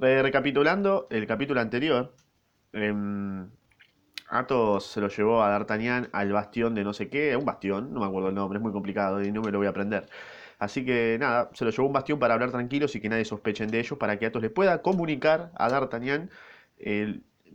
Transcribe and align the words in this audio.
Re- 0.00 0.22
recapitulando 0.22 1.06
el 1.10 1.26
capítulo 1.26 1.60
anterior, 1.60 2.14
em, 2.72 3.50
Athos 4.30 4.86
se 4.86 5.00
lo 5.00 5.08
llevó 5.08 5.42
a 5.42 5.50
D'Artagnan 5.50 6.08
al 6.12 6.32
bastión 6.32 6.74
de 6.74 6.84
no 6.84 6.92
sé 6.94 7.08
qué, 7.10 7.36
un 7.36 7.44
bastión, 7.46 7.92
no 7.94 8.00
me 8.00 8.06
acuerdo 8.06 8.28
el 8.30 8.34
nombre, 8.36 8.58
es 8.58 8.62
muy 8.62 8.72
complicado 8.72 9.22
y 9.22 9.32
no 9.32 9.42
me 9.42 9.52
lo 9.52 9.58
voy 9.58 9.66
a 9.68 9.70
aprender. 9.70 10.06
Así 10.58 10.84
que 10.84 11.16
nada, 11.20 11.50
se 11.54 11.64
lo 11.64 11.70
llevó 11.72 11.86
un 11.88 11.92
bastión 11.94 12.18
para 12.18 12.34
hablar 12.34 12.50
tranquilos 12.52 12.94
y 12.96 13.00
que 13.00 13.08
nadie 13.08 13.24
sospechen 13.24 13.70
de 13.70 13.80
ellos, 13.80 13.98
para 13.98 14.18
que 14.18 14.26
Athos 14.26 14.42
le 14.42 14.50
pueda 14.50 14.82
comunicar 14.82 15.52
a 15.56 15.70
D'Artagnan 15.70 16.30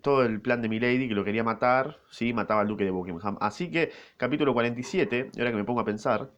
todo 0.02 0.23
el 0.25 0.41
plan 0.41 0.62
de 0.62 0.70
Milady, 0.70 1.07
que 1.07 1.16
lo 1.16 1.23
quería 1.23 1.44
matar, 1.44 2.00
sí, 2.10 2.34
mataba 2.34 2.62
al 2.62 2.68
duque 2.68 2.84
de 2.84 2.91
Buckingham. 2.91 3.38
Así 3.39 3.71
que, 3.71 3.91
capítulo 4.18 4.54
47, 4.54 5.32
y 5.34 5.39
ahora 5.39 5.52
que 5.52 5.57
me 5.57 5.64
pongo 5.64 5.80
a 5.82 5.86
pensar, 5.86 6.30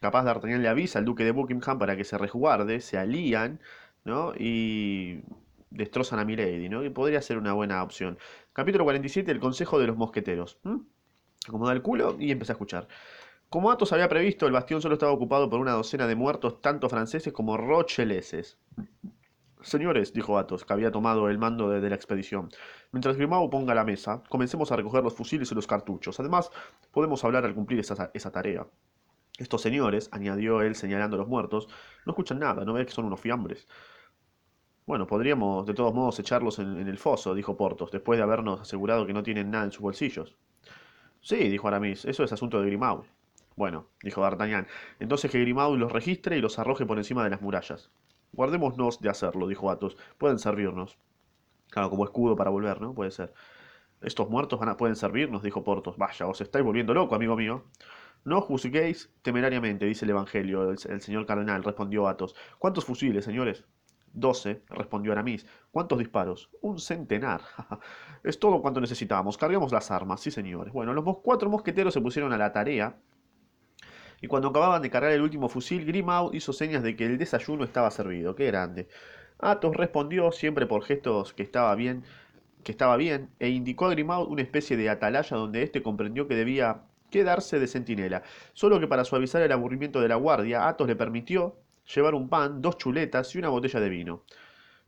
capaz 0.00 0.24
D'Artagnan 0.24 0.62
le 0.62 0.68
avisa 0.68 0.98
al 0.98 1.04
duque 1.04 1.24
de 1.24 1.30
Buckingham 1.32 1.78
para 1.78 1.96
que 1.96 2.04
se 2.04 2.18
resguarde, 2.18 2.80
se 2.80 2.98
alían, 2.98 3.60
¿no? 4.04 4.32
Y 4.36 5.22
destrozan 5.72 6.18
a 6.18 6.24
Milady, 6.24 6.68
¿no? 6.68 6.84
Y 6.84 6.90
podría 6.90 7.22
ser 7.22 7.38
una 7.38 7.52
buena 7.52 7.82
opción. 7.82 8.18
Capítulo 8.52 8.84
47, 8.84 9.30
el 9.30 9.40
consejo 9.40 9.78
de 9.78 9.86
los 9.86 9.96
mosqueteros. 9.96 10.58
¿m? 10.64 10.80
Acomoda 11.48 11.72
el 11.72 11.82
culo 11.82 12.16
y 12.18 12.30
empecé 12.30 12.52
a 12.52 12.54
escuchar. 12.54 12.88
Como 13.48 13.70
Athos 13.70 13.92
había 13.92 14.08
previsto, 14.08 14.46
el 14.46 14.52
bastión 14.52 14.80
solo 14.80 14.94
estaba 14.94 15.12
ocupado 15.12 15.50
por 15.50 15.60
una 15.60 15.72
docena 15.72 16.06
de 16.06 16.14
muertos, 16.14 16.60
tanto 16.60 16.88
franceses 16.88 17.32
como 17.32 17.56
rocheleses. 17.56 18.58
Señores, 19.60 20.12
dijo 20.12 20.38
Athos, 20.38 20.64
que 20.64 20.72
había 20.72 20.90
tomado 20.90 21.28
el 21.28 21.38
mando 21.38 21.68
de, 21.68 21.88
la 21.88 21.94
expedición, 21.94 22.48
mientras 22.90 23.16
Grimaud 23.16 23.50
ponga 23.50 23.74
la 23.74 23.84
mesa, 23.84 24.22
comencemos 24.28 24.72
a 24.72 24.76
recoger 24.76 25.04
los 25.04 25.14
fusiles 25.14 25.52
y 25.52 25.54
los 25.54 25.66
cartuchos. 25.66 26.18
Además, 26.18 26.50
podemos 26.90 27.22
hablar 27.24 27.44
al 27.44 27.54
cumplir 27.54 27.78
esa, 27.78 28.10
esa 28.14 28.32
tarea. 28.32 28.66
Estos 29.38 29.62
señores, 29.62 30.08
añadió 30.12 30.62
él 30.62 30.74
señalando 30.74 31.16
a 31.16 31.18
los 31.18 31.28
muertos, 31.28 31.68
no 32.06 32.12
escuchan 32.12 32.38
nada, 32.38 32.64
no 32.64 32.72
ven 32.72 32.86
que 32.86 32.92
son 32.92 33.04
unos 33.04 33.20
fiambres. 33.20 33.68
Bueno, 34.92 35.06
podríamos 35.06 35.64
de 35.64 35.72
todos 35.72 35.94
modos 35.94 36.18
echarlos 36.18 36.58
en, 36.58 36.86
el 36.86 36.98
foso, 36.98 37.34
dijo 37.34 37.56
Porthos, 37.56 37.90
después 37.90 38.18
de 38.18 38.24
habernos 38.24 38.60
asegurado 38.60 39.06
que 39.06 39.14
no 39.14 39.22
tienen 39.22 39.50
nada 39.50 39.64
en 39.64 39.72
sus 39.72 39.80
bolsillos. 39.80 40.36
Sí, 41.22 41.48
dijo 41.48 41.66
Aramis, 41.66 42.04
eso 42.04 42.22
es 42.24 42.30
asunto 42.30 42.60
de 42.60 42.66
Grimaud. 42.66 43.06
Bueno, 43.56 43.86
dijo 44.02 44.20
D'Artagnan, 44.20 44.66
entonces 45.00 45.30
que 45.30 45.40
Grimaud 45.40 45.78
los 45.78 45.92
registre 45.92 46.36
y 46.36 46.42
los 46.42 46.58
arroje 46.58 46.84
por 46.84 46.98
encima 46.98 47.24
de 47.24 47.30
las 47.30 47.40
murallas. 47.40 47.90
Guardémonos 48.32 49.00
de 49.00 49.08
hacerlo, 49.08 49.48
dijo 49.48 49.70
Athos. 49.70 49.96
Pueden 50.18 50.38
servirnos. 50.38 50.98
Claro, 51.70 51.88
como 51.88 52.04
escudo 52.04 52.36
para 52.36 52.50
volver, 52.50 52.82
¿no? 52.82 52.92
Puede 52.92 53.12
ser. 53.12 53.32
Estos 54.02 54.28
muertos 54.28 54.60
van 54.60 54.68
a, 54.68 54.76
pueden 54.76 54.96
servirnos, 54.96 55.42
dijo 55.42 55.64
Porthos. 55.64 55.96
Vaya, 55.96 56.26
os 56.26 56.38
estáis 56.42 56.66
volviendo 56.66 56.92
loco, 56.92 57.14
amigo 57.14 57.34
mío. 57.34 57.64
No 58.24 58.42
juzguéis 58.42 59.10
temerariamente, 59.22 59.86
dice 59.86 60.04
el 60.04 60.10
Evangelio. 60.10 60.70
El, 60.70 60.78
el 60.90 61.00
señor 61.00 61.24
cardenal, 61.24 61.64
respondió 61.64 62.08
Athos. 62.08 62.34
¿Cuántos 62.58 62.84
fusiles, 62.84 63.24
señores? 63.24 63.64
Doce, 64.12 64.62
respondió 64.68 65.12
Aramis. 65.12 65.46
¿Cuántos 65.70 65.98
disparos? 65.98 66.50
Un 66.60 66.78
centenar. 66.78 67.40
es 68.24 68.38
todo 68.38 68.60
cuanto 68.60 68.80
necesitamos. 68.80 69.38
Carguemos 69.38 69.72
las 69.72 69.90
armas, 69.90 70.20
sí, 70.20 70.30
señores. 70.30 70.72
Bueno, 70.72 70.92
los 70.92 71.04
cuatro 71.22 71.48
mosqueteros 71.48 71.94
se 71.94 72.00
pusieron 72.00 72.32
a 72.32 72.38
la 72.38 72.52
tarea 72.52 72.96
y 74.22 74.28
cuando 74.28 74.48
acababan 74.48 74.80
de 74.80 74.88
cargar 74.88 75.10
el 75.10 75.20
último 75.20 75.48
fusil, 75.48 75.84
Grimaud 75.84 76.32
hizo 76.32 76.52
señas 76.52 76.84
de 76.84 76.94
que 76.94 77.04
el 77.04 77.18
desayuno 77.18 77.64
estaba 77.64 77.90
servido. 77.90 78.36
¡Qué 78.36 78.46
grande! 78.46 78.86
Athos 79.40 79.76
respondió, 79.76 80.30
siempre 80.30 80.66
por 80.66 80.84
gestos 80.84 81.34
que 81.34 81.42
estaba 81.42 81.74
bien, 81.74 82.04
que 82.62 82.70
estaba 82.70 82.96
bien, 82.96 83.30
e 83.40 83.48
indicó 83.48 83.86
a 83.86 83.90
Grimaud 83.90 84.28
una 84.28 84.42
especie 84.42 84.76
de 84.76 84.88
atalaya 84.88 85.36
donde 85.36 85.64
éste 85.64 85.82
comprendió 85.82 86.28
que 86.28 86.36
debía 86.36 86.82
quedarse 87.10 87.58
de 87.58 87.66
centinela. 87.66 88.22
Solo 88.52 88.78
que 88.78 88.86
para 88.86 89.04
suavizar 89.04 89.42
el 89.42 89.50
aburrimiento 89.50 90.00
de 90.00 90.08
la 90.08 90.14
guardia, 90.14 90.68
Athos 90.68 90.86
le 90.86 90.94
permitió 90.94 91.56
llevar 91.94 92.14
un 92.14 92.28
pan, 92.28 92.60
dos 92.60 92.78
chuletas 92.78 93.34
y 93.34 93.38
una 93.38 93.48
botella 93.48 93.80
de 93.80 93.88
vino. 93.88 94.24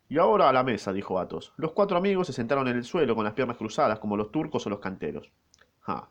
Y 0.09 0.19
ahora 0.19 0.49
a 0.49 0.53
la 0.53 0.63
mesa, 0.63 0.93
dijo 0.93 1.19
Athos. 1.19 1.53
Los 1.57 1.73
cuatro 1.73 1.97
amigos 1.97 2.27
se 2.27 2.33
sentaron 2.33 2.69
en 2.69 2.77
el 2.77 2.85
suelo 2.85 3.15
con 3.15 3.25
las 3.25 3.33
piernas 3.33 3.57
cruzadas, 3.57 3.99
como 3.99 4.17
los 4.17 4.31
turcos 4.31 4.67
o 4.67 4.71
los 4.71 4.79
canteros. 4.79 5.31
Ah, 5.87 6.09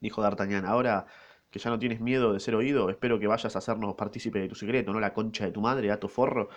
dijo 0.00 0.22
D'Artagnan, 0.22 0.66
ahora 0.66 1.06
que 1.50 1.58
ya 1.58 1.70
no 1.70 1.78
tienes 1.78 2.00
miedo 2.00 2.32
de 2.32 2.40
ser 2.40 2.54
oído, 2.54 2.88
espero 2.88 3.18
que 3.18 3.26
vayas 3.26 3.54
a 3.54 3.58
hacernos 3.58 3.94
partícipe 3.94 4.40
de 4.40 4.48
tu 4.48 4.54
secreto, 4.54 4.92
¿no? 4.92 5.00
La 5.00 5.12
concha 5.12 5.44
de 5.44 5.52
tu 5.52 5.60
madre, 5.60 5.90
Athos 5.90 6.10
forro. 6.10 6.48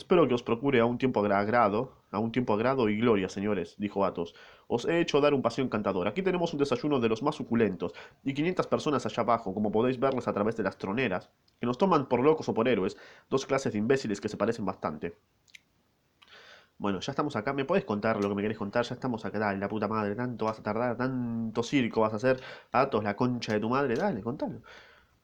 Espero 0.00 0.26
que 0.28 0.34
os 0.38 0.46
procure 0.48 0.78
a 0.80 0.84
un 0.92 0.98
tiempo 1.02 1.18
agra- 1.20 1.38
agrado, 1.44 1.80
a 2.10 2.18
un 2.26 2.30
tiempo 2.36 2.52
agrado 2.52 2.82
y 2.90 2.98
gloria, 3.02 3.28
señores, 3.36 3.68
dijo 3.84 4.04
Athos. 4.04 4.34
Os 4.74 4.82
he 4.84 5.00
hecho 5.00 5.22
dar 5.22 5.32
un 5.34 5.40
paseo 5.46 5.64
encantador. 5.64 6.04
Aquí 6.06 6.20
tenemos 6.22 6.52
un 6.52 6.58
desayuno 6.62 7.00
de 7.00 7.08
los 7.08 7.22
más 7.22 7.36
suculentos, 7.40 7.92
y 8.28 8.34
500 8.34 8.66
personas 8.66 9.06
allá 9.06 9.22
abajo, 9.22 9.54
como 9.54 9.72
podéis 9.72 9.98
verles 9.98 10.28
a 10.28 10.34
través 10.34 10.54
de 10.58 10.64
las 10.64 10.76
troneras, 10.78 11.30
que 11.60 11.66
nos 11.66 11.78
toman 11.78 12.08
por 12.10 12.20
locos 12.20 12.48
o 12.50 12.54
por 12.54 12.68
héroes, 12.68 12.96
dos 13.30 13.46
clases 13.46 13.72
de 13.72 13.78
imbéciles 13.78 14.20
que 14.20 14.28
se 14.28 14.36
parecen 14.36 14.66
bastante. 14.66 15.16
Bueno, 16.78 17.00
ya 17.00 17.12
estamos 17.12 17.36
acá. 17.36 17.52
¿Me 17.52 17.64
puedes 17.64 17.84
contar 17.84 18.20
lo 18.20 18.28
que 18.28 18.34
me 18.34 18.42
querés 18.42 18.58
contar? 18.58 18.84
Ya 18.84 18.94
estamos 18.94 19.24
acá. 19.24 19.38
Dale, 19.38 19.58
la 19.58 19.68
puta 19.68 19.88
madre. 19.88 20.14
Tanto 20.14 20.44
vas 20.46 20.58
a 20.58 20.62
tardar, 20.62 20.96
tanto 20.96 21.62
circo 21.62 22.00
vas 22.00 22.12
a 22.12 22.16
hacer. 22.16 22.40
Athos, 22.72 23.02
la 23.04 23.16
concha 23.16 23.52
de 23.52 23.60
tu 23.60 23.68
madre. 23.68 23.96
Dale, 23.96 24.22
contalo. 24.22 24.60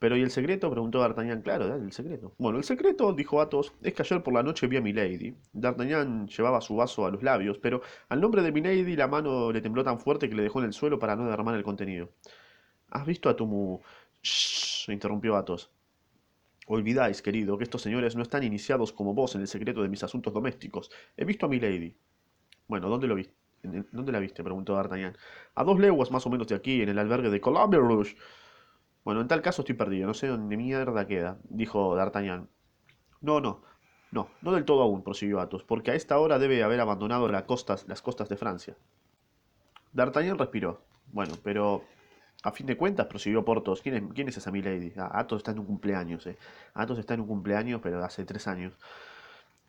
Pero 0.00 0.16
¿y 0.16 0.22
el 0.22 0.30
secreto? 0.30 0.70
Preguntó 0.70 0.98
D'Artagnan. 1.00 1.42
Claro, 1.42 1.74
el 1.74 1.92
secreto. 1.92 2.32
Bueno, 2.38 2.56
el 2.56 2.64
secreto, 2.64 3.12
dijo 3.12 3.38
Athos, 3.42 3.74
es 3.82 3.92
que 3.92 4.00
ayer 4.00 4.22
por 4.22 4.32
la 4.32 4.42
noche 4.42 4.66
vi 4.66 4.78
a 4.78 4.80
Milady. 4.80 5.36
D'Artagnan 5.52 6.26
llevaba 6.26 6.62
su 6.62 6.74
vaso 6.74 7.04
a 7.04 7.10
los 7.10 7.22
labios, 7.22 7.58
pero 7.58 7.82
al 8.08 8.18
nombre 8.18 8.40
de 8.40 8.50
Milady 8.50 8.96
la 8.96 9.08
mano 9.08 9.52
le 9.52 9.60
tembló 9.60 9.84
tan 9.84 10.00
fuerte 10.00 10.30
que 10.30 10.34
le 10.34 10.42
dejó 10.42 10.60
en 10.60 10.64
el 10.64 10.72
suelo 10.72 10.98
para 10.98 11.16
no 11.16 11.26
derramar 11.26 11.54
el 11.54 11.62
contenido. 11.62 12.08
¿Has 12.88 13.04
visto 13.04 13.28
a 13.28 13.36
tu 13.36 13.46
mu... 13.46 13.80
Shh, 14.22 14.90
interrumpió 14.90 15.36
Athos. 15.36 15.70
Olvidáis, 16.66 17.20
querido, 17.20 17.58
que 17.58 17.64
estos 17.64 17.82
señores 17.82 18.16
no 18.16 18.22
están 18.22 18.42
iniciados 18.42 18.94
como 18.94 19.12
vos 19.12 19.34
en 19.34 19.42
el 19.42 19.48
secreto 19.48 19.82
de 19.82 19.90
mis 19.90 20.02
asuntos 20.02 20.32
domésticos. 20.32 20.90
He 21.18 21.26
visto 21.26 21.44
a 21.44 21.48
Milady. 21.50 21.94
Bueno, 22.68 22.88
¿dónde 22.88 23.06
lo 23.06 23.16
viste? 23.16 23.34
¿Dónde 23.92 24.12
la 24.12 24.18
viste? 24.18 24.42
preguntó 24.42 24.76
D'Artagnan. 24.76 25.14
A 25.56 25.62
dos 25.62 25.78
leguas 25.78 26.10
más 26.10 26.24
o 26.26 26.30
menos 26.30 26.46
de 26.46 26.54
aquí, 26.54 26.80
en 26.80 26.88
el 26.88 26.98
albergue 26.98 27.28
de 27.28 27.42
Colombier 27.42 27.82
Bueno, 29.10 29.22
en 29.22 29.26
tal 29.26 29.42
caso 29.42 29.62
estoy 29.62 29.74
perdido, 29.74 30.06
no 30.06 30.14
sé 30.14 30.28
dónde 30.28 30.56
mierda 30.56 31.08
queda, 31.08 31.36
dijo 31.48 31.96
D'Artagnan. 31.96 32.48
No, 33.20 33.40
no, 33.40 33.60
no, 34.12 34.28
no 34.40 34.52
del 34.52 34.64
todo 34.64 34.82
aún, 34.82 35.02
prosiguió 35.02 35.40
Athos, 35.40 35.64
porque 35.64 35.90
a 35.90 35.94
esta 35.96 36.16
hora 36.20 36.38
debe 36.38 36.62
haber 36.62 36.78
abandonado 36.78 37.26
las 37.26 37.42
costas, 37.42 37.88
las 37.88 38.02
costas 38.02 38.28
de 38.28 38.36
Francia. 38.36 38.76
D'Artagnan 39.92 40.38
respiró. 40.38 40.84
Bueno, 41.12 41.34
pero 41.42 41.82
a 42.44 42.52
fin 42.52 42.66
de 42.68 42.76
cuentas, 42.76 43.06
prosiguió 43.06 43.44
Porthos, 43.44 43.82
¿quién 43.82 44.28
es, 44.28 44.36
esa 44.36 44.52
Milady? 44.52 44.92
Ah, 44.96 45.10
Athos 45.12 45.38
está 45.38 45.50
en 45.50 45.58
un 45.58 45.66
cumpleaños, 45.66 46.24
eh. 46.28 46.38
Athos 46.74 47.00
está 47.00 47.14
en 47.14 47.22
un 47.22 47.26
cumpleaños, 47.26 47.80
pero 47.82 48.04
hace 48.04 48.24
tres 48.24 48.46
años. 48.46 48.74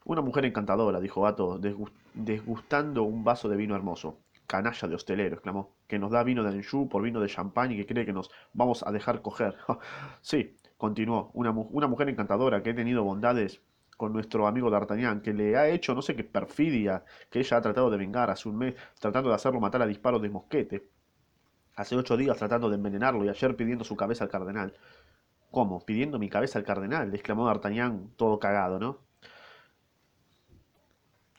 Una 0.05 0.21
mujer 0.21 0.45
encantadora, 0.45 0.99
dijo 0.99 1.25
Athos, 1.25 1.59
desgust- 1.61 1.93
desgustando 2.13 3.01
un 3.01 3.23
vaso 3.23 3.49
de 3.49 3.57
vino 3.57 3.75
hermoso. 3.75 4.19
Canalla 4.51 4.87
de 4.89 4.95
hostelero, 4.95 5.35
exclamó, 5.35 5.63
que 5.87 5.97
nos 5.97 6.11
da 6.11 6.23
vino 6.23 6.43
de 6.43 6.49
Anjou 6.49 6.89
por 6.89 7.01
vino 7.03 7.21
de 7.21 7.29
champán 7.29 7.71
y 7.71 7.77
que 7.77 7.85
cree 7.85 8.05
que 8.05 8.11
nos 8.11 8.29
vamos 8.51 8.83
a 8.85 8.91
dejar 8.91 9.21
coger. 9.21 9.55
sí, 10.21 10.57
continuó, 10.75 11.31
una 11.33 11.87
mujer 11.87 12.09
encantadora 12.09 12.61
que 12.61 12.71
ha 12.71 12.75
tenido 12.75 13.01
bondades 13.05 13.61
con 13.95 14.11
nuestro 14.11 14.47
amigo 14.47 14.69
D'Artagnan, 14.69 15.21
que 15.21 15.33
le 15.33 15.55
ha 15.55 15.69
hecho 15.69 15.95
no 15.95 16.01
sé 16.01 16.17
qué 16.17 16.25
perfidia, 16.25 17.05
que 17.29 17.39
ella 17.39 17.57
ha 17.57 17.61
tratado 17.61 17.89
de 17.89 17.95
vengar 17.95 18.29
hace 18.29 18.49
un 18.49 18.57
mes, 18.57 18.75
tratando 18.99 19.29
de 19.29 19.35
hacerlo 19.35 19.61
matar 19.61 19.83
a 19.83 19.87
disparos 19.87 20.21
de 20.21 20.29
mosquete. 20.29 20.89
Hace 21.75 21.95
ocho 21.95 22.17
días 22.17 22.35
tratando 22.35 22.69
de 22.69 22.75
envenenarlo 22.75 23.23
y 23.23 23.29
ayer 23.29 23.55
pidiendo 23.55 23.85
su 23.85 23.95
cabeza 23.95 24.25
al 24.25 24.29
cardenal. 24.29 24.73
¿Cómo? 25.49 25.85
¿Pidiendo 25.85 26.19
mi 26.19 26.29
cabeza 26.29 26.59
al 26.59 26.65
cardenal? 26.65 27.13
exclamó 27.15 27.45
D'Artagnan, 27.45 28.11
todo 28.17 28.37
cagado, 28.37 28.79
¿no? 28.79 28.99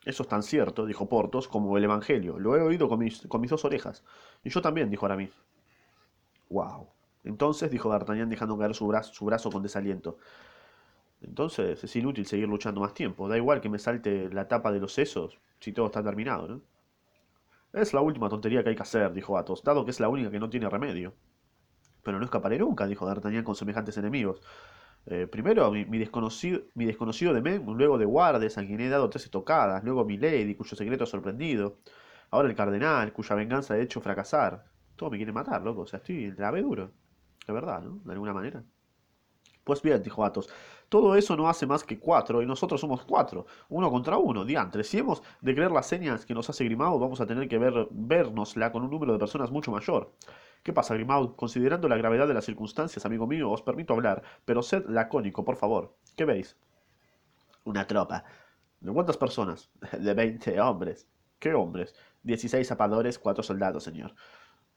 Eso 0.04 0.24
es 0.24 0.28
tan 0.28 0.42
cierto, 0.42 0.84
dijo 0.84 1.08
Porthos, 1.08 1.46
como 1.46 1.76
el 1.78 1.84
Evangelio. 1.84 2.38
Lo 2.38 2.56
he 2.56 2.60
oído 2.60 2.88
con 2.88 2.98
mis, 2.98 3.22
dos 3.28 3.64
orejas. 3.64 4.04
Y 4.42 4.50
yo 4.50 4.60
también, 4.60 4.90
dijo 4.90 5.06
Aramis. 5.06 5.30
Wow. 6.50 6.88
Entonces, 7.24 7.70
dijo 7.70 7.88
D'Artagnan 7.88 8.28
dejando 8.28 8.58
caer 8.58 8.74
su 8.74 8.86
brazo, 8.86 9.14
su 9.14 9.24
brazo 9.24 9.50
con 9.50 9.62
desaliento. 9.62 10.18
Entonces 11.22 11.82
es 11.84 11.96
inútil 11.96 12.26
seguir 12.26 12.48
luchando 12.48 12.80
más 12.80 12.94
tiempo. 12.94 13.28
Da 13.28 13.36
igual 13.36 13.60
que 13.60 13.68
me 13.68 13.78
salte 13.78 14.28
la 14.30 14.48
tapa 14.48 14.72
de 14.72 14.80
los 14.80 14.93
sesos 14.93 15.38
si 15.60 15.72
todo 15.72 15.87
está 15.87 16.02
terminado, 16.02 16.48
¿no? 16.48 16.60
Es 17.72 17.94
la 17.94 18.00
última 18.02 18.28
tontería 18.28 18.62
que 18.62 18.70
hay 18.70 18.76
que 18.76 18.82
hacer, 18.82 19.12
dijo 19.14 19.38
Athos, 19.38 19.62
dado 19.62 19.84
que 19.84 19.93
es 19.93 20.00
la 20.00 20.08
única 20.08 20.31
que 20.31 20.38
no 20.38 20.50
tiene 20.50 20.69
remedio. 20.69 21.14
Pero 22.02 22.19
no 22.19 22.25
escaparé 22.25 22.58
nunca, 22.58 22.87
dijo 22.87 23.06
D'Artagnan 23.06 23.44
con 23.44 23.55
semejantes 23.55 23.96
enemigos. 23.96 24.43
Eh, 25.06 25.26
primero 25.26 25.70
mi, 25.70 25.84
mi 25.84 25.99
desconocido, 25.99 26.62
mi 26.75 26.84
desconocido 26.84 27.34
de 27.34 27.43
Mem, 27.43 27.64
luego 27.66 27.99
de 27.99 28.04
Guardes, 28.04 28.56
a 28.58 28.64
quien 28.64 28.81
he 28.81 28.88
dado 28.88 29.10
tres 29.10 29.25
estocadas, 29.25 29.82
luego 29.82 30.04
Milady, 30.04 30.54
cuyo 30.54 30.76
secreto 30.76 31.04
ha 31.04 31.06
sorprendido, 31.06 31.78
ahora 32.31 32.49
el 32.49 32.54
cardenal, 32.54 33.12
cuya 33.12 33.34
venganza 33.34 33.76
he 33.76 33.82
hecho 33.82 34.00
fracasar. 34.00 34.64
Todo 34.96 35.10
me 35.10 35.16
quiere 35.16 35.32
matar, 35.32 35.62
loco, 35.62 35.82
o 35.82 35.87
sea, 35.87 35.99
estoy 35.99 36.25
en 36.25 36.37
la 36.38 36.52
duro. 36.52 36.90
De 37.46 37.52
verdad, 37.52 37.82
¿no? 37.82 38.00
De 38.04 38.12
alguna 38.12 38.32
manera. 38.32 38.62
Pues 39.64 39.81
bien, 39.82 40.02
dijo 40.02 40.25
Athos, 40.25 40.49
todo 40.88 41.14
eso 41.14 41.37
no 41.37 41.48
hace 41.48 41.66
más 41.66 41.84
que 41.84 41.98
cuatro, 41.98 42.43
y 42.43 42.46
nosotros 42.46 42.81
somos 42.81 43.05
cuatro, 43.05 43.46
uno 43.69 43.90
contra 43.90 44.16
uno, 44.19 44.44
diantre. 44.44 44.82
Si 44.84 44.98
hemos 44.98 45.22
de 45.40 45.55
creer 45.55 45.70
las 45.70 45.87
señas 45.87 46.26
que 46.26 46.34
nos 46.34 46.50
hace 46.50 46.64
Grimaud, 46.64 47.00
vamos 47.00 47.20
a 47.20 47.26
tener 47.26 47.48
que 47.48 47.58
ver, 47.58 47.88
vernosla 47.90 48.72
con 48.72 48.82
un 48.82 48.90
número 48.90 49.12
de 49.12 49.19
personas 49.19 49.50
mucho 49.50 49.70
mayor. 49.70 50.12
¿Qué 50.62 50.73
pasa, 50.73 50.94
Grimaud? 50.94 51.35
Considerando 51.35 51.88
la 51.88 51.97
gravedad 51.97 52.29
de 52.29 52.35
las 52.35 52.44
circunstancias, 52.44 53.05
amigo 53.05 53.26
mío, 53.26 53.50
os 53.50 53.62
permito 53.62 53.94
hablar, 53.94 54.23
pero 54.44 54.62
sed 54.62 54.85
lacónico, 54.88 55.44
por 55.44 55.56
favor. 55.56 55.97
¿Qué 56.17 56.25
veis? 56.25 56.56
Una 57.64 57.87
tropa. 57.87 58.25
¿De 58.81 58.93
cuántas 58.93 59.17
personas? 59.17 59.70
De 59.99 60.14
20 60.14 60.61
hombres. 60.61 61.09
¿Qué 61.41 61.53
hombres? 61.55 61.94
16 62.23 62.67
zapadores, 62.67 63.19
4 63.19 63.43
soldados, 63.43 63.82
señor. 63.82 64.14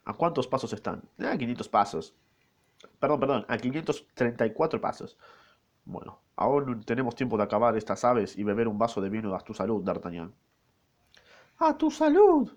¿A 0.05 0.13
cuántos 0.13 0.47
pasos 0.47 0.73
están? 0.73 1.03
A 1.19 1.37
500 1.37 1.69
pasos. 1.69 2.15
Perdón, 2.99 3.19
perdón, 3.19 3.45
a 3.47 3.57
534 3.57 4.81
pasos. 4.81 5.17
Bueno, 5.85 6.19
aún 6.35 6.83
tenemos 6.83 7.15
tiempo 7.15 7.37
de 7.37 7.43
acabar 7.43 7.77
estas 7.77 8.03
aves 8.03 8.35
y 8.37 8.43
beber 8.43 8.67
un 8.67 8.79
vaso 8.79 9.01
de 9.01 9.09
vino 9.09 9.35
a 9.35 9.39
tu 9.39 9.53
salud, 9.53 9.83
D'Artagnan. 9.83 10.33
¡A 11.59 11.77
tu 11.77 11.91
salud! 11.91 12.51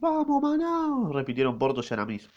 ¡Vamos, 0.00 0.42
maná! 0.42 1.08
repitieron 1.12 1.58
Portos 1.58 1.90
y 1.90 1.94
Aramis. 1.94 2.28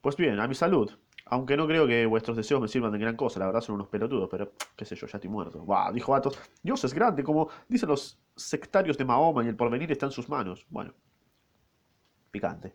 Pues 0.00 0.16
bien, 0.16 0.38
a 0.40 0.48
mi 0.48 0.54
salud. 0.54 0.90
Aunque 1.26 1.56
no 1.56 1.66
creo 1.66 1.86
que 1.86 2.06
vuestros 2.06 2.36
deseos 2.36 2.60
me 2.60 2.68
sirvan 2.68 2.92
de 2.92 2.98
gran 2.98 3.16
cosa, 3.16 3.38
la 3.40 3.46
verdad 3.46 3.60
son 3.60 3.74
unos 3.74 3.88
pelotudos, 3.88 4.28
pero 4.30 4.52
qué 4.76 4.84
sé 4.84 4.96
yo, 4.96 5.06
ya 5.06 5.18
estoy 5.18 5.28
muerto. 5.28 5.64
¡Bah! 5.64 5.92
Dijo 5.92 6.14
Athos. 6.14 6.38
Dios 6.62 6.82
es 6.84 6.94
grande, 6.94 7.22
como 7.22 7.48
dicen 7.68 7.88
los 7.88 8.18
sectarios 8.34 8.96
de 8.96 9.04
Mahoma 9.04 9.44
y 9.44 9.48
el 9.48 9.56
porvenir 9.56 9.92
está 9.92 10.06
en 10.06 10.12
sus 10.12 10.28
manos. 10.28 10.66
Bueno, 10.70 10.94
picante. 12.30 12.74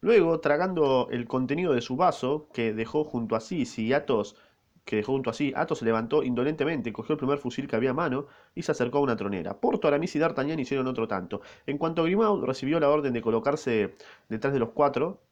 Luego, 0.00 0.40
tragando 0.40 1.08
el 1.10 1.26
contenido 1.26 1.72
de 1.72 1.80
su 1.80 1.96
vaso, 1.96 2.48
que 2.52 2.74
dejó 2.74 3.04
junto 3.04 3.36
a 3.36 3.40
sí, 3.40 3.64
y 3.78 3.92
Athos 3.94 4.36
que 4.84 4.96
dejó 4.96 5.12
junto 5.12 5.30
a 5.30 5.32
sí, 5.32 5.52
Athos 5.56 5.78
se 5.78 5.86
levantó 5.86 6.22
indolentemente, 6.22 6.92
cogió 6.92 7.14
el 7.14 7.18
primer 7.18 7.38
fusil 7.38 7.66
que 7.66 7.76
había 7.76 7.90
a 7.90 7.94
mano 7.94 8.26
y 8.54 8.62
se 8.62 8.72
acercó 8.72 8.98
a 8.98 9.00
una 9.00 9.16
tronera. 9.16 9.58
Porto, 9.58 9.88
Aramis 9.88 10.14
y 10.16 10.18
D'Artagnan 10.18 10.60
hicieron 10.60 10.86
otro 10.86 11.08
tanto. 11.08 11.40
En 11.66 11.78
cuanto 11.78 12.04
Grimaud 12.04 12.44
recibió 12.44 12.78
la 12.80 12.90
orden 12.90 13.14
de 13.14 13.22
colocarse 13.22 13.96
detrás 14.28 14.52
de 14.52 14.58
los 14.58 14.70
cuatro, 14.70 15.22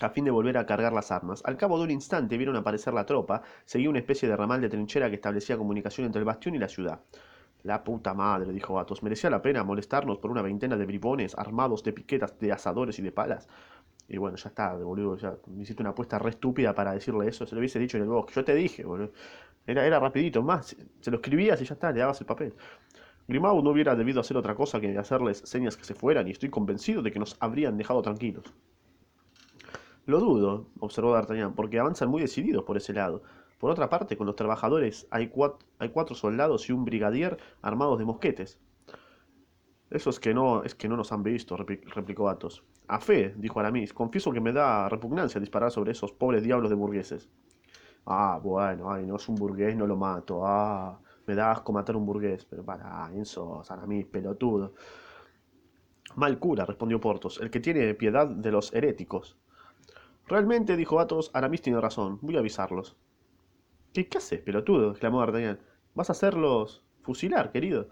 a 0.00 0.10
fin 0.10 0.24
de 0.24 0.30
volver 0.30 0.58
a 0.58 0.66
cargar 0.66 0.92
las 0.92 1.12
armas. 1.12 1.42
Al 1.44 1.56
cabo 1.56 1.78
de 1.78 1.84
un 1.84 1.90
instante 1.90 2.36
vieron 2.36 2.56
aparecer 2.56 2.94
la 2.94 3.06
tropa, 3.06 3.42
seguía 3.64 3.90
una 3.90 3.98
especie 3.98 4.28
de 4.28 4.36
ramal 4.36 4.60
de 4.60 4.68
trinchera 4.68 5.08
que 5.08 5.16
establecía 5.16 5.56
comunicación 5.56 6.06
entre 6.06 6.20
el 6.20 6.24
bastión 6.24 6.54
y 6.54 6.58
la 6.58 6.68
ciudad. 6.68 7.00
La 7.62 7.84
puta 7.84 8.12
madre, 8.12 8.52
dijo 8.52 8.80
Athos, 8.80 9.02
merecía 9.02 9.30
la 9.30 9.40
pena 9.40 9.62
molestarnos 9.62 10.18
por 10.18 10.30
una 10.30 10.42
veintena 10.42 10.76
de 10.76 10.86
bribones 10.86 11.36
armados 11.38 11.84
de 11.84 11.92
piquetas, 11.92 12.38
de 12.40 12.50
asadores 12.50 12.98
y 12.98 13.02
de 13.02 13.12
palas. 13.12 13.48
Y 14.08 14.18
bueno, 14.18 14.36
ya 14.36 14.48
está, 14.48 14.74
boludo, 14.74 15.16
ya 15.16 15.36
me 15.46 15.62
hiciste 15.62 15.82
una 15.82 15.90
apuesta 15.90 16.18
re 16.18 16.30
estúpida 16.30 16.74
para 16.74 16.92
decirle 16.92 17.28
eso, 17.28 17.46
se 17.46 17.54
lo 17.54 17.60
hubiese 17.60 17.78
dicho 17.78 17.96
en 17.96 18.02
el 18.02 18.08
bosque. 18.08 18.32
Yo 18.34 18.44
te 18.44 18.54
dije, 18.54 18.84
boludo. 18.84 19.12
Era, 19.64 19.86
era 19.86 20.00
rapidito, 20.00 20.42
más, 20.42 20.74
se 21.00 21.10
lo 21.10 21.18
escribías 21.18 21.60
y 21.62 21.64
ya 21.64 21.74
está, 21.74 21.92
le 21.92 22.00
dabas 22.00 22.20
el 22.20 22.26
papel. 22.26 22.52
Grimaud 23.28 23.62
no 23.62 23.70
hubiera 23.70 23.94
debido 23.94 24.20
hacer 24.20 24.36
otra 24.36 24.56
cosa 24.56 24.80
que 24.80 24.98
hacerles 24.98 25.38
señas 25.44 25.76
que 25.76 25.84
se 25.84 25.94
fueran, 25.94 26.26
y 26.26 26.32
estoy 26.32 26.50
convencido 26.50 27.00
de 27.02 27.12
que 27.12 27.20
nos 27.20 27.36
habrían 27.38 27.76
dejado 27.76 28.02
tranquilos. 28.02 28.52
Lo 30.04 30.18
dudo, 30.18 30.66
observó 30.80 31.12
D'Artagnan, 31.12 31.54
porque 31.54 31.78
avanzan 31.78 32.08
muy 32.08 32.20
decididos 32.20 32.64
por 32.64 32.76
ese 32.76 32.92
lado. 32.92 33.22
Por 33.58 33.70
otra 33.70 33.88
parte, 33.88 34.16
con 34.16 34.26
los 34.26 34.34
trabajadores 34.34 35.06
hay 35.10 35.28
cuatro, 35.28 35.66
hay 35.78 35.90
cuatro 35.90 36.16
soldados 36.16 36.68
y 36.68 36.72
un 36.72 36.84
brigadier 36.84 37.38
armados 37.62 37.98
de 37.98 38.04
mosquetes. 38.04 38.58
Eso 39.90 40.10
es 40.10 40.18
que 40.18 40.34
no, 40.34 40.64
es 40.64 40.74
que 40.74 40.88
no 40.88 40.96
nos 40.96 41.12
han 41.12 41.22
visto, 41.22 41.56
replicó 41.56 42.28
Athos. 42.28 42.64
A 42.88 42.98
fe, 42.98 43.34
dijo 43.36 43.60
Aramis, 43.60 43.92
confieso 43.92 44.32
que 44.32 44.40
me 44.40 44.52
da 44.52 44.88
repugnancia 44.88 45.40
disparar 45.40 45.70
sobre 45.70 45.92
esos 45.92 46.12
pobres 46.12 46.42
diablos 46.42 46.70
de 46.70 46.76
burgueses. 46.76 47.28
Ah, 48.06 48.40
bueno, 48.42 48.90
ay, 48.90 49.06
no 49.06 49.16
es 49.16 49.28
un 49.28 49.36
burgués, 49.36 49.76
no 49.76 49.86
lo 49.86 49.96
mato. 49.96 50.44
Ah, 50.44 50.98
me 51.26 51.34
da 51.34 51.52
asco 51.52 51.72
matar 51.72 51.94
un 51.94 52.06
burgués. 52.06 52.44
Pero 52.46 52.64
para, 52.64 53.10
eso, 53.14 53.62
Aramis, 53.68 54.06
pelotudo. 54.06 54.74
Mal 56.16 56.38
cura, 56.38 56.64
respondió 56.64 57.00
Portos, 57.00 57.38
el 57.40 57.50
que 57.50 57.60
tiene 57.60 57.94
piedad 57.94 58.26
de 58.26 58.50
los 58.50 58.72
heréticos. 58.74 59.36
Realmente, 60.26 60.76
dijo 60.76 61.00
Athos, 61.00 61.30
Aramis 61.34 61.62
tiene 61.62 61.80
razón. 61.80 62.18
Voy 62.22 62.36
a 62.36 62.40
avisarlos. 62.40 62.96
¿Qué, 63.92 64.08
qué 64.08 64.18
haces, 64.18 64.40
pelotudo? 64.40 64.90
exclamó 64.90 65.20
D'Artagnan. 65.20 65.58
¿Vas 65.94 66.08
a 66.08 66.12
hacerlos 66.12 66.84
fusilar, 67.02 67.52
querido? 67.52 67.88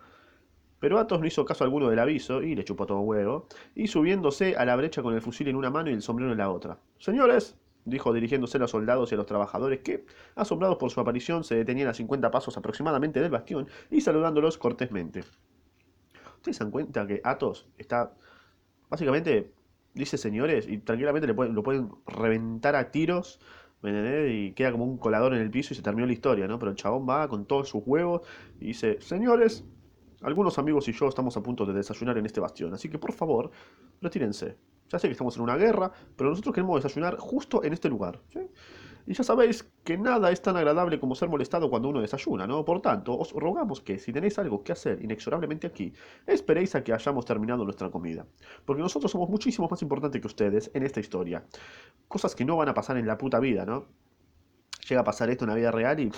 Pero 0.79 0.99
Athos 0.99 1.21
no 1.21 1.27
hizo 1.27 1.44
caso 1.44 1.65
alguno 1.65 1.91
del 1.91 1.99
aviso 1.99 2.43
y 2.43 2.55
le 2.55 2.65
chupó 2.65 2.87
todo 2.87 3.00
huevo, 3.00 3.47
y 3.75 3.87
subiéndose 3.88 4.56
a 4.56 4.65
la 4.65 4.77
brecha 4.77 5.03
con 5.03 5.15
el 5.15 5.21
fusil 5.21 5.49
en 5.49 5.56
una 5.56 5.71
mano 5.71 5.91
y 5.91 5.93
el 5.93 6.00
sombrero 6.00 6.32
en 6.32 6.38
la 6.38 6.50
otra. 6.50 6.79
Señores, 6.99 7.59
dijo 7.85 8.12
dirigiéndose 8.15 8.56
a 8.56 8.61
los 8.61 8.71
soldados 8.71 9.12
y 9.12 9.15
a 9.15 9.19
los 9.19 9.27
trabajadores 9.27 9.81
que, 9.81 10.06
asombrados 10.35 10.79
por 10.79 10.91
su 10.91 11.00
aparición, 11.00 11.44
se 11.44 11.56
detenían 11.56 11.88
a 11.88 11.94
50 11.94 12.31
pasos 12.31 12.56
aproximadamente 12.56 13.21
del 13.21 13.31
bastión 13.31 13.69
y 13.91 14.00
saludándolos 14.00 14.56
cortésmente. 14.56 15.25
¿Ustedes 16.37 16.56
se 16.56 16.65
dan 16.65 16.71
cuenta 16.71 17.06
que 17.06 17.21
Athos 17.25 17.67
está, 17.77 18.15
básicamente, 18.88 19.53
dice 19.94 20.19
señores, 20.19 20.66
y 20.69 20.78
tranquilamente 20.78 21.26
le 21.26 21.34
pueden, 21.34 21.54
lo 21.54 21.62
pueden 21.62 21.90
reventar 22.06 22.76
a 22.76 22.90
tiros 22.90 23.40
y 23.82 24.52
queda 24.52 24.72
como 24.72 24.84
un 24.84 24.98
colador 24.98 25.34
en 25.34 25.40
el 25.40 25.50
piso 25.50 25.72
y 25.72 25.76
se 25.76 25.82
terminó 25.82 26.06
la 26.06 26.12
historia, 26.12 26.46
¿no? 26.46 26.58
Pero 26.58 26.70
el 26.70 26.76
chabón 26.76 27.08
va 27.08 27.28
con 27.28 27.46
todos 27.46 27.69
sus 27.69 27.82
huevos 27.87 28.22
y 28.60 28.66
dice, 28.66 29.00
señores, 29.00 29.64
algunos 30.22 30.58
amigos 30.58 30.87
y 30.88 30.92
yo 30.92 31.08
estamos 31.08 31.37
a 31.37 31.42
punto 31.42 31.64
de 31.64 31.72
desayunar 31.72 32.19
en 32.19 32.26
este 32.26 32.40
bastión, 32.40 32.75
así 32.75 32.88
que 32.88 32.98
por 32.98 33.12
favor, 33.12 33.50
retírense. 34.02 34.56
Ya 34.90 34.98
sé 34.98 35.06
que 35.06 35.12
estamos 35.12 35.37
en 35.37 35.42
una 35.42 35.56
guerra, 35.56 35.93
pero 36.16 36.31
nosotros 36.31 36.54
queremos 36.54 36.82
desayunar 36.82 37.16
justo 37.16 37.62
en 37.64 37.72
este 37.72 37.88
lugar. 37.88 38.20
Y 39.10 39.14
ya 39.14 39.24
sabéis 39.24 39.68
que 39.82 39.98
nada 39.98 40.30
es 40.30 40.40
tan 40.40 40.56
agradable 40.56 41.00
como 41.00 41.16
ser 41.16 41.28
molestado 41.28 41.68
cuando 41.68 41.88
uno 41.88 42.00
desayuna, 42.00 42.46
¿no? 42.46 42.64
Por 42.64 42.80
tanto, 42.80 43.18
os 43.18 43.32
rogamos 43.32 43.80
que, 43.80 43.98
si 43.98 44.12
tenéis 44.12 44.38
algo 44.38 44.62
que 44.62 44.70
hacer 44.70 45.02
inexorablemente 45.02 45.66
aquí, 45.66 45.92
esperéis 46.28 46.76
a 46.76 46.84
que 46.84 46.92
hayamos 46.92 47.24
terminado 47.24 47.64
nuestra 47.64 47.90
comida. 47.90 48.24
Porque 48.64 48.82
nosotros 48.82 49.10
somos 49.10 49.28
muchísimo 49.28 49.66
más 49.68 49.82
importantes 49.82 50.20
que 50.20 50.28
ustedes 50.28 50.70
en 50.74 50.84
esta 50.84 51.00
historia. 51.00 51.44
Cosas 52.06 52.36
que 52.36 52.44
no 52.44 52.56
van 52.56 52.68
a 52.68 52.74
pasar 52.74 52.98
en 52.98 53.06
la 53.08 53.18
puta 53.18 53.40
vida, 53.40 53.66
¿no? 53.66 53.86
Llega 54.88 55.00
a 55.00 55.04
pasar 55.04 55.28
esto 55.28 55.44
en 55.44 55.48
la 55.48 55.56
vida 55.56 55.72
real 55.72 55.98
y... 55.98 56.12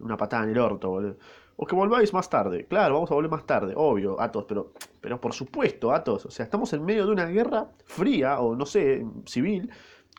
Una 0.00 0.18
patada 0.18 0.44
en 0.44 0.50
el 0.50 0.58
orto, 0.58 0.90
boludo. 0.90 1.16
O 1.56 1.66
que 1.66 1.74
volváis 1.74 2.12
más 2.12 2.28
tarde. 2.28 2.66
Claro, 2.66 2.94
vamos 2.94 3.10
a 3.10 3.14
volver 3.14 3.30
más 3.30 3.46
tarde, 3.46 3.72
obvio, 3.76 4.20
Atos, 4.20 4.44
pero, 4.46 4.72
pero 5.00 5.20
por 5.20 5.32
supuesto, 5.32 5.92
Atos. 5.92 6.26
O 6.26 6.30
sea, 6.30 6.44
estamos 6.44 6.70
en 6.74 6.84
medio 6.84 7.06
de 7.06 7.12
una 7.12 7.26
guerra 7.26 7.70
fría 7.86 8.40
o 8.40 8.54
no 8.56 8.66
sé, 8.66 9.06
civil. 9.24 9.70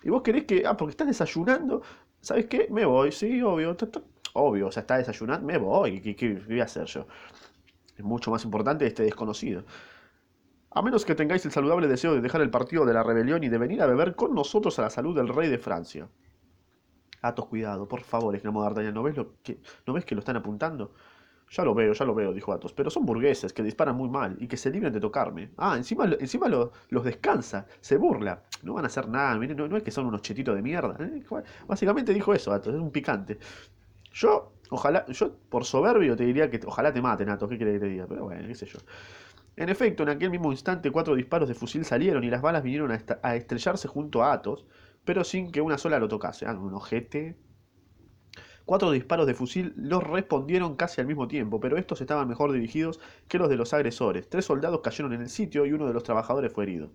Y 0.03 0.09
vos 0.09 0.21
querés 0.21 0.45
que, 0.45 0.63
ah, 0.65 0.75
porque 0.75 0.91
estás 0.91 1.07
desayunando, 1.07 1.81
¿sabes 2.21 2.47
qué? 2.47 2.67
Me 2.71 2.85
voy, 2.85 3.11
sí, 3.11 3.41
obvio. 3.41 3.75
Obvio, 4.33 4.67
o 4.67 4.71
sea, 4.71 4.81
está 4.81 4.97
desayunando, 4.97 5.45
me 5.45 5.57
voy. 5.57 6.01
¿Qué, 6.01 6.15
qué, 6.15 6.33
voy 6.47 6.61
a 6.61 6.63
hacer 6.63 6.85
yo? 6.85 7.05
Es 7.97 8.03
mucho 8.03 8.31
más 8.31 8.43
importante 8.45 8.85
este 8.87 9.03
desconocido. 9.03 9.63
A 10.71 10.81
menos 10.81 11.03
que 11.03 11.15
tengáis 11.15 11.45
el 11.45 11.51
saludable 11.51 11.87
deseo 11.87 12.15
de 12.15 12.21
dejar 12.21 12.41
el 12.41 12.49
partido 12.49 12.85
de 12.85 12.93
la 12.93 13.03
rebelión 13.03 13.43
y 13.43 13.49
de 13.49 13.57
venir 13.57 13.81
a 13.81 13.87
beber 13.87 14.15
con 14.15 14.33
nosotros 14.33 14.79
a 14.79 14.83
la 14.83 14.89
salud 14.89 15.15
del 15.15 15.27
rey 15.27 15.49
de 15.49 15.57
Francia. 15.57 16.07
Atos, 17.21 17.47
cuidado, 17.47 17.87
por 17.87 18.01
favor, 18.01 18.33
exclamó 18.33 18.63
D'Artagnan. 18.63 18.93
¿No 18.93 19.03
ves, 19.03 19.17
lo 19.17 19.33
que, 19.43 19.59
¿No 19.85 19.93
ves 19.93 20.05
que 20.05 20.15
lo 20.15 20.19
están 20.19 20.37
apuntando? 20.37 20.93
Ya 21.51 21.65
lo 21.65 21.75
veo, 21.75 21.91
ya 21.91 22.05
lo 22.05 22.15
veo, 22.15 22.33
dijo 22.33 22.53
Athos. 22.53 22.71
Pero 22.71 22.89
son 22.89 23.05
burgueses 23.05 23.51
que 23.51 23.61
disparan 23.61 23.95
muy 23.95 24.07
mal 24.07 24.37
y 24.39 24.47
que 24.47 24.55
se 24.55 24.71
libran 24.71 24.93
de 24.93 25.01
tocarme. 25.01 25.51
Ah, 25.57 25.75
encima, 25.75 26.05
encima 26.17 26.47
los 26.47 27.03
descansa, 27.03 27.67
se 27.81 27.97
burla. 27.97 28.43
No 28.63 28.73
van 28.73 28.85
a 28.85 28.87
hacer 28.87 29.09
nada, 29.09 29.35
no, 29.35 29.67
no 29.67 29.77
es 29.77 29.83
que 29.83 29.91
son 29.91 30.05
unos 30.05 30.21
chetitos 30.21 30.55
de 30.55 30.61
mierda. 30.61 30.95
¿eh? 31.01 31.23
Básicamente 31.67 32.13
dijo 32.13 32.33
eso, 32.33 32.53
Athos, 32.53 32.73
es 32.73 32.79
un 32.79 32.91
picante. 32.91 33.37
Yo, 34.13 34.53
ojalá, 34.69 35.05
yo 35.07 35.35
por 35.49 35.65
soberbio 35.65 36.15
te 36.15 36.25
diría 36.25 36.49
que 36.49 36.59
ojalá 36.65 36.93
te 36.93 37.01
maten, 37.01 37.27
Athos, 37.27 37.49
¿qué 37.49 37.57
querés 37.57 37.73
que 37.75 37.79
te 37.81 37.87
diga? 37.87 38.05
Pero 38.07 38.23
bueno, 38.23 38.47
qué 38.47 38.55
sé 38.55 38.65
yo. 38.65 38.79
En 39.57 39.67
efecto, 39.67 40.03
en 40.03 40.09
aquel 40.09 40.29
mismo 40.29 40.51
instante 40.53 40.89
cuatro 40.89 41.15
disparos 41.15 41.49
de 41.49 41.55
fusil 41.55 41.83
salieron 41.83 42.23
y 42.23 42.29
las 42.29 42.41
balas 42.41 42.63
vinieron 42.63 42.91
a, 42.91 43.35
estrellarse 43.35 43.89
junto 43.89 44.23
a 44.23 44.31
Athos, 44.31 44.65
pero 45.03 45.25
sin 45.25 45.51
que 45.51 45.59
una 45.59 45.77
sola 45.77 45.99
lo 45.99 46.07
tocase. 46.07 46.45
Ah, 46.45 46.53
un 46.53 46.73
ojete 46.73 47.35
Cuatro 48.71 48.89
disparos 48.89 49.27
de 49.27 49.33
fusil 49.33 49.73
los 49.75 50.01
respondieron 50.01 50.77
casi 50.77 51.01
al 51.01 51.07
mismo 51.07 51.27
tiempo, 51.27 51.59
pero 51.59 51.75
estos 51.75 51.99
estaban 51.99 52.29
mejor 52.29 52.53
dirigidos 52.53 53.01
que 53.27 53.37
los 53.37 53.49
de 53.49 53.57
los 53.57 53.73
agresores. 53.73 54.29
Tres 54.29 54.45
soldados 54.45 54.79
cayeron 54.79 55.11
en 55.11 55.19
el 55.19 55.27
sitio 55.27 55.65
y 55.65 55.73
uno 55.73 55.87
de 55.87 55.93
los 55.93 56.03
trabajadores 56.03 56.53
fue 56.53 56.63
herido. 56.63 56.89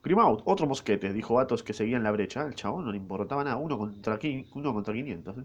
Grimaud, 0.00 0.42
otro 0.44 0.68
mosquete, 0.68 1.12
dijo 1.12 1.40
Athos 1.40 1.64
que 1.64 1.72
seguía 1.72 1.96
en 1.96 2.04
la 2.04 2.12
brecha. 2.12 2.46
El 2.46 2.54
chabón 2.54 2.84
no 2.84 2.92
le 2.92 2.98
importaba 2.98 3.42
nada, 3.42 3.56
uno 3.56 3.76
contra, 3.78 4.16
uno 4.54 4.72
contra 4.72 4.94
500. 4.94 5.38
¿eh? 5.38 5.44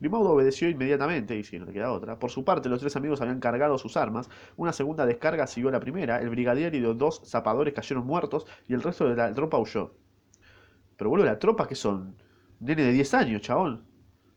Grimaud 0.00 0.26
obedeció 0.28 0.70
inmediatamente, 0.70 1.36
y 1.36 1.44
si 1.44 1.58
no 1.58 1.66
le 1.66 1.74
queda 1.74 1.92
otra. 1.92 2.18
Por 2.18 2.30
su 2.30 2.42
parte, 2.42 2.70
los 2.70 2.80
tres 2.80 2.96
amigos 2.96 3.20
habían 3.20 3.40
cargado 3.40 3.76
sus 3.76 3.98
armas. 3.98 4.30
Una 4.56 4.72
segunda 4.72 5.04
descarga 5.04 5.46
siguió 5.48 5.70
la 5.70 5.80
primera. 5.80 6.18
El 6.18 6.30
brigadier 6.30 6.74
y 6.74 6.80
los 6.80 6.96
dos 6.96 7.20
zapadores 7.26 7.74
cayeron 7.74 8.06
muertos 8.06 8.46
y 8.66 8.72
el 8.72 8.82
resto 8.82 9.06
de 9.06 9.16
la 9.16 9.34
tropa 9.34 9.58
huyó. 9.58 9.92
Pero 10.96 11.10
bueno, 11.10 11.26
la 11.26 11.38
tropa 11.38 11.68
que 11.68 11.74
son. 11.74 12.16
Nene 12.58 12.84
de 12.84 12.92
10 12.92 13.12
años, 13.12 13.42
chabón. 13.42 13.89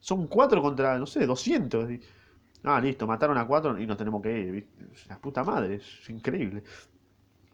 Son 0.04 0.28
cuatro 0.28 0.62
contra, 0.62 1.00
no 1.00 1.06
sé, 1.06 1.26
200. 1.26 1.90
Ah, 2.64 2.82
listo, 2.82 3.08
mataron 3.08 3.38
a 3.38 3.48
cuatro 3.48 3.80
y 3.80 3.88
nos 3.88 3.96
tenemos 3.96 4.22
que 4.22 4.38
ir. 4.38 4.68
La 5.08 5.18
puta 5.18 5.46
madre, 5.46 5.76
es 5.76 6.10
increíble. 6.10 6.62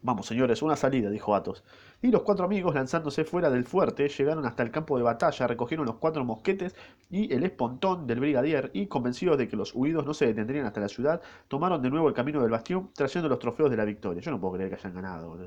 Vamos, 0.02 0.26
señores, 0.26 0.60
una 0.60 0.74
salida, 0.74 1.10
dijo 1.10 1.32
Athos. 1.36 1.62
Y 2.02 2.10
los 2.10 2.22
cuatro 2.22 2.44
amigos, 2.44 2.74
lanzándose 2.74 3.24
fuera 3.24 3.50
del 3.50 3.64
fuerte, 3.66 4.08
llegaron 4.08 4.44
hasta 4.46 4.64
el 4.64 4.72
campo 4.72 4.96
de 4.96 5.04
batalla, 5.04 5.46
recogieron 5.46 5.86
los 5.86 5.98
cuatro 5.98 6.24
mosquetes 6.24 6.74
y 7.08 7.32
el 7.32 7.44
espontón 7.44 8.08
del 8.08 8.18
brigadier, 8.18 8.72
y 8.74 8.88
convencidos 8.88 9.38
de 9.38 9.46
que 9.46 9.54
los 9.56 9.72
huidos 9.72 10.04
no 10.04 10.12
se 10.12 10.26
detendrían 10.26 10.66
hasta 10.66 10.80
la 10.80 10.88
ciudad, 10.88 11.22
tomaron 11.46 11.80
de 11.82 11.90
nuevo 11.90 12.08
el 12.08 12.14
camino 12.14 12.42
del 12.42 12.50
bastión, 12.50 12.90
trayendo 12.96 13.28
los 13.28 13.38
trofeos 13.38 13.70
de 13.70 13.76
la 13.76 13.84
victoria. 13.84 14.20
Yo 14.22 14.32
no 14.32 14.40
puedo 14.40 14.54
creer 14.54 14.70
que 14.70 14.76
hayan 14.76 14.94
ganado, 14.94 15.38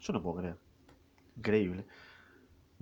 Yo 0.00 0.12
no 0.12 0.20
puedo 0.20 0.38
creer. 0.38 0.56
Increíble. 1.36 1.86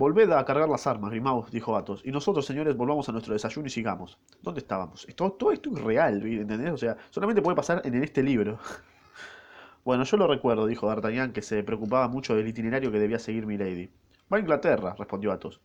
Volved 0.03 0.33
a 0.33 0.45
cargar 0.45 0.69
las 0.69 0.89
armas, 0.89 1.13
Grimaud, 1.13 1.49
dijo 1.53 1.77
Athos, 1.77 2.03
y 2.05 2.11
nosotros, 2.11 2.45
señores, 2.45 2.77
volvamos 2.77 3.09
a 3.09 3.13
nuestro 3.13 3.35
desayuno 3.35 3.69
y 3.69 3.71
sigamos. 3.71 4.19
¿Dónde 4.41 4.59
estábamos? 4.59 5.07
Todo, 5.15 5.31
todo 5.31 5.53
esto 5.53 5.71
es 5.73 5.81
real, 5.81 6.27
¿entendés? 6.27 6.73
O 6.73 6.77
sea, 6.77 6.97
solamente 7.11 7.41
puede 7.41 7.55
pasar 7.55 7.83
en 7.85 8.03
este 8.03 8.21
libro. 8.21 8.59
bueno, 9.85 10.03
yo 10.03 10.17
lo 10.17 10.27
recuerdo, 10.27 10.67
dijo 10.67 10.89
D'Artagnan, 10.89 11.33
que 11.33 11.41
se 11.41 11.63
preocupaba 11.63 12.09
mucho 12.09 12.35
del 12.35 12.49
itinerario 12.49 12.91
que 12.91 12.99
debía 12.99 13.21
seguir 13.21 13.47
Milady. 13.47 13.93
Va 14.33 14.39
a 14.39 14.41
Inglaterra, 14.41 14.97
respondió 14.99 15.31
Athos. 15.31 15.61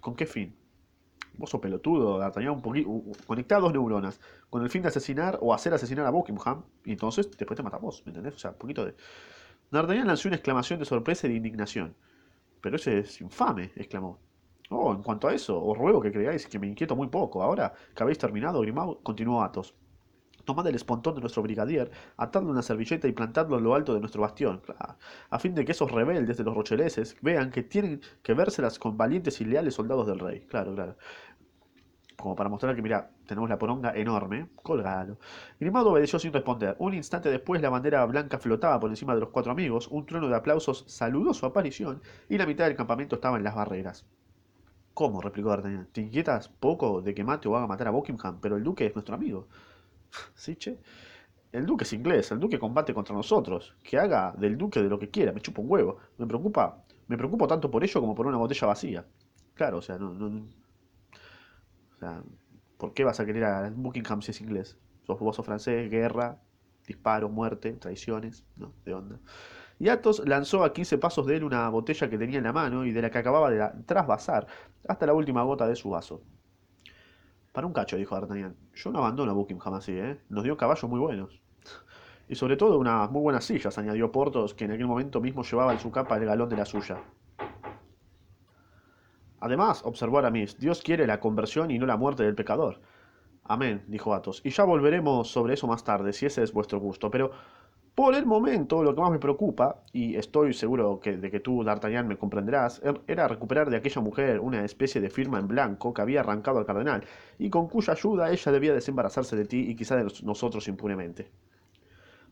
¿Con 0.00 0.14
qué 0.14 0.26
fin? 0.26 0.54
Vos 1.34 1.50
sos 1.50 1.60
pelotudo, 1.60 2.20
D'Artagnan, 2.20 2.52
un 2.52 2.62
poquito. 2.62 3.02
Conectá 3.26 3.58
dos 3.58 3.72
neuronas. 3.72 4.20
Con 4.48 4.62
el 4.62 4.70
fin 4.70 4.82
de 4.82 4.90
asesinar 4.90 5.40
o 5.40 5.52
hacer 5.52 5.74
asesinar 5.74 6.06
a 6.06 6.10
Buckingham. 6.10 6.62
Y 6.84 6.92
entonces 6.92 7.28
después 7.36 7.56
te 7.56 7.64
matamos, 7.64 8.00
¿me 8.06 8.10
entendés? 8.10 8.36
O 8.36 8.38
sea, 8.38 8.52
un 8.52 8.58
poquito 8.58 8.84
de. 8.84 8.94
D'Artagnan 9.72 10.06
lanzó 10.06 10.28
una 10.28 10.36
exclamación 10.36 10.78
de 10.78 10.84
sorpresa 10.84 11.26
y 11.26 11.30
de 11.30 11.36
indignación. 11.38 11.96
Pero 12.62 12.76
ese 12.76 13.00
es 13.00 13.20
infame, 13.20 13.72
exclamó. 13.76 14.18
Oh, 14.70 14.92
en 14.92 15.02
cuanto 15.02 15.28
a 15.28 15.34
eso, 15.34 15.62
os 15.62 15.76
ruego 15.76 16.00
que 16.00 16.12
creáis 16.12 16.46
que 16.46 16.58
me 16.58 16.66
inquieto 16.66 16.96
muy 16.96 17.08
poco. 17.08 17.42
Ahora 17.42 17.74
que 17.94 18.02
habéis 18.02 18.18
terminado, 18.18 18.60
Grimaud, 18.62 18.98
continuó 19.02 19.42
Athos. 19.42 19.74
Tomad 20.44 20.66
el 20.66 20.74
espontón 20.74 21.14
de 21.14 21.20
nuestro 21.20 21.42
brigadier, 21.42 21.90
atadle 22.16 22.50
una 22.50 22.62
servilleta 22.62 23.06
y 23.06 23.12
plantadlo 23.12 23.58
en 23.58 23.64
lo 23.64 23.74
alto 23.74 23.94
de 23.94 24.00
nuestro 24.00 24.22
bastión, 24.22 24.62
a 25.30 25.38
fin 25.38 25.54
de 25.54 25.64
que 25.64 25.72
esos 25.72 25.90
rebeldes 25.90 26.36
de 26.36 26.44
los 26.44 26.54
rocheleses 26.54 27.16
vean 27.20 27.50
que 27.50 27.62
tienen 27.62 28.00
que 28.22 28.34
vérselas 28.34 28.78
con 28.78 28.96
valientes 28.96 29.40
y 29.40 29.44
leales 29.44 29.74
soldados 29.74 30.06
del 30.06 30.18
rey. 30.18 30.40
Claro, 30.48 30.74
claro. 30.74 30.96
Como 32.22 32.36
para 32.36 32.48
mostrar 32.48 32.76
que, 32.76 32.82
mira, 32.82 33.10
tenemos 33.26 33.50
la 33.50 33.58
poronga 33.58 33.96
enorme. 33.96 34.46
Colgado. 34.62 35.18
Grimado 35.58 35.90
obedeció 35.90 36.20
sin 36.20 36.32
responder. 36.32 36.76
Un 36.78 36.94
instante 36.94 37.28
después 37.28 37.60
la 37.60 37.68
bandera 37.68 38.06
blanca 38.06 38.38
flotaba 38.38 38.78
por 38.78 38.90
encima 38.90 39.12
de 39.12 39.22
los 39.22 39.30
cuatro 39.30 39.50
amigos, 39.50 39.88
un 39.88 40.06
trueno 40.06 40.28
de 40.28 40.36
aplausos 40.36 40.84
saludó 40.86 41.34
su 41.34 41.46
aparición 41.46 42.00
y 42.28 42.38
la 42.38 42.46
mitad 42.46 42.66
del 42.66 42.76
campamento 42.76 43.16
estaba 43.16 43.38
en 43.38 43.42
las 43.42 43.56
barreras. 43.56 44.06
¿Cómo? 44.94 45.20
replicó 45.20 45.48
D'Artagnan. 45.48 45.88
¿Te 45.90 46.00
inquietas 46.00 46.48
poco 46.48 47.02
de 47.02 47.12
que 47.12 47.24
mate 47.24 47.48
o 47.48 47.56
haga 47.56 47.66
matar 47.66 47.88
a 47.88 47.90
Buckingham? 47.90 48.38
Pero 48.40 48.56
el 48.56 48.62
duque 48.62 48.86
es 48.86 48.94
nuestro 48.94 49.16
amigo. 49.16 49.48
¿Sí, 50.36 50.54
che? 50.54 50.78
El 51.50 51.66
duque 51.66 51.82
es 51.82 51.92
inglés, 51.92 52.30
el 52.30 52.38
duque 52.38 52.56
combate 52.56 52.94
contra 52.94 53.16
nosotros. 53.16 53.74
Que 53.82 53.98
haga 53.98 54.32
del 54.38 54.56
duque 54.56 54.80
de 54.80 54.88
lo 54.88 55.00
que 55.00 55.10
quiera, 55.10 55.32
me 55.32 55.40
chupa 55.40 55.60
un 55.60 55.68
huevo. 55.68 55.96
Me 56.18 56.26
preocupa, 56.28 56.84
me 57.08 57.16
preocupo 57.18 57.48
tanto 57.48 57.68
por 57.68 57.82
ello 57.82 58.00
como 58.00 58.14
por 58.14 58.28
una 58.28 58.36
botella 58.36 58.68
vacía. 58.68 59.04
Claro, 59.54 59.78
o 59.78 59.82
sea, 59.82 59.98
no, 59.98 60.12
¿por 62.78 62.94
qué 62.94 63.04
vas 63.04 63.20
a 63.20 63.26
querer 63.26 63.44
a 63.44 63.70
Buckingham 63.70 64.22
si 64.22 64.30
es 64.30 64.40
inglés? 64.40 64.78
Sos 65.06 65.18
vos 65.18 65.36
sos 65.36 65.44
francés, 65.44 65.90
guerra, 65.90 66.40
disparo, 66.86 67.28
muerte, 67.28 67.72
traiciones, 67.72 68.44
¿no? 68.56 68.72
De 68.84 68.94
onda. 68.94 69.18
Y 69.78 69.88
Athos 69.88 70.22
lanzó 70.26 70.64
a 70.64 70.72
15 70.72 70.98
pasos 70.98 71.26
de 71.26 71.36
él 71.36 71.44
una 71.44 71.68
botella 71.68 72.08
que 72.08 72.18
tenía 72.18 72.38
en 72.38 72.44
la 72.44 72.52
mano 72.52 72.84
y 72.84 72.92
de 72.92 73.02
la 73.02 73.10
que 73.10 73.18
acababa 73.18 73.50
de 73.50 73.68
trasvasar 73.84 74.46
hasta 74.86 75.06
la 75.06 75.14
última 75.14 75.42
gota 75.42 75.66
de 75.66 75.74
su 75.74 75.90
vaso. 75.90 76.22
Para 77.52 77.66
un 77.66 77.72
cacho, 77.72 77.96
dijo 77.96 78.14
D'Artagnan. 78.14 78.56
Yo 78.74 78.92
no 78.92 79.00
abandono 79.00 79.32
a 79.32 79.34
Buckingham 79.34 79.74
así, 79.74 79.92
¿eh? 79.92 80.20
Nos 80.28 80.44
dio 80.44 80.56
caballos 80.56 80.88
muy 80.88 81.00
buenos. 81.00 81.42
Y 82.28 82.34
sobre 82.34 82.56
todo 82.56 82.78
unas 82.78 83.10
muy 83.10 83.20
buenas 83.20 83.44
sillas, 83.44 83.76
añadió 83.76 84.10
Portos, 84.10 84.54
que 84.54 84.64
en 84.64 84.72
aquel 84.72 84.86
momento 84.86 85.20
mismo 85.20 85.42
llevaba 85.42 85.72
en 85.72 85.80
su 85.80 85.90
capa 85.90 86.16
el 86.16 86.24
galón 86.24 86.48
de 86.48 86.56
la 86.56 86.64
suya. 86.64 87.02
Además, 89.42 89.82
observó 89.84 90.18
Aramis, 90.18 90.56
Dios 90.56 90.82
quiere 90.82 91.04
la 91.04 91.18
conversión 91.18 91.72
y 91.72 91.78
no 91.80 91.84
la 91.84 91.96
muerte 91.96 92.22
del 92.22 92.36
pecador. 92.36 92.78
Amén, 93.42 93.82
dijo 93.88 94.14
Athos, 94.14 94.40
y 94.44 94.50
ya 94.50 94.62
volveremos 94.62 95.32
sobre 95.32 95.54
eso 95.54 95.66
más 95.66 95.82
tarde, 95.82 96.12
si 96.12 96.26
ese 96.26 96.44
es 96.44 96.52
vuestro 96.52 96.78
gusto, 96.78 97.10
pero 97.10 97.32
por 97.96 98.14
el 98.14 98.24
momento, 98.24 98.84
lo 98.84 98.94
que 98.94 99.00
más 99.00 99.10
me 99.10 99.18
preocupa, 99.18 99.82
y 99.92 100.14
estoy 100.14 100.54
seguro 100.54 101.00
de 101.02 101.28
que 101.28 101.40
tú, 101.40 101.64
D'Artagnan, 101.64 102.06
me 102.06 102.16
comprenderás, 102.16 102.80
er, 102.84 103.00
era 103.08 103.26
recuperar 103.26 103.68
de 103.68 103.78
aquella 103.78 104.00
mujer 104.00 104.38
una 104.38 104.64
especie 104.64 105.00
de 105.00 105.10
firma 105.10 105.40
en 105.40 105.48
blanco 105.48 105.92
que 105.92 106.02
había 106.02 106.20
arrancado 106.20 106.60
al 106.60 106.64
cardenal, 106.64 107.02
y 107.36 107.50
con 107.50 107.66
cuya 107.66 107.94
ayuda 107.94 108.30
ella 108.30 108.52
debía 108.52 108.72
desembarazarse 108.72 109.34
de 109.34 109.44
ti 109.44 109.68
y 109.68 109.74
quizá 109.74 109.96
de 109.96 110.04
nosotros 110.22 110.68
impunemente. 110.68 111.32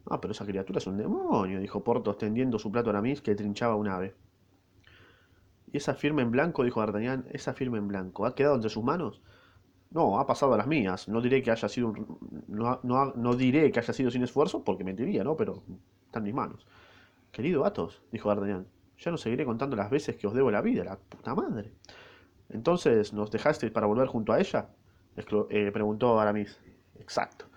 Ah, 0.09 0.21
pero 0.21 0.31
esa 0.31 0.47
criatura 0.47 0.79
es 0.79 0.87
un 0.87 0.97
demonio, 0.97 1.59
dijo 1.59 1.83
Porthos, 1.83 2.19
tendiendo 2.19 2.57
su 2.61 2.71
plato 2.71 2.91
a 2.91 2.93
Aramis 2.93 3.21
que 3.21 3.35
trinchaba 3.35 3.75
un 3.75 3.89
ave. 3.89 4.15
¿Y 5.73 5.77
esa 5.77 5.95
firma 5.95 6.23
en 6.23 6.31
blanco, 6.31 6.65
dijo 6.65 6.81
D'Artagnan, 6.81 7.27
esa 7.31 7.55
firma 7.55 7.79
en 7.79 7.89
blanco, 7.89 8.27
ha 8.27 8.35
quedado 8.35 8.57
entre 8.57 8.71
sus 8.71 8.83
manos? 8.83 9.23
No, 9.91 10.19
ha 10.21 10.27
pasado 10.27 10.55
a 10.55 10.57
las 10.57 10.67
mías. 10.67 11.09
No 11.09 11.21
diré 11.21 11.43
que 11.43 11.51
haya 11.51 11.69
sido 11.69 11.93
no, 12.49 12.81
no, 12.83 13.35
diré 13.35 13.71
que 13.73 13.81
haya 13.81 13.93
sido 13.93 14.11
sin 14.11 14.23
esfuerzo, 14.23 14.65
porque 14.65 14.85
mentiría, 14.85 15.25
¿no? 15.25 15.37
Pero 15.37 15.63
está 16.07 16.19
en 16.19 16.25
mis 16.25 16.35
manos. 16.35 16.67
Querido 17.33 17.65
Athos, 17.65 18.03
dijo 18.13 18.29
D'Artagnan, 18.29 18.67
ya 18.99 19.11
no 19.11 19.17
seguiré 19.17 19.45
contando 19.45 19.77
las 19.77 19.91
veces 19.91 20.17
que 20.17 20.27
os 20.27 20.35
debo 20.35 20.51
la 20.51 20.61
vida, 20.61 20.85
la 20.85 20.97
puta 20.97 21.35
madre. 21.35 21.73
Entonces, 22.49 23.13
¿nos 23.13 23.31
dejasteis 23.31 23.73
para 23.73 23.87
volver 23.87 24.09
junto 24.09 24.33
a 24.33 24.41
ella? 24.41 24.69
Eh, 25.17 25.71
preguntó 25.73 26.21
Aramis. 26.21 26.59
Exacto. 26.99 27.50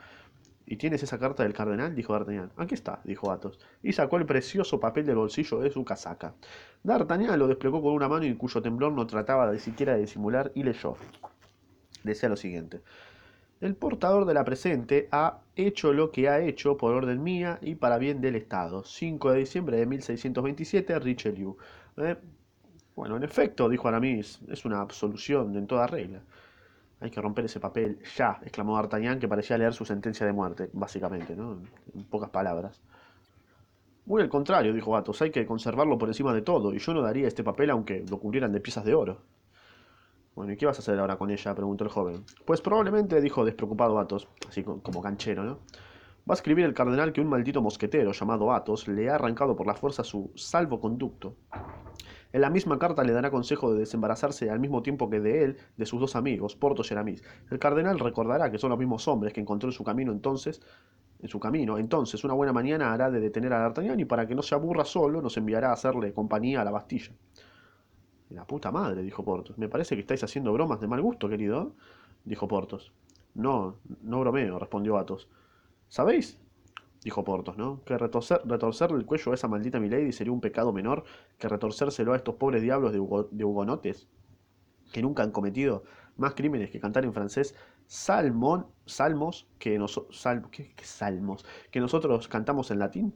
¿Y 0.66 0.78
tienes 0.78 1.04
esa 1.04 1.20
carta 1.20 1.44
del 1.44 1.54
cardenal? 1.54 1.94
dijo 1.94 2.14
D'Artagnan. 2.14 2.52
Aquí 2.58 2.74
está, 2.74 3.02
dijo 3.04 3.32
Athos, 3.32 3.60
y 3.82 3.94
sacó 3.94 4.18
el 4.18 4.26
precioso 4.26 4.80
papel 4.80 5.06
del 5.06 5.18
bolsillo 5.18 5.60
de 5.60 5.72
su 5.72 5.84
casaca. 5.84 6.34
D'Artagnan 6.84 7.38
lo 7.38 7.48
desplegó 7.48 7.82
con 7.82 7.94
una 7.94 8.08
mano 8.08 8.26
y 8.26 8.36
cuyo 8.36 8.62
temblor 8.62 8.94
no 8.94 9.06
trataba 9.06 9.52
de 9.52 9.60
siquiera 9.60 9.94
de 9.94 10.02
disimular 10.02 10.52
y 10.56 10.64
leyó 10.64 10.96
decía 12.04 12.30
lo 12.30 12.36
siguiente. 12.36 12.82
El 13.62 13.76
portador 13.76 14.26
de 14.26 14.34
la 14.34 14.44
presente 14.44 15.08
ha 15.12 15.40
hecho 15.56 15.94
lo 15.94 16.12
que 16.12 16.28
ha 16.28 16.42
hecho 16.42 16.76
por 16.76 16.94
orden 16.94 17.24
mía 17.24 17.60
y 17.62 17.76
para 17.76 17.98
bien 17.98 18.20
del 18.20 18.36
Estado. 18.36 18.84
5 18.84 19.32
de 19.32 19.40
diciembre 19.40 19.78
de 19.78 19.86
1627, 19.86 21.00
Richelieu. 21.00 21.58
¿Eh? 21.98 22.18
Bueno, 22.96 23.16
en 23.16 23.24
efecto, 23.24 23.70
dijo 23.70 23.88
Aramis, 23.88 24.40
es 24.50 24.66
una 24.66 24.82
absolución 24.82 25.56
en 25.56 25.66
toda 25.66 25.88
regla. 25.88 26.22
Hay 27.04 27.12
que 27.12 27.20
romper 27.20 27.44
ese 27.44 27.60
papel 27.60 28.00
ya, 28.16 28.40
exclamó 28.44 28.78
D'Artagnan, 28.78 29.20
que 29.20 29.28
parecía 29.28 29.58
leer 29.58 29.74
su 29.74 29.84
sentencia 29.84 30.26
de 30.26 30.32
muerte, 30.32 30.70
básicamente, 30.72 31.36
¿no? 31.36 31.62
En 31.94 32.06
pocas 32.06 32.30
palabras. 32.30 32.82
Muy 34.06 34.22
al 34.22 34.30
contrario, 34.30 34.74
dijo 34.74 34.96
Athos, 34.96 35.22
hay 35.22 35.30
que 35.30 35.46
conservarlo 35.46 35.98
por 35.98 36.08
encima 36.08 36.34
de 36.34 36.42
todo, 36.42 36.74
y 36.74 36.80
yo 36.80 36.94
no 36.94 37.02
daría 37.02 37.28
este 37.28 37.44
papel 37.44 37.72
aunque 37.72 38.06
lo 38.10 38.20
cubrieran 38.20 38.54
de 38.54 38.62
piezas 38.62 38.86
de 38.86 38.94
oro. 38.94 39.18
Bueno, 40.34 40.54
¿y 40.54 40.56
qué 40.56 40.66
vas 40.66 40.78
a 40.78 40.82
hacer 40.82 40.98
ahora 40.98 41.18
con 41.18 41.30
ella? 41.30 41.54
preguntó 41.54 41.84
el 41.84 41.90
joven. 41.90 42.24
Pues 42.46 42.62
probablemente, 42.62 43.20
dijo 43.20 43.44
despreocupado 43.44 44.00
Athos, 44.00 44.30
así 44.48 44.64
como 44.64 45.02
canchero, 45.02 45.44
¿no? 45.44 45.60
Va 46.28 46.36
a 46.36 46.36
escribir 46.36 46.64
el 46.64 46.74
cardenal 46.74 47.12
que 47.12 47.20
un 47.20 47.28
maldito 47.28 47.62
mosquetero 47.62 48.14
llamado 48.14 48.54
Athos 48.54 48.88
le 48.88 49.10
ha 49.10 49.16
arrancado 49.16 49.58
por 49.58 49.68
la 49.68 49.76
fuerza 49.76 50.06
su 50.06 50.32
salvoconducto. 50.36 51.36
En 52.34 52.42
la 52.42 52.50
misma 52.50 52.80
carta 52.80 53.04
le 53.04 53.14
dará 53.14 53.30
consejo 53.30 53.72
de 53.72 53.80
desembarazarse 53.80 54.50
al 54.50 54.60
mismo 54.60 54.82
tiempo 54.82 55.08
que 55.08 55.20
de 55.20 55.44
él, 55.44 55.58
de 55.78 55.86
sus 55.86 56.00
dos 56.00 56.16
amigos, 56.16 56.56
Portos 56.56 56.90
y 56.90 56.96
Aramis. 56.96 57.24
El 57.52 57.60
cardenal 57.60 58.00
recordará 58.00 58.52
que 58.52 58.58
son 58.58 58.72
los 58.72 58.80
mismos 58.80 59.08
hombres 59.08 59.34
que 59.34 59.40
encontró 59.40 59.70
en 59.70 59.74
su 59.74 59.84
camino 59.84 60.12
entonces, 60.12 60.60
en 61.22 61.30
su 61.30 61.40
camino. 61.40 61.78
Entonces, 61.78 62.24
una 62.24 62.34
buena 62.34 62.52
mañana 62.52 62.92
hará 62.92 63.12
de 63.12 63.20
detener 63.20 63.54
a 63.54 63.60
D'Artagnan 63.60 64.00
y 64.00 64.06
para 64.06 64.28
que 64.28 64.34
no 64.34 64.42
se 64.42 64.56
aburra 64.56 64.84
solo, 64.84 65.22
nos 65.22 65.38
enviará 65.38 65.70
a 65.70 65.74
hacerle 65.74 66.12
compañía 66.12 66.62
a 66.62 66.66
la 66.66 66.72
Bastilla. 66.72 67.12
La 68.32 68.48
puta 68.48 68.72
madre, 68.72 69.04
dijo 69.04 69.24
Portos. 69.24 69.56
Me 69.60 69.70
parece 69.70 69.94
que 69.94 70.02
estáis 70.02 70.24
haciendo 70.24 70.52
bromas 70.54 70.82
de 70.82 70.88
mal 70.88 71.02
gusto, 71.04 71.30
querido, 71.30 71.76
dijo 72.26 72.48
Portos. 72.48 72.92
No, 73.36 73.78
no 74.02 74.20
bromeo, 74.22 74.58
respondió 74.58 74.98
Athos. 74.98 75.30
¿Sabéis? 75.88 76.43
Dijo 77.04 77.24
Portos, 77.24 77.58
¿no? 77.58 77.82
Que 77.84 77.98
retorcer, 77.98 78.42
retorcerle 78.46 78.98
el 78.98 79.06
cuello 79.06 79.32
a 79.32 79.36
esa 79.36 79.48
maldita 79.48 79.80
milady 79.80 80.12
sería 80.12 80.34
un 80.34 80.42
pecado 80.42 80.72
menor 80.72 81.04
que 81.38 81.50
retorcérselo 81.50 82.14
a 82.14 82.16
estos 82.16 82.36
pobres 82.36 82.62
diablos 82.62 82.94
de, 82.94 83.00
hugonotes 83.00 84.08
que 84.92 85.02
nunca 85.02 85.24
han 85.24 85.32
cometido 85.32 85.84
más 86.18 86.34
crímenes 86.36 86.70
que 86.70 86.80
cantar 86.80 87.04
en 87.04 87.14
francés 87.14 87.56
salmón, 87.88 88.68
salmos 88.86 89.48
que, 89.60 89.80
¿qué, 90.52 90.76
salmos 90.84 91.46
que 91.72 91.80
nosotros 91.80 92.28
cantamos 92.28 92.72
en 92.72 92.80
latín. 92.80 93.14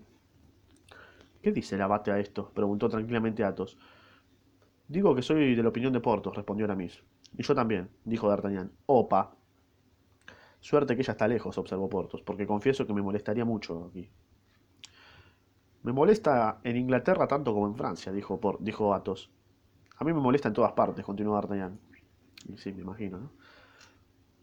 ¿Qué 1.42 1.52
dice 1.52 1.76
el 1.76 1.82
abate 1.82 2.12
a 2.12 2.20
esto? 2.20 2.52
preguntó 2.54 2.90
tranquilamente 2.90 3.44
Athos. 3.44 3.78
Digo 4.88 5.16
que 5.16 5.22
soy 5.22 5.56
de 5.56 5.64
la 5.64 5.70
opinión 5.70 5.94
de 5.94 6.00
Portos, 6.00 6.36
respondió 6.36 6.66
Aramis. 6.66 7.04
Y 7.38 7.44
yo 7.44 7.54
también, 7.56 7.90
dijo 8.04 8.28
D'Artagnan. 8.28 8.72
Opa. 8.86 9.37
Suerte 10.68 10.98
que 10.98 11.02
ella 11.02 11.14
está 11.14 11.30
lejos, 11.30 11.58
observó 11.58 11.88
Portos, 11.88 12.22
porque 12.22 12.46
confieso 12.46 12.86
que 12.86 12.94
me 12.94 13.02
molestaría 13.02 13.46
mucho 13.46 13.86
aquí. 13.90 14.10
Me 15.84 15.94
molesta 15.94 16.60
en 16.62 16.76
Inglaterra 16.76 17.26
tanto 17.26 17.54
como 17.54 17.68
en 17.68 17.76
Francia, 17.76 18.12
dijo, 18.12 18.42
Por 18.42 18.62
dijo 18.62 18.94
Athos. 18.94 19.32
A 19.96 20.04
mí 20.04 20.12
me 20.12 20.20
molesta 20.20 20.50
en 20.50 20.54
todas 20.54 20.74
partes, 20.74 21.06
continuó 21.06 21.36
D'Artagnan. 21.36 21.80
Sí, 22.58 22.74
me 22.74 22.82
imagino, 22.82 23.18
¿no? 23.18 23.32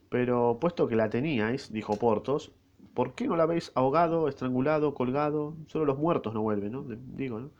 Pero 0.09 0.57
puesto 0.59 0.88
que 0.88 0.97
la 0.97 1.11
teníais, 1.11 1.71
dijo 1.71 1.99
Portos, 1.99 2.52
¿por 2.95 3.14
qué 3.14 3.26
no 3.26 3.37
la 3.37 3.43
habéis 3.43 3.71
ahogado, 3.75 4.26
estrangulado, 4.26 4.95
colgado? 4.95 5.54
Solo 5.66 5.85
los 5.85 5.99
muertos 5.99 6.33
no 6.33 6.40
vuelven, 6.40 6.73
¿no? 6.73 6.87
Digo, 6.88 7.38
¿no? 7.38 7.50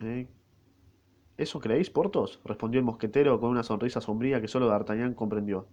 ¿Eh? 0.00 0.28
¿Eso 1.38 1.58
creéis, 1.58 1.88
Portos? 1.88 2.42
respondió 2.44 2.80
el 2.80 2.84
mosquetero 2.84 3.40
con 3.40 3.48
una 3.48 3.62
sonrisa 3.62 4.02
sombría 4.02 4.42
que 4.42 4.48
solo 4.48 4.66
D'Artagnan 4.66 5.14
comprendió. 5.14 5.66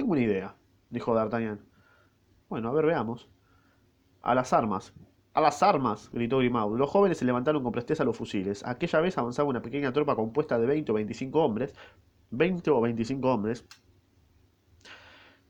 Tengo 0.00 0.12
una 0.12 0.22
idea, 0.22 0.56
dijo 0.88 1.14
D'Artagnan. 1.14 1.60
Bueno, 2.48 2.70
a 2.70 2.72
ver, 2.72 2.86
veamos. 2.86 3.28
A 4.22 4.34
las 4.34 4.54
armas, 4.54 4.94
A 5.34 5.42
las 5.42 5.62
armas, 5.62 6.08
gritó 6.10 6.38
Grimaud. 6.38 6.78
Los 6.78 6.88
jóvenes 6.88 7.18
se 7.18 7.26
levantaron 7.26 7.62
con 7.62 7.70
presteza 7.70 8.02
los 8.02 8.16
fusiles. 8.16 8.64
Aquella 8.64 9.00
vez 9.00 9.18
avanzaba 9.18 9.50
una 9.50 9.60
pequeña 9.60 9.92
tropa 9.92 10.16
compuesta 10.16 10.58
de 10.58 10.64
20 10.64 10.90
o 10.90 10.94
25 10.94 11.44
hombres. 11.44 11.74
20 12.30 12.70
o 12.70 12.80
25 12.80 13.30
hombres. 13.30 13.66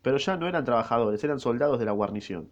Pero 0.02 0.16
ya 0.16 0.36
no 0.36 0.48
eran 0.48 0.64
trabajadores, 0.64 1.22
eran 1.22 1.38
soldados 1.38 1.78
de 1.78 1.84
la 1.84 1.92
guarnición. 1.92 2.50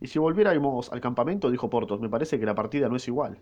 Y 0.00 0.08
si 0.08 0.18
volviéramos 0.18 0.90
al 0.92 1.00
campamento, 1.00 1.48
dijo 1.48 1.70
Portos, 1.70 2.00
me 2.00 2.08
parece 2.08 2.40
que 2.40 2.46
la 2.46 2.56
partida 2.56 2.88
no 2.88 2.96
es 2.96 3.06
igual. 3.06 3.38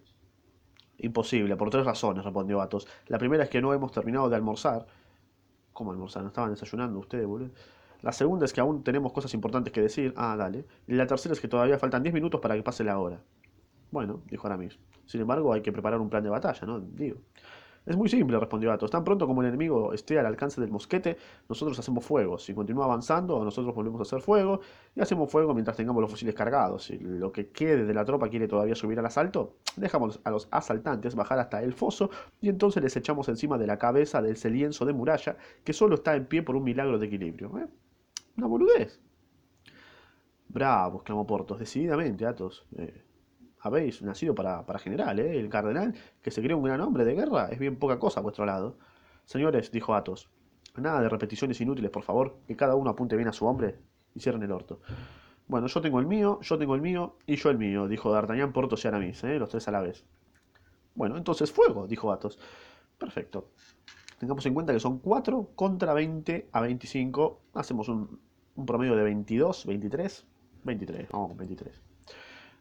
Imposible, 0.99 1.57
por 1.57 1.71
tres 1.71 1.87
razones, 1.87 2.23
respondió 2.23 2.61
Athos. 2.61 2.87
La 3.07 3.17
primera 3.17 3.45
es 3.45 3.49
que 3.49 3.63
no 3.63 3.73
hemos 3.73 3.93
terminado 3.93 4.29
de 4.29 4.37
almorzar. 4.37 4.87
¿Cómo 5.81 5.93
almorzar? 5.93 6.21
¿No 6.21 6.29
estaban 6.29 6.51
desayunando 6.51 6.99
ustedes, 6.99 7.27
boludo? 7.27 7.53
La 8.03 8.13
segunda 8.13 8.45
es 8.45 8.53
que 8.53 8.61
aún 8.61 8.85
tenemos 8.85 9.15
cosas 9.15 9.33
importantes 9.33 9.73
que 9.73 9.81
decir. 9.81 10.13
Ah, 10.15 10.37
dale. 10.37 10.67
Y 10.87 10.93
la 10.93 11.07
tercera 11.07 11.33
es 11.33 11.41
que 11.41 11.49
todavía 11.49 11.79
faltan 11.79 12.03
diez 12.03 12.13
minutos 12.13 12.39
para 12.39 12.55
que 12.55 12.63
pase 12.63 12.85
la 12.85 12.99
hora. 12.99 13.23
Bueno, 13.91 14.21
dijo 14.27 14.47
Aramis. 14.47 14.79
Sin 15.07 15.23
embargo, 15.23 15.55
hay 15.55 15.63
que 15.63 15.73
preparar 15.73 15.99
un 15.99 16.11
plan 16.11 16.23
de 16.23 16.29
batalla, 16.29 16.67
¿no? 16.67 16.81
Digo. 16.81 17.17
Es 17.87 17.97
muy 17.97 18.09
simple, 18.09 18.39
respondió 18.39 18.71
Athos. 18.73 18.91
Tan 18.91 19.05
pronto 19.05 19.27
como 19.27 19.41
el 19.41 19.49
enemigo 19.49 19.93
esté 19.93 20.19
al 20.19 20.27
alcance 20.27 20.61
del 20.61 20.71
mosquete, 20.71 21.17
nosotros 21.49 21.79
hacemos 21.79 22.05
fuego. 22.05 22.39
Si 22.39 22.55
continúa 22.55 22.85
avanzando, 22.85 23.43
nosotros 23.43 23.75
volvemos 23.75 24.01
a 24.01 24.03
hacer 24.03 24.21
fuego 24.21 24.61
y 24.95 25.01
hacemos 25.01 25.31
fuego 25.31 25.55
mientras 25.55 25.77
tengamos 25.77 26.03
los 26.03 26.11
fusiles 26.11 26.35
cargados. 26.35 26.85
Si 26.85 26.99
lo 26.99 27.33
que 27.33 27.49
quede 27.49 27.87
de 27.87 27.95
la 27.95 28.05
tropa 28.05 28.29
quiere 28.29 28.49
todavía 28.49 28.75
subir 28.75 28.99
al 28.99 29.07
asalto, 29.07 29.57
dejamos 29.77 30.21
a 30.25 30.31
los 30.31 30.47
asaltantes 30.51 31.15
bajar 31.15 31.39
hasta 31.39 31.63
el 31.63 31.73
foso 31.73 32.11
y 32.41 32.51
entonces 32.51 32.83
les 32.83 32.95
echamos 32.97 33.29
encima 33.29 33.57
de 33.57 33.67
la 33.67 33.79
cabeza 33.79 34.21
de 34.21 34.33
ese 34.33 34.51
lienzo 34.51 34.85
de 34.85 34.93
muralla 34.93 35.37
que 35.65 35.73
solo 35.73 35.95
está 35.97 36.15
en 36.15 36.27
pie 36.27 36.43
por 36.43 36.57
un 36.57 36.65
milagro 36.65 36.99
de 36.99 37.07
equilibrio. 37.07 37.59
¿eh? 37.59 37.67
Una 38.37 38.47
boludez. 38.47 39.01
Bravo, 40.49 40.99
exclamó 40.99 41.27
Portos, 41.27 41.59
decididamente, 41.59 42.27
Athos. 42.27 42.67
Eh, 42.77 43.05
habéis 43.61 44.03
nacido 44.03 44.35
para, 44.35 44.79
general, 44.79 45.19
¿eh? 45.21 45.39
El 45.39 45.49
cardenal, 45.49 45.95
que 46.23 46.31
se 46.31 46.43
cree 46.43 46.55
un 46.55 46.65
gran 46.65 46.81
hombre 46.81 47.05
de 47.05 47.15
guerra, 47.15 47.49
es 47.51 47.59
bien 47.59 47.77
poca 47.77 47.99
cosa 47.99 48.21
a 48.21 48.23
vuestro 48.23 48.47
lado. 48.47 48.79
Señores, 49.25 49.71
dijo 49.71 49.95
Athos, 49.95 50.31
nada 50.77 51.01
de 51.01 51.09
repeticiones 51.09 51.61
inútiles, 51.61 51.91
por 51.91 52.03
favor, 52.03 52.39
que 52.47 52.57
cada 52.57 52.75
uno 52.75 52.91
apunte 52.91 53.17
bien 53.17 53.29
a 53.29 53.33
su 53.33 53.47
hombre 53.47 53.77
y 54.15 54.21
cierren 54.21 54.43
el 54.43 54.53
orto. 54.53 54.81
Bueno, 55.47 55.67
yo 55.67 55.81
tengo 55.81 56.01
el 56.01 56.07
mío, 56.07 56.39
yo 56.43 56.59
tengo 56.59 56.75
el 56.75 56.81
mío 56.81 57.17
y 57.27 57.37
yo 57.37 57.51
el 57.51 57.59
mío, 57.59 57.89
dijo 57.89 58.11
D'Artagnan, 58.11 58.53
Portos 58.53 58.85
y 58.85 58.89
Aramis, 58.89 59.23
¿eh? 59.25 59.39
los 59.39 59.49
tres 59.49 59.69
a 59.69 59.73
la 59.73 59.81
vez. 59.81 60.05
Bueno, 60.95 61.17
entonces 61.17 61.53
fuego, 61.53 61.87
dijo 61.87 62.13
Athos. 62.13 62.39
Perfecto. 62.99 63.51
Tengamos 64.19 64.45
en 64.47 64.55
cuenta 64.55 64.73
que 64.73 64.81
son 64.81 64.99
4 64.99 65.53
contra 65.55 65.95
20 65.95 66.51
a 66.53 66.61
25. 66.61 67.41
Hacemos 67.55 67.89
un, 67.89 68.21
un 68.55 68.67
promedio 68.67 68.95
de 68.95 69.03
22, 69.03 69.67
23. 69.67 70.27
23, 70.65 71.09
vamos 71.11 71.29
con 71.29 71.39
23. 71.39 71.90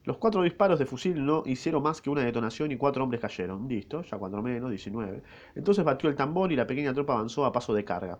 Los 0.05 0.17
cuatro 0.17 0.41
disparos 0.43 0.79
de 0.79 0.85
fusil 0.85 1.25
no 1.25 1.43
hicieron 1.45 1.83
más 1.83 2.01
que 2.01 2.09
una 2.09 2.23
detonación 2.23 2.71
y 2.71 2.77
cuatro 2.77 3.03
hombres 3.03 3.21
cayeron. 3.21 3.67
Listo, 3.67 4.01
ya 4.01 4.17
cuatro 4.17 4.41
menos, 4.41 4.69
19. 4.69 5.21
Entonces 5.55 5.83
batió 5.83 6.09
el 6.09 6.15
tambor 6.15 6.51
y 6.51 6.55
la 6.55 6.65
pequeña 6.65 6.93
tropa 6.93 7.13
avanzó 7.13 7.45
a 7.45 7.51
paso 7.51 7.73
de 7.73 7.83
carga. 7.83 8.19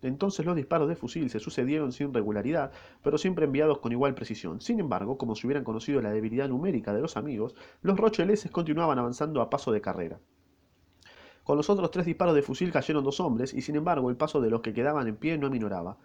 Entonces 0.00 0.46
los 0.46 0.56
disparos 0.56 0.88
de 0.88 0.96
fusil 0.96 1.28
se 1.28 1.40
sucedieron 1.40 1.92
sin 1.92 2.14
regularidad, 2.14 2.72
pero 3.02 3.18
siempre 3.18 3.44
enviados 3.44 3.78
con 3.78 3.92
igual 3.92 4.14
precisión. 4.14 4.60
Sin 4.60 4.80
embargo, 4.80 5.18
como 5.18 5.34
si 5.34 5.46
hubieran 5.46 5.64
conocido 5.64 6.00
la 6.00 6.12
debilidad 6.12 6.48
numérica 6.48 6.94
de 6.94 7.02
los 7.02 7.16
amigos, 7.16 7.54
los 7.82 7.98
rocheleses 7.98 8.50
continuaban 8.50 8.98
avanzando 8.98 9.42
a 9.42 9.50
paso 9.50 9.72
de 9.72 9.80
carrera. 9.80 10.20
Con 11.42 11.56
los 11.56 11.68
otros 11.68 11.90
tres 11.90 12.06
disparos 12.06 12.34
de 12.34 12.42
fusil 12.42 12.70
cayeron 12.70 13.04
dos 13.04 13.20
hombres, 13.20 13.54
y 13.54 13.62
sin 13.62 13.74
embargo 13.74 14.10
el 14.10 14.16
paso 14.16 14.40
de 14.40 14.50
los 14.50 14.60
que 14.60 14.72
quedaban 14.72 15.08
en 15.08 15.16
pie 15.16 15.36
no 15.36 15.48
aminoraba. 15.48 15.98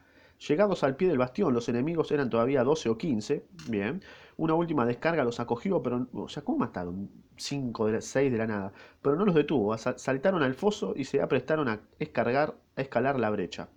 Llegados 0.47 0.83
al 0.83 0.95
pie 0.95 1.07
del 1.07 1.17
bastión, 1.17 1.53
los 1.53 1.69
enemigos 1.69 2.11
eran 2.11 2.29
todavía 2.29 2.63
12 2.63 2.89
o 2.89 2.97
15. 2.97 3.45
Bien. 3.69 4.01
Una 4.37 4.55
última 4.55 4.85
descarga 4.85 5.23
los 5.23 5.39
acogió, 5.39 5.81
pero. 5.81 6.07
O 6.13 6.27
sea, 6.27 6.43
¿cómo 6.43 6.57
mataron? 6.59 7.09
5 7.37 7.87
de 7.87 8.01
6 8.01 8.31
de 8.31 8.37
la 8.37 8.47
nada. 8.47 8.73
Pero 9.01 9.15
no 9.15 9.25
los 9.25 9.35
detuvo. 9.35 9.77
Saltaron 9.77 10.43
al 10.43 10.53
foso 10.53 10.93
y 10.95 11.05
se 11.05 11.21
aprestaron 11.21 11.67
a, 11.69 11.81
escargar, 11.99 12.55
a 12.75 12.81
escalar 12.81 13.19
la 13.19 13.29
brecha. 13.29 13.69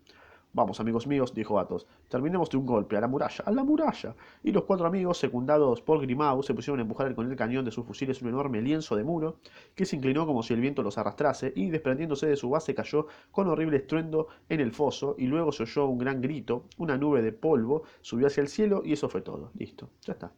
Vamos, 0.56 0.80
amigos 0.80 1.06
míos, 1.06 1.34
dijo 1.34 1.58
Athos, 1.58 1.86
terminemos 2.08 2.48
de 2.48 2.56
un 2.56 2.64
golpe, 2.64 2.96
a 2.96 3.00
la 3.02 3.08
muralla, 3.08 3.44
a 3.44 3.52
la 3.52 3.62
muralla. 3.62 4.16
Y 4.42 4.52
los 4.52 4.64
cuatro 4.64 4.86
amigos, 4.86 5.18
secundados 5.18 5.82
por 5.82 6.00
Grimaud, 6.00 6.42
se 6.42 6.54
pusieron 6.54 6.78
a 6.78 6.82
empujar 6.82 7.14
con 7.14 7.30
el 7.30 7.36
cañón 7.36 7.66
de 7.66 7.70
sus 7.70 7.84
fusiles 7.84 8.22
un 8.22 8.28
enorme 8.28 8.62
lienzo 8.62 8.97
de 8.97 9.04
muro, 9.04 9.36
que 9.75 9.84
se 9.84 9.97
inclinó 9.97 10.25
como 10.25 10.42
si 10.42 10.54
el 10.54 10.62
viento 10.62 10.82
los 10.82 10.97
arrastrase, 10.97 11.52
y 11.54 11.69
desprendiéndose 11.69 12.26
de 12.26 12.36
su 12.36 12.49
base 12.49 12.75
cayó 12.75 13.06
con 13.32 13.49
horrible 13.49 13.76
estruendo 13.76 14.28
en 14.49 14.60
el 14.60 14.73
foso, 14.73 15.14
y 15.19 15.26
luego 15.26 15.52
se 15.52 15.64
oyó 15.64 15.88
un 15.88 15.99
gran 15.99 16.23
grito, 16.23 16.64
una 16.78 16.97
nube 16.97 17.21
de 17.21 17.32
polvo 17.32 17.82
subió 18.00 18.26
hacia 18.26 18.40
el 18.40 18.49
cielo, 18.49 18.80
y 18.82 18.95
eso 18.95 19.10
fue 19.10 19.21
todo. 19.21 19.50
Listo, 19.58 19.90
ya 20.06 20.14
está. 20.14 20.32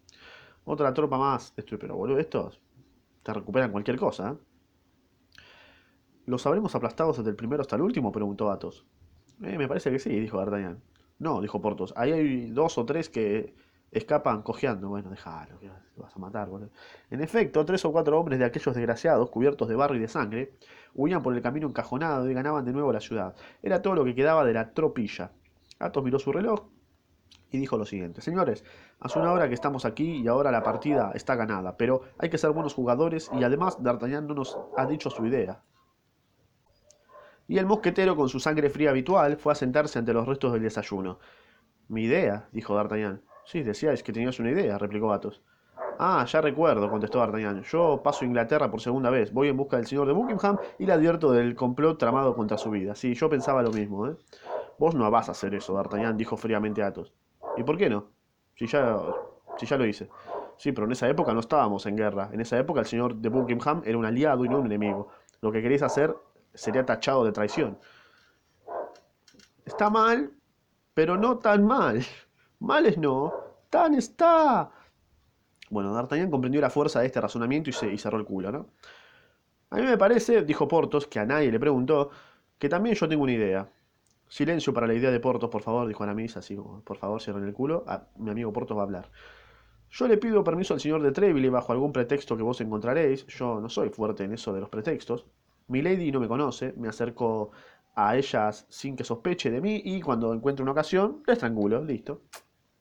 Otra 0.64 0.92
tropa 0.92 1.16
más. 1.16 1.54
Pero 1.54 1.94
boludo, 1.94 2.18
estos 2.18 2.60
te 3.22 3.32
recuperan 3.32 3.70
cualquier 3.70 3.96
cosa. 3.96 4.32
¿eh? 4.32 5.38
¿Los 6.26 6.44
habremos 6.44 6.74
aplastados 6.74 7.18
desde 7.18 7.30
el 7.30 7.36
primero 7.36 7.60
hasta 7.60 7.76
el 7.76 7.82
último? 7.82 8.10
preguntó 8.10 8.50
Athos. 8.50 8.84
Eh, 9.42 9.58
me 9.58 9.68
parece 9.68 9.90
que 9.90 9.98
sí, 9.98 10.10
dijo 10.10 10.38
D'Artagnan. 10.38 10.80
No, 11.18 11.40
dijo 11.40 11.60
Portos. 11.60 11.92
Ahí 11.96 12.12
hay 12.12 12.50
dos 12.50 12.78
o 12.78 12.84
tres 12.84 13.08
que 13.08 13.54
escapan 13.90 14.42
cojeando. 14.42 14.88
Bueno, 14.88 15.10
déjalo, 15.10 15.58
que 15.58 15.70
vas 15.96 16.14
a 16.14 16.18
matar, 16.18 16.48
boludo. 16.48 16.70
En 17.10 17.20
efecto, 17.20 17.64
tres 17.64 17.84
o 17.84 17.92
cuatro 17.92 18.18
hombres 18.18 18.38
de 18.38 18.44
aquellos 18.44 18.74
desgraciados, 18.74 19.30
cubiertos 19.30 19.68
de 19.68 19.76
barro 19.76 19.96
y 19.96 20.00
de 20.00 20.08
sangre, 20.08 20.54
huían 20.94 21.22
por 21.22 21.34
el 21.34 21.42
camino 21.42 21.68
encajonado 21.68 22.30
y 22.30 22.34
ganaban 22.34 22.64
de 22.64 22.72
nuevo 22.72 22.92
la 22.92 23.00
ciudad. 23.00 23.34
Era 23.62 23.82
todo 23.82 23.94
lo 23.94 24.04
que 24.04 24.14
quedaba 24.14 24.44
de 24.44 24.52
la 24.52 24.72
tropilla. 24.72 25.32
Athos 25.78 26.04
miró 26.04 26.18
su 26.18 26.32
reloj 26.32 26.66
y 27.50 27.58
dijo 27.58 27.78
lo 27.78 27.84
siguiente. 27.84 28.20
Señores, 28.20 28.64
hace 29.00 29.18
una 29.18 29.32
hora 29.32 29.48
que 29.48 29.54
estamos 29.54 29.84
aquí 29.84 30.20
y 30.22 30.28
ahora 30.28 30.50
la 30.50 30.62
partida 30.62 31.12
está 31.14 31.34
ganada, 31.34 31.76
pero 31.76 32.02
hay 32.18 32.30
que 32.30 32.38
ser 32.38 32.50
buenos 32.50 32.74
jugadores 32.74 33.30
y 33.32 33.44
además 33.44 33.82
D'Artagnan 33.82 34.26
no 34.26 34.34
nos 34.34 34.58
ha 34.76 34.86
dicho 34.86 35.10
su 35.10 35.24
idea. 35.26 35.62
Y 37.48 37.56
el 37.56 37.64
mosquetero, 37.64 38.14
con 38.14 38.28
su 38.28 38.40
sangre 38.40 38.68
fría 38.68 38.90
habitual, 38.90 39.38
fue 39.38 39.52
a 39.52 39.56
sentarse 39.56 39.98
ante 39.98 40.12
los 40.12 40.28
restos 40.28 40.52
del 40.52 40.62
desayuno. 40.62 41.18
Mi 41.88 42.02
idea, 42.02 42.46
dijo 42.52 42.74
D'Artagnan. 42.74 43.22
Sí, 43.46 43.62
decíais 43.62 44.02
que 44.02 44.12
tenías 44.12 44.38
una 44.38 44.50
idea, 44.50 44.76
replicó 44.76 45.10
Athos. 45.14 45.40
Ah, 45.98 46.26
ya 46.28 46.42
recuerdo, 46.42 46.90
contestó 46.90 47.20
D'Artagnan. 47.20 47.62
Yo 47.62 48.02
paso 48.04 48.24
a 48.24 48.28
Inglaterra 48.28 48.70
por 48.70 48.82
segunda 48.82 49.08
vez. 49.08 49.32
Voy 49.32 49.48
en 49.48 49.56
busca 49.56 49.78
del 49.78 49.86
señor 49.86 50.06
de 50.06 50.12
Buckingham 50.12 50.58
y 50.78 50.84
le 50.84 50.92
advierto 50.92 51.32
del 51.32 51.54
complot 51.54 51.98
tramado 51.98 52.36
contra 52.36 52.58
su 52.58 52.68
vida. 52.70 52.94
Sí, 52.94 53.14
yo 53.14 53.30
pensaba 53.30 53.62
lo 53.62 53.70
mismo, 53.70 54.06
¿eh? 54.06 54.16
Vos 54.78 54.94
no 54.94 55.10
vas 55.10 55.30
a 55.30 55.32
hacer 55.32 55.54
eso, 55.54 55.72
D'Artagnan, 55.72 56.18
dijo 56.18 56.36
fríamente 56.36 56.82
Athos. 56.82 57.14
¿Y 57.56 57.62
por 57.62 57.78
qué 57.78 57.88
no? 57.88 58.10
Si 58.56 58.66
ya, 58.66 58.98
si 59.56 59.64
ya 59.64 59.78
lo 59.78 59.86
hice. 59.86 60.10
Sí, 60.58 60.72
pero 60.72 60.86
en 60.86 60.92
esa 60.92 61.08
época 61.08 61.32
no 61.32 61.40
estábamos 61.40 61.86
en 61.86 61.96
guerra. 61.96 62.28
En 62.30 62.42
esa 62.42 62.58
época 62.58 62.80
el 62.80 62.86
señor 62.86 63.14
de 63.14 63.30
Buckingham 63.30 63.80
era 63.86 63.96
un 63.96 64.04
aliado 64.04 64.44
y 64.44 64.50
no 64.50 64.58
un 64.58 64.66
enemigo. 64.66 65.08
Lo 65.40 65.50
que 65.50 65.62
queréis 65.62 65.82
hacer 65.82 66.14
sería 66.58 66.84
tachado 66.84 67.24
de 67.24 67.32
traición. 67.32 67.78
Está 69.64 69.90
mal, 69.90 70.32
pero 70.92 71.16
no 71.16 71.38
tan 71.38 71.64
mal. 71.64 72.04
Mal 72.58 72.86
es 72.86 72.98
no, 72.98 73.32
tan 73.70 73.94
está. 73.94 74.70
Bueno, 75.70 75.94
D'Artagnan 75.94 76.30
comprendió 76.30 76.60
la 76.60 76.70
fuerza 76.70 77.00
de 77.00 77.06
este 77.06 77.20
razonamiento 77.20 77.70
y, 77.70 77.72
se, 77.72 77.96
cerró 77.98 78.18
el 78.18 78.24
culo, 78.24 78.50
¿no? 78.50 78.66
A 79.70 79.76
mí 79.76 79.82
me 79.82 79.98
parece, 79.98 80.42
dijo 80.42 80.66
Portos, 80.66 81.06
que 81.06 81.20
a 81.20 81.26
nadie 81.26 81.52
le 81.52 81.60
preguntó, 81.60 82.10
que 82.58 82.68
también 82.68 82.96
yo 82.96 83.08
tengo 83.08 83.22
una 83.22 83.32
idea. 83.32 83.68
Silencio 84.28 84.72
para 84.74 84.86
la 84.86 84.94
idea 84.94 85.10
de 85.10 85.20
Portos, 85.20 85.50
por 85.50 85.62
favor, 85.62 85.86
dijo 85.86 86.02
Aramis, 86.02 86.36
así 86.36 86.56
como, 86.56 86.80
por 86.80 86.96
favor, 86.96 87.20
cierren 87.20 87.44
el 87.44 87.52
culo. 87.52 87.84
Ah, 87.86 88.04
mi 88.16 88.30
amigo 88.30 88.52
Portos 88.52 88.76
va 88.76 88.82
a 88.82 88.84
hablar. 88.84 89.10
Yo 89.90 90.08
le 90.08 90.16
pido 90.16 90.42
permiso 90.42 90.74
al 90.74 90.80
señor 90.80 91.02
de 91.02 91.12
Treville 91.12 91.50
bajo 91.50 91.72
algún 91.72 91.92
pretexto 91.92 92.36
que 92.36 92.42
vos 92.42 92.60
encontraréis. 92.60 93.26
Yo 93.26 93.60
no 93.60 93.68
soy 93.68 93.90
fuerte 93.90 94.24
en 94.24 94.32
eso 94.32 94.52
de 94.52 94.60
los 94.60 94.68
pretextos. 94.68 95.26
Mi 95.68 95.82
lady 95.82 96.10
no 96.10 96.20
me 96.20 96.28
conoce, 96.28 96.74
me 96.76 96.88
acerco 96.88 97.52
a 97.94 98.16
ellas 98.16 98.66
sin 98.68 98.96
que 98.96 99.04
sospeche 99.04 99.50
de 99.50 99.60
mí 99.60 99.82
y 99.84 100.00
cuando 100.00 100.32
encuentre 100.32 100.62
una 100.62 100.72
ocasión, 100.72 101.22
la 101.26 101.34
estrangulo, 101.34 101.84
listo. 101.84 102.22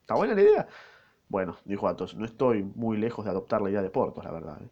¿Está 0.01 0.15
buena 0.15 0.33
la 0.35 0.41
idea? 0.41 0.67
Bueno, 1.27 1.57
dijo 1.65 1.87
Athos, 1.87 2.15
no 2.15 2.25
estoy 2.25 2.63
muy 2.63 2.97
lejos 2.97 3.25
de 3.25 3.31
adoptar 3.31 3.61
la 3.61 3.69
idea 3.69 3.81
de 3.81 3.89
Portos, 3.89 4.23
la 4.23 4.31
verdad. 4.31 4.61
¿eh? 4.61 4.69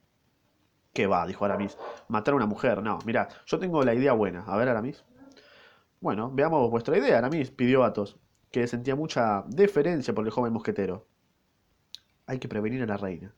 ¿Qué 0.93 1.07
va? 1.07 1.27
dijo 1.27 1.43
Aramis. 1.43 1.77
Matar 2.07 2.33
a 2.33 2.37
una 2.37 2.45
mujer, 2.45 2.81
no. 2.81 2.99
Mira, 3.05 3.27
yo 3.45 3.59
tengo 3.59 3.83
la 3.83 3.93
idea 3.93 4.13
buena. 4.13 4.43
A 4.47 4.55
ver, 4.55 4.69
Aramis. 4.69 5.03
Bueno, 5.99 6.31
veamos 6.33 6.69
vuestra 6.71 6.97
idea, 6.97 7.17
Aramis, 7.17 7.51
pidió 7.51 7.83
Athos, 7.83 8.17
que 8.49 8.67
sentía 8.67 8.95
mucha 8.95 9.43
deferencia 9.47 10.13
por 10.13 10.25
el 10.25 10.31
joven 10.31 10.53
mosquetero. 10.53 11.05
Hay 12.27 12.39
que 12.39 12.47
prevenir 12.47 12.81
a 12.83 12.85
la 12.85 12.97
reina. 12.97 13.35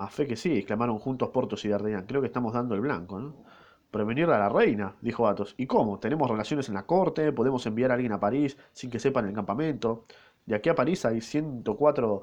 A 0.00 0.08
fe 0.08 0.26
que 0.26 0.34
sí, 0.34 0.56
exclamaron 0.56 0.98
juntos 0.98 1.28
Portos 1.28 1.62
y 1.66 1.68
D'Artagnan. 1.68 2.06
Creo 2.06 2.22
que 2.22 2.26
estamos 2.28 2.54
dando 2.54 2.74
el 2.74 2.80
blanco, 2.80 3.20
¿no? 3.20 3.34
Prevenir 3.90 4.30
a 4.30 4.38
la 4.38 4.48
reina, 4.48 4.96
dijo 5.02 5.28
Athos. 5.28 5.54
¿Y 5.58 5.66
cómo? 5.66 5.98
¿Tenemos 5.98 6.30
relaciones 6.30 6.68
en 6.70 6.74
la 6.74 6.86
corte? 6.86 7.32
¿Podemos 7.32 7.66
enviar 7.66 7.90
a 7.90 7.94
alguien 7.94 8.12
a 8.12 8.18
París 8.18 8.56
sin 8.72 8.88
que 8.90 8.98
sepan 8.98 9.26
el 9.28 9.34
campamento? 9.34 10.06
De 10.46 10.54
aquí 10.54 10.70
a 10.70 10.74
París 10.74 11.04
hay 11.04 11.20
104, 11.20 12.22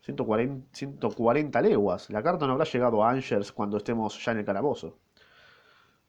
140, 0.00 0.66
140 0.72 1.62
leguas. 1.62 2.10
La 2.10 2.24
carta 2.24 2.44
no 2.48 2.54
habrá 2.54 2.64
llegado 2.64 3.04
a 3.04 3.10
Angers 3.10 3.52
cuando 3.52 3.76
estemos 3.76 4.24
ya 4.24 4.32
en 4.32 4.38
el 4.38 4.44
calabozo. 4.44 4.98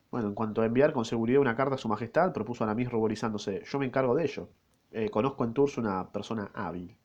Bueno, 0.10 0.30
en 0.30 0.34
cuanto 0.34 0.64
a 0.64 0.66
enviar 0.66 0.94
con 0.94 1.06
seguridad 1.06 1.42
una 1.42 1.56
carta 1.56 1.76
a 1.76 1.78
su 1.78 1.90
majestad, 1.90 2.34
propuso 2.34 2.64
Aramis 2.64 2.92
ruborizándose. 2.92 3.62
Yo 3.66 3.78
me 3.78 3.86
encargo 3.86 4.16
de 4.16 4.24
ello. 4.24 4.50
Eh, 4.90 5.12
conozco 5.12 5.44
en 5.44 5.54
Tours 5.54 5.78
una 5.78 6.12
persona 6.12 6.50
hábil. 6.56 6.98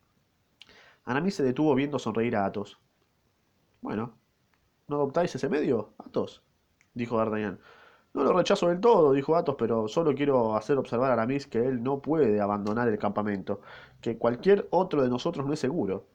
Aramis 1.05 1.35
se 1.35 1.43
detuvo 1.43 1.75
viendo 1.75 1.99
sonreír 1.99 2.35
a 2.37 2.47
Athos. 2.47 2.81
Bueno, 3.81 4.19
¿no 4.89 4.97
adoptáis 4.97 5.35
ese 5.35 5.49
medio, 5.49 5.95
Athos? 5.99 6.43
dijo 6.95 7.17
D'Artagnan. 7.17 7.61
No 8.15 8.25
lo 8.25 8.33
rechazo 8.33 8.69
del 8.69 8.81
todo, 8.81 9.13
dijo 9.13 9.37
Athos, 9.37 9.57
pero 9.59 9.89
solo 9.89 10.15
quiero 10.15 10.57
hacer 10.57 10.79
observar 10.79 11.11
a 11.11 11.15
Aramis 11.15 11.47
que 11.47 11.65
él 11.67 11.83
no 11.83 12.03
puede 12.03 12.41
abandonar 12.41 12.89
el 12.89 12.99
campamento, 12.99 13.61
que 14.01 14.19
cualquier 14.19 14.67
otro 14.71 15.03
de 15.03 15.09
nosotros 15.11 15.47
no 15.47 15.53
es 15.53 15.61
seguro, 15.61 16.09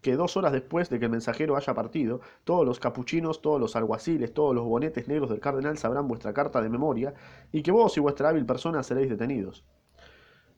que 0.00 0.16
dos 0.16 0.36
horas 0.36 0.52
después 0.52 0.88
de 0.88 0.98
que 0.98 1.06
el 1.06 1.10
mensajero 1.10 1.56
haya 1.56 1.74
partido, 1.74 2.20
todos 2.44 2.64
los 2.66 2.80
capuchinos, 2.80 3.42
todos 3.42 3.60
los 3.60 3.76
alguaciles, 3.76 4.32
todos 4.32 4.54
los 4.54 4.64
bonetes 4.64 5.08
negros 5.08 5.30
del 5.30 5.40
cardenal 5.40 5.76
sabrán 5.78 6.08
vuestra 6.08 6.32
carta 6.32 6.62
de 6.62 6.70
memoria, 6.70 7.14
y 7.52 7.62
que 7.62 7.72
vos 7.72 7.96
y 7.96 8.00
vuestra 8.00 8.30
hábil 8.30 8.46
persona 8.46 8.82
seréis 8.82 9.10
detenidos. 9.10 9.64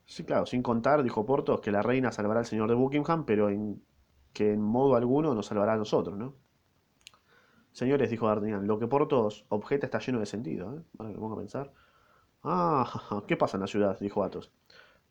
Sí, 0.05 0.23
claro, 0.25 0.45
sin 0.45 0.61
contar, 0.63 1.03
dijo 1.03 1.25
Portos, 1.25 1.59
que 1.61 1.71
la 1.71 1.81
reina 1.81 2.11
salvará 2.11 2.39
al 2.41 2.45
señor 2.45 2.69
de 2.69 2.75
Buckingham, 2.75 3.25
pero 3.25 3.49
en, 3.49 3.83
que 4.33 4.53
en 4.53 4.61
modo 4.61 4.95
alguno 4.95 5.33
nos 5.35 5.47
salvará 5.47 5.73
a 5.73 5.77
nosotros, 5.77 6.17
¿no? 6.17 6.42
Señores, 7.73 8.11
dijo 8.11 8.27
D'Artagnan, 8.27 8.67
lo 8.67 8.77
que 8.77 8.87
Portos 8.87 9.45
objeta 9.49 9.87
está 9.87 9.97
lleno 9.99 10.19
de 10.19 10.27
sentido, 10.27 10.77
¿eh? 10.77 10.81
Ahora 10.99 11.13
pongo 11.15 11.33
a 11.33 11.39
pensar. 11.39 11.73
Ah, 12.43 13.23
¿qué 13.27 13.35
pasa 13.35 13.57
en 13.57 13.61
la 13.61 13.67
ciudad? 13.67 13.97
dijo 13.99 14.23
Athos. 14.23 14.51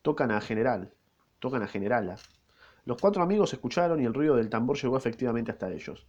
Tocan 0.01 0.31
a 0.31 0.41
general, 0.41 0.95
tocan 1.41 1.63
a 1.63 1.67
generala. 1.67 2.17
Los 2.85 2.99
cuatro 3.01 3.23
amigos 3.23 3.53
escucharon 3.53 4.01
y 4.01 4.05
el 4.05 4.15
ruido 4.15 4.37
del 4.37 4.49
tambor 4.49 4.81
llegó 4.81 4.97
efectivamente 4.97 5.51
hasta 5.51 5.71
ellos. 5.71 6.07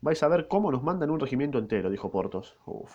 Vais 0.00 0.22
a 0.22 0.28
ver 0.28 0.48
cómo 0.48 0.72
nos 0.72 0.82
mandan 0.82 1.10
un 1.10 1.20
regimiento 1.20 1.58
entero, 1.58 1.90
dijo 1.90 2.10
Portos. 2.10 2.56
Uf. 2.64 2.92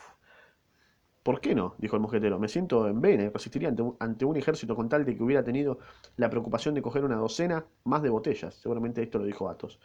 ¿Por 1.23 1.39
qué 1.39 1.53
no? 1.53 1.75
dijo 1.77 1.95
el 1.95 2.01
mosquetero. 2.01 2.39
Me 2.39 2.47
siento 2.47 2.87
en 2.87 2.99
vena 2.99 3.23
y 3.23 3.29
resistiría 3.29 3.69
ante 3.69 3.83
un, 3.83 3.95
ante 3.99 4.25
un, 4.25 4.37
ejército 4.37 4.75
con 4.75 4.89
tal 4.89 5.05
de 5.05 5.15
que 5.15 5.21
hubiera 5.21 5.43
tenido 5.43 5.77
la 6.15 6.31
preocupación 6.31 6.73
de 6.73 6.81
coger 6.81 7.03
una 7.05 7.15
docena 7.15 7.63
más 7.83 8.01
de 8.01 8.09
botellas. 8.09 8.55
Seguramente 8.55 9.03
esto 9.03 9.19
lo 9.19 9.25
dijo 9.25 9.47
Athos. 9.47 9.79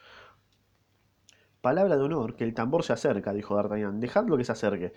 Palabra 1.67 1.97
de 1.97 2.01
honor, 2.01 2.37
que 2.37 2.45
el 2.45 2.53
tambor 2.53 2.81
se 2.81 2.93
acerca, 2.93 3.33
dijo 3.33 3.53
D'Artagnan. 3.53 3.99
Dejadlo 3.99 4.37
que 4.37 4.45
se 4.45 4.53
acerque, 4.53 4.93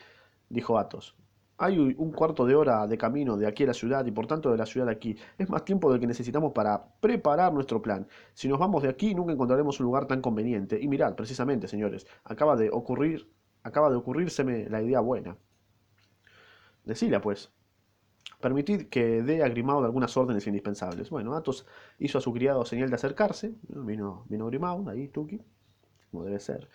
dijo 0.48 0.78
Athos. 0.78 1.16
Hay 1.59 1.76
un 1.76 2.12
cuarto 2.12 2.46
de 2.46 2.54
hora 2.54 2.87
de 2.87 2.96
camino 2.96 3.37
de 3.37 3.48
aquí 3.48 3.64
a 3.64 3.66
la 3.66 3.74
ciudad 3.74 4.06
y 4.06 4.12
por 4.12 4.28
tanto 4.28 4.52
de 4.52 4.56
la 4.56 4.66
ciudad 4.66 4.88
aquí. 4.88 5.16
Es 5.37 5.50
más 5.50 5.64
tiempo 5.64 5.90
del 5.90 5.98
que 5.98 6.06
necesitamos 6.06 6.52
para 6.52 6.80
preparar 7.00 7.52
nuestro 7.52 7.83
plan. 7.83 8.06
Si 8.35 8.46
nos 8.46 8.61
vamos 8.61 8.85
de 8.85 8.88
aquí 8.88 9.16
nunca 9.16 9.33
encontraremos 9.33 9.80
un 9.80 9.87
lugar 9.87 10.06
tan 10.06 10.20
conveniente. 10.20 10.78
Y 10.80 10.87
mirad, 10.87 11.16
precisamente, 11.16 11.66
señores, 11.66 12.06
acaba 12.22 12.54
de 12.54 12.70
ocurrir, 12.70 13.28
acaba 13.64 13.90
de 13.90 13.96
ocurrírseme 13.96 14.68
la 14.70 14.80
idea 14.80 15.00
buena. 15.00 15.37
Decila, 16.85 17.20
pues. 17.20 17.50
Permitid 18.40 18.87
que 18.90 19.24
dé 19.24 19.42
a 19.42 19.48
Grimaud 19.48 19.85
algunas 19.85 20.16
órdenes 20.16 20.46
indispensables. 20.46 21.11
Bueno, 21.11 21.35
Athos 21.35 21.66
hizo 21.98 22.18
a 22.18 22.20
su 22.20 22.33
criado 22.33 22.64
señal 22.64 22.90
de 22.90 22.94
acercarse. 22.94 23.56
Vino, 23.66 24.24
vino 24.28 24.46
Grimaud, 24.46 24.88
ahí, 24.88 25.09
Tuki, 25.09 25.42
como 26.10 26.24
debe 26.24 26.40
ser. 26.40 26.68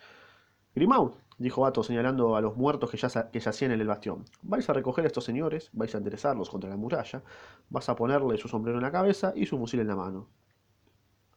Grimaud, 0.74 1.12
dijo 1.38 1.66
Athos 1.66 1.86
señalando 1.86 2.36
a 2.36 2.40
los 2.40 2.56
muertos 2.56 2.90
que, 2.90 2.96
ya, 2.96 3.30
que 3.30 3.40
yacían 3.40 3.72
en 3.72 3.80
el 3.80 3.86
bastión. 3.86 4.24
Vais 4.42 4.68
a 4.68 4.72
recoger 4.72 5.04
a 5.04 5.08
estos 5.08 5.24
señores, 5.24 5.70
vais 5.72 5.94
a 5.94 5.98
enderezarlos 5.98 6.50
contra 6.50 6.68
la 6.70 6.76
muralla, 6.76 7.22
vas 7.70 7.88
a 7.88 7.96
ponerle 7.96 8.36
su 8.36 8.48
sombrero 8.48 8.78
en 8.78 8.84
la 8.84 8.92
cabeza 8.92 9.32
y 9.34 9.46
su 9.46 9.58
fusil 9.58 9.80
en 9.80 9.88
la 9.88 9.96
mano. 9.96 10.28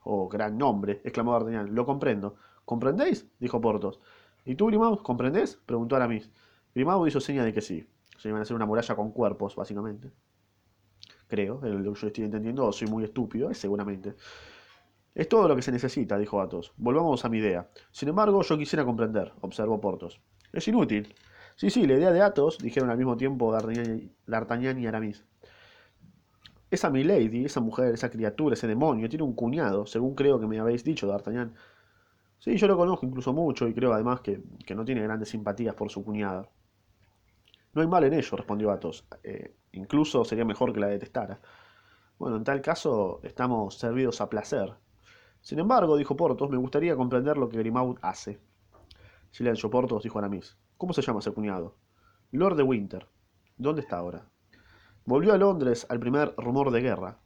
Oh, 0.01 0.27
gran 0.27 0.57
nombre, 0.57 1.01
exclamó 1.03 1.33
D'Artagnan. 1.33 1.75
Lo 1.75 1.85
comprendo. 1.85 2.35
¿Comprendéis? 2.65 3.27
dijo 3.39 3.59
Porthos. 3.61 3.99
¿Y 4.45 4.55
tú, 4.55 4.67
Grimaud, 4.67 4.99
comprendés? 4.99 5.59
preguntó 5.65 5.95
Aramis. 5.95 6.29
Grimaud 6.73 7.07
hizo 7.07 7.19
seña 7.19 7.43
de 7.43 7.53
que 7.53 7.61
sí. 7.61 7.87
Se 8.17 8.29
iban 8.29 8.39
a 8.39 8.43
hacer 8.43 8.55
una 8.55 8.65
muralla 8.65 8.95
con 8.95 9.11
cuerpos, 9.11 9.55
básicamente. 9.55 10.11
Creo, 11.27 11.59
lo 11.61 11.93
que 11.93 11.99
yo 11.99 12.07
estoy 12.07 12.23
entendiendo, 12.23 12.71
soy 12.71 12.87
muy 12.87 13.03
estúpido, 13.03 13.49
es 13.49 13.57
seguramente. 13.57 14.15
Es 15.19 15.27
todo 15.27 15.49
lo 15.49 15.55
que 15.57 15.61
se 15.61 15.73
necesita, 15.73 16.17
dijo 16.17 16.39
Athos. 16.39 16.71
Volvamos 16.77 17.25
a 17.25 17.29
mi 17.29 17.39
idea. 17.39 17.69
Sin 17.91 18.07
embargo, 18.07 18.41
yo 18.41 18.57
quisiera 18.57 18.85
comprender, 18.85 19.33
observó 19.41 19.81
Porthos. 19.81 20.21
Es 20.53 20.65
inútil. 20.69 21.13
Sí, 21.57 21.69
sí, 21.69 21.85
la 21.85 21.95
idea 21.95 22.13
de 22.13 22.21
Athos, 22.21 22.57
dijeron 22.57 22.89
al 22.89 22.97
mismo 22.97 23.17
tiempo 23.17 23.51
D'Artagnan 23.51 24.79
y 24.79 24.87
Aramis. 24.87 25.25
Esa 26.71 26.89
Milady, 26.89 27.43
esa 27.43 27.59
mujer, 27.59 27.95
esa 27.95 28.09
criatura, 28.09 28.53
ese 28.53 28.65
demonio, 28.65 29.09
tiene 29.09 29.25
un 29.25 29.33
cuñado, 29.33 29.85
según 29.85 30.15
creo 30.15 30.39
que 30.39 30.47
me 30.47 30.57
habéis 30.57 30.85
dicho, 30.85 31.05
D'Artagnan. 31.05 31.53
Sí, 32.37 32.55
yo 32.55 32.67
lo 32.69 32.77
conozco 32.77 33.05
incluso 33.05 33.33
mucho 33.33 33.67
y 33.67 33.73
creo 33.73 33.91
además 33.91 34.21
que, 34.21 34.41
que 34.65 34.73
no 34.73 34.85
tiene 34.85 35.03
grandes 35.03 35.27
simpatías 35.27 35.75
por 35.75 35.91
su 35.91 36.01
cuñado. 36.01 36.49
No 37.73 37.81
hay 37.81 37.89
mal 37.89 38.05
en 38.05 38.13
ello, 38.13 38.37
respondió 38.37 38.71
Athos. 38.71 39.05
Eh, 39.23 39.53
incluso 39.73 40.23
sería 40.23 40.45
mejor 40.45 40.71
que 40.71 40.79
la 40.79 40.87
detestara. 40.87 41.41
Bueno, 42.17 42.37
en 42.37 42.45
tal 42.45 42.61
caso 42.61 43.19
estamos 43.23 43.77
servidos 43.77 44.21
a 44.21 44.29
placer. 44.29 44.75
Sin 45.41 45.59
embargo, 45.59 45.97
dijo 45.97 46.15
Porthos, 46.15 46.49
me 46.49 46.57
gustaría 46.57 46.95
comprender 46.95 47.37
lo 47.37 47.49
que 47.49 47.57
Grimaud 47.57 47.97
hace. 48.01 48.39
Silencio, 49.31 49.69
Porthos, 49.69 50.03
dijo 50.03 50.19
Aramis. 50.19 50.57
¿Cómo 50.77 50.93
se 50.93 51.01
llama 51.01 51.19
ese 51.19 51.31
cuñado? 51.31 51.75
Lord 52.31 52.55
de 52.55 52.63
Winter. 52.63 53.07
¿Dónde 53.57 53.81
está 53.81 53.97
ahora? 53.97 54.25
Volvió 55.05 55.33
a 55.33 55.37
Londres 55.37 55.85
al 55.89 55.99
primer 55.99 56.33
rumor 56.37 56.71
de 56.71 56.81
guerra. 56.81 57.19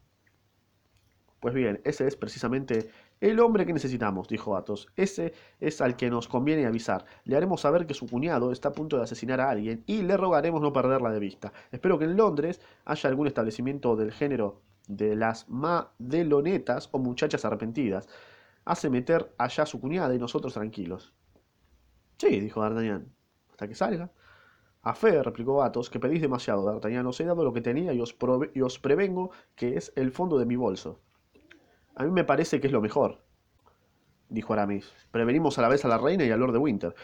Pues 1.40 1.54
bien, 1.54 1.82
ese 1.84 2.08
es 2.08 2.16
precisamente 2.16 2.90
el 3.20 3.40
hombre 3.40 3.66
que 3.66 3.74
necesitamos, 3.74 4.28
dijo 4.28 4.56
Athos. 4.56 4.88
Ese 4.96 5.34
es 5.60 5.82
al 5.82 5.96
que 5.98 6.10
nos 6.10 6.28
conviene 6.28 6.66
avisar. 6.66 7.06
Le 7.26 7.36
haremos 7.36 7.62
saber 7.62 7.86
que 7.86 7.94
su 7.94 8.08
cuñado 8.08 8.52
está 8.52 8.70
a 8.70 8.72
punto 8.72 8.98
de 8.98 9.04
asesinar 9.04 9.42
a 9.42 9.50
alguien 9.50 9.84
y 9.86 10.04
le 10.04 10.16
rogaremos 10.16 10.62
no 10.62 10.72
perderla 10.72 11.12
de 11.12 11.20
vista. 11.20 11.52
Espero 11.72 12.00
que 12.00 12.06
en 12.06 12.16
Londres 12.16 12.62
haya 12.86 13.10
algún 13.10 13.28
establecimiento 13.28 13.96
del 13.96 14.12
género 14.12 14.62
de 14.88 15.16
las 15.16 15.50
madelonetas 15.50 16.90
o 16.92 17.00
muchachas 17.00 17.46
arrepentidas. 17.46 18.08
Hace 18.66 18.90
meter 18.90 19.34
allá 19.38 19.66
su 19.66 19.80
cuñada 19.80 20.14
y 20.16 20.20
nosotros 20.20 20.54
tranquilos. 20.54 21.14
Sí, 22.18 22.40
dijo 22.40 22.62
D'Artagnan. 22.62 23.14
Hasta 23.52 23.68
que 23.68 23.76
salga. 23.76 24.12
A 24.82 24.96
fe, 24.96 25.24
replicó 25.24 25.64
Athos, 25.64 25.90
que 25.90 26.00
pedís 26.00 26.22
demasiado, 26.22 26.66
D'Artagnan. 26.66 27.06
Os 27.08 27.20
he 27.20 27.26
dado 27.26 27.44
lo 27.44 27.54
que 27.54 27.62
tenía 27.62 27.94
y 27.94 28.02
os, 28.02 28.16
y 28.54 28.62
os 28.62 28.80
prevengo 28.80 29.32
que 29.56 29.78
es 29.78 29.94
el 29.96 30.12
fondo 30.12 30.38
de 30.38 30.46
mi 30.46 30.56
bolso. 30.56 31.02
A 31.96 32.04
mí 32.04 32.12
me 32.12 32.24
parece 32.24 32.60
que 32.60 32.68
es 32.68 32.74
lo 32.74 32.82
mejor, 32.82 33.24
dijo 34.30 34.54
Aramis. 34.54 34.92
Prevenimos 35.12 35.60
a 35.60 35.62
la 35.62 35.70
vez 35.70 35.86
a 35.86 35.88
la 35.88 35.98
reina 35.98 36.26
y 36.26 36.32
al 36.32 36.40
Lord 36.40 36.54
de 36.54 36.60
Winter. 36.60 36.96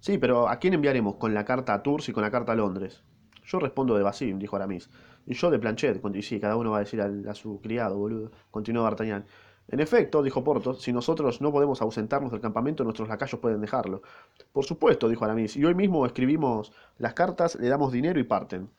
Sí, 0.00 0.18
pero 0.18 0.48
¿a 0.48 0.58
quién 0.58 0.74
enviaremos 0.74 1.16
con 1.16 1.32
la 1.32 1.44
carta 1.44 1.72
a 1.72 1.82
Tours 1.82 2.08
y 2.08 2.12
con 2.12 2.22
la 2.22 2.30
carta 2.30 2.52
a 2.52 2.56
Londres? 2.56 3.04
Yo 3.44 3.58
respondo 3.58 3.94
de 3.96 4.02
Basim, 4.02 4.38
dijo 4.38 4.56
Aramis. 4.56 4.90
Y 5.26 5.34
yo 5.34 5.50
de 5.50 5.58
Planchet, 5.58 6.00
y 6.14 6.22
sí, 6.22 6.40
cada 6.40 6.56
uno 6.56 6.70
va 6.70 6.78
a 6.78 6.80
decir 6.80 7.00
a, 7.00 7.34
su 7.34 7.60
criado, 7.60 7.96
boludo, 7.96 8.30
continuó 8.50 8.82
D'Artagnan. 8.84 9.24
En 9.68 9.80
efecto, 9.80 10.22
dijo 10.22 10.44
Porthos, 10.44 10.82
si 10.82 10.92
nosotros 10.92 11.40
no 11.40 11.50
podemos 11.50 11.80
ausentarnos 11.80 12.30
del 12.32 12.40
campamento, 12.40 12.84
nuestros 12.84 13.08
lacayos 13.08 13.40
pueden 13.40 13.60
dejarlo. 13.60 14.02
Por 14.52 14.64
supuesto, 14.64 15.08
dijo 15.08 15.24
Aramis, 15.24 15.56
y 15.56 15.64
hoy 15.64 15.74
mismo 15.74 16.04
escribimos 16.04 16.72
las 16.98 17.14
cartas, 17.14 17.56
le 17.56 17.68
damos 17.68 17.92
dinero 17.92 18.20
y 18.20 18.24
parten. 18.24 18.70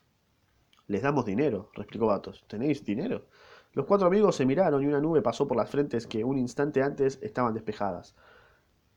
Les 0.86 1.02
damos 1.02 1.24
dinero, 1.24 1.70
replicó 1.74 2.12
Athos. 2.12 2.44
¿Tenéis 2.46 2.84
dinero? 2.84 3.26
Los 3.72 3.86
cuatro 3.86 4.06
amigos 4.06 4.36
se 4.36 4.46
miraron 4.46 4.82
y 4.82 4.86
una 4.86 5.00
nube 5.00 5.20
pasó 5.20 5.48
por 5.48 5.56
las 5.56 5.68
frentes 5.68 6.06
que 6.06 6.22
un 6.24 6.38
instante 6.38 6.82
antes 6.82 7.18
estaban 7.22 7.54
despejadas. 7.54 8.14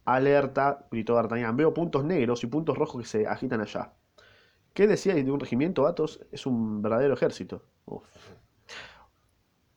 Alerta, 0.05 0.87
gritó 0.91 1.15
D'Artagnan. 1.15 1.57
Veo 1.57 1.73
puntos 1.73 2.03
negros 2.03 2.43
y 2.43 2.47
puntos 2.47 2.77
rojos 2.77 3.01
que 3.01 3.07
se 3.07 3.27
agitan 3.27 3.61
allá. 3.61 3.93
¿Qué 4.79 4.87
decíais 4.87 5.25
de 5.25 5.31
un 5.33 5.41
regimiento, 5.41 5.85
Athos? 5.87 6.25
Es 6.31 6.45
un 6.45 6.81
verdadero 6.81 7.13
ejército. 7.13 7.65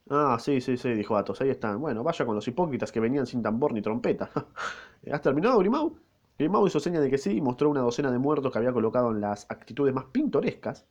Ah, 0.08 0.38
sí, 0.38 0.60
sí, 0.60 0.76
sí, 0.76 0.90
dijo 0.94 1.16
Athos. 1.16 1.40
Ahí 1.40 1.50
están. 1.50 1.80
Bueno, 1.80 2.04
vaya 2.04 2.24
con 2.24 2.36
los 2.36 2.46
hipócritas 2.46 2.92
que 2.92 3.00
venían 3.00 3.26
sin 3.26 3.42
tambor 3.42 3.72
ni 3.72 3.82
trompeta. 3.82 4.30
¿Has 5.12 5.20
terminado, 5.20 5.58
Grimaud? 5.58 5.94
Grimaud 6.38 6.68
hizo 6.68 6.78
seña 6.78 7.00
de 7.00 7.10
que 7.10 7.18
sí 7.18 7.32
y 7.32 7.40
mostró 7.40 7.68
una 7.68 7.80
docena 7.80 8.12
de 8.12 8.18
muertos 8.20 8.52
que 8.52 8.58
había 8.58 8.72
colocado 8.72 9.10
en 9.10 9.20
las 9.20 9.50
actitudes 9.50 9.92
más 9.92 10.04
pintorescas 10.04 10.86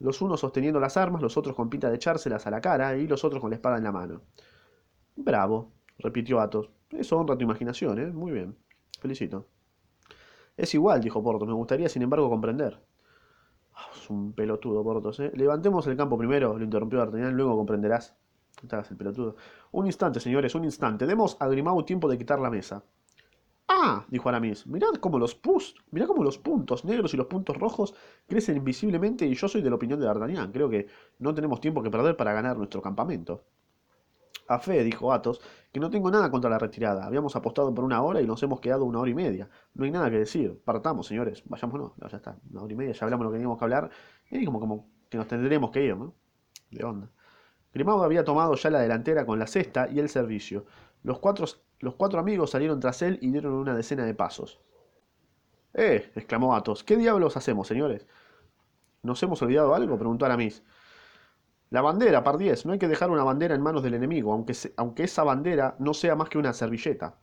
los 0.00 0.20
unos 0.20 0.40
sosteniendo 0.40 0.80
las 0.80 0.96
armas, 0.96 1.22
los 1.22 1.36
otros 1.36 1.54
con 1.54 1.70
pinta 1.70 1.88
de 1.88 1.94
echárselas 1.94 2.48
a 2.48 2.50
la 2.50 2.60
cara 2.60 2.96
y 2.96 3.06
los 3.06 3.22
otros 3.22 3.40
con 3.40 3.50
la 3.50 3.54
espada 3.54 3.76
en 3.76 3.84
la 3.84 3.92
mano. 3.92 4.22
Bravo, 5.14 5.70
repitió 6.00 6.40
Athos. 6.40 6.70
Eso 6.90 7.16
honra 7.20 7.38
tu 7.38 7.44
imaginación, 7.44 8.00
¿eh? 8.00 8.06
Muy 8.08 8.32
bien. 8.32 8.56
Felicito. 8.98 9.46
Es 10.56 10.74
igual, 10.74 11.00
dijo 11.00 11.22
Porthos. 11.22 11.46
Me 11.46 11.54
gustaría, 11.54 11.88
sin 11.88 12.02
embargo, 12.02 12.28
comprender. 12.28 12.80
Ah, 13.74 13.90
es 13.94 14.08
un 14.10 14.32
pelotudo, 14.32 14.82
Porthos, 14.84 15.20
¿eh? 15.20 15.32
Levantemos 15.34 15.86
el 15.86 15.96
campo 15.96 16.16
primero, 16.16 16.56
lo 16.56 16.64
interrumpió 16.64 16.98
D'Artagnan, 16.98 17.36
luego 17.36 17.56
comprenderás. 17.56 18.16
Estás 18.62 18.90
el 18.90 18.96
pelotudo. 18.96 19.36
Un 19.72 19.86
instante, 19.86 20.20
señores, 20.20 20.54
un 20.54 20.64
instante. 20.64 21.06
Demos 21.06 21.36
a 21.40 21.48
Grimaud 21.48 21.84
tiempo 21.84 22.08
de 22.08 22.16
quitar 22.16 22.38
la 22.38 22.50
mesa. 22.50 22.84
Ah, 23.66 24.04
dijo 24.08 24.28
Aramis, 24.28 24.66
mirad 24.66 24.94
cómo 25.00 25.18
los 25.18 25.34
pus, 25.34 25.74
mirad 25.90 26.06
cómo 26.06 26.22
los 26.22 26.38
puntos 26.38 26.84
negros 26.84 27.14
y 27.14 27.16
los 27.16 27.26
puntos 27.26 27.56
rojos 27.56 27.94
crecen 28.26 28.56
invisiblemente 28.58 29.26
y 29.26 29.34
yo 29.34 29.48
soy 29.48 29.62
de 29.62 29.70
la 29.70 29.76
opinión 29.76 29.98
de 29.98 30.06
D'Artagnan. 30.06 30.52
Creo 30.52 30.68
que 30.68 30.86
no 31.18 31.34
tenemos 31.34 31.60
tiempo 31.60 31.82
que 31.82 31.90
perder 31.90 32.16
para 32.16 32.32
ganar 32.32 32.56
nuestro 32.56 32.82
campamento. 32.82 33.44
A 34.46 34.58
fe, 34.58 34.84
dijo 34.84 35.12
Athos, 35.12 35.40
que 35.72 35.80
no 35.80 35.90
tengo 35.90 36.10
nada 36.10 36.30
contra 36.30 36.50
la 36.50 36.58
retirada. 36.58 37.04
Habíamos 37.04 37.34
apostado 37.36 37.74
por 37.74 37.84
una 37.84 38.02
hora 38.02 38.20
y 38.20 38.26
nos 38.26 38.42
hemos 38.42 38.60
quedado 38.60 38.84
una 38.84 39.00
hora 39.00 39.10
y 39.10 39.14
media. 39.14 39.48
No 39.74 39.84
hay 39.84 39.90
nada 39.90 40.10
que 40.10 40.18
decir. 40.18 40.60
Partamos, 40.64 41.06
señores. 41.06 41.42
Vayámonos. 41.46 41.92
ya 42.10 42.16
está. 42.16 42.36
Una 42.50 42.62
hora 42.62 42.72
y 42.72 42.76
media. 42.76 42.92
Ya 42.92 43.04
hablamos 43.04 43.24
lo 43.24 43.30
que 43.30 43.36
teníamos 43.36 43.58
que 43.58 43.64
hablar. 43.64 43.90
Y 44.30 44.44
como, 44.44 44.60
como 44.60 44.88
que 45.08 45.16
nos 45.16 45.26
tendremos 45.26 45.70
que 45.70 45.84
ir, 45.84 45.96
¿no? 45.96 46.14
De 46.70 46.84
onda. 46.84 47.10
Grimaud 47.72 48.04
había 48.04 48.24
tomado 48.24 48.54
ya 48.54 48.70
la 48.70 48.80
delantera 48.80 49.26
con 49.26 49.38
la 49.38 49.46
cesta 49.46 49.88
y 49.90 49.98
el 49.98 50.08
servicio. 50.08 50.64
Los 51.02 51.18
cuatro, 51.18 51.46
los 51.80 51.94
cuatro 51.94 52.20
amigos 52.20 52.50
salieron 52.50 52.78
tras 52.80 53.02
él 53.02 53.18
y 53.20 53.30
dieron 53.30 53.52
una 53.54 53.74
decena 53.74 54.04
de 54.04 54.14
pasos. 54.14 54.60
¡Eh! 55.74 56.12
exclamó 56.14 56.54
Athos. 56.54 56.84
¿Qué 56.84 56.96
diablos 56.96 57.36
hacemos, 57.36 57.66
señores? 57.66 58.06
¿Nos 59.02 59.22
hemos 59.22 59.42
olvidado 59.42 59.74
algo? 59.74 59.98
preguntó 59.98 60.24
Aramis. 60.24 60.62
La 61.74 61.82
bandera, 61.82 62.22
pardiez. 62.22 62.64
No 62.64 62.72
hay 62.72 62.78
que 62.78 62.86
dejar 62.86 63.10
una 63.10 63.24
bandera 63.24 63.52
en 63.52 63.60
manos 63.60 63.82
del 63.82 63.94
enemigo, 63.94 64.32
aunque, 64.32 64.54
aunque 64.76 65.02
esa 65.02 65.24
bandera 65.24 65.74
no 65.80 65.92
sea 65.92 66.14
más 66.14 66.28
que 66.28 66.38
una 66.38 66.52
servilleta. 66.52 67.16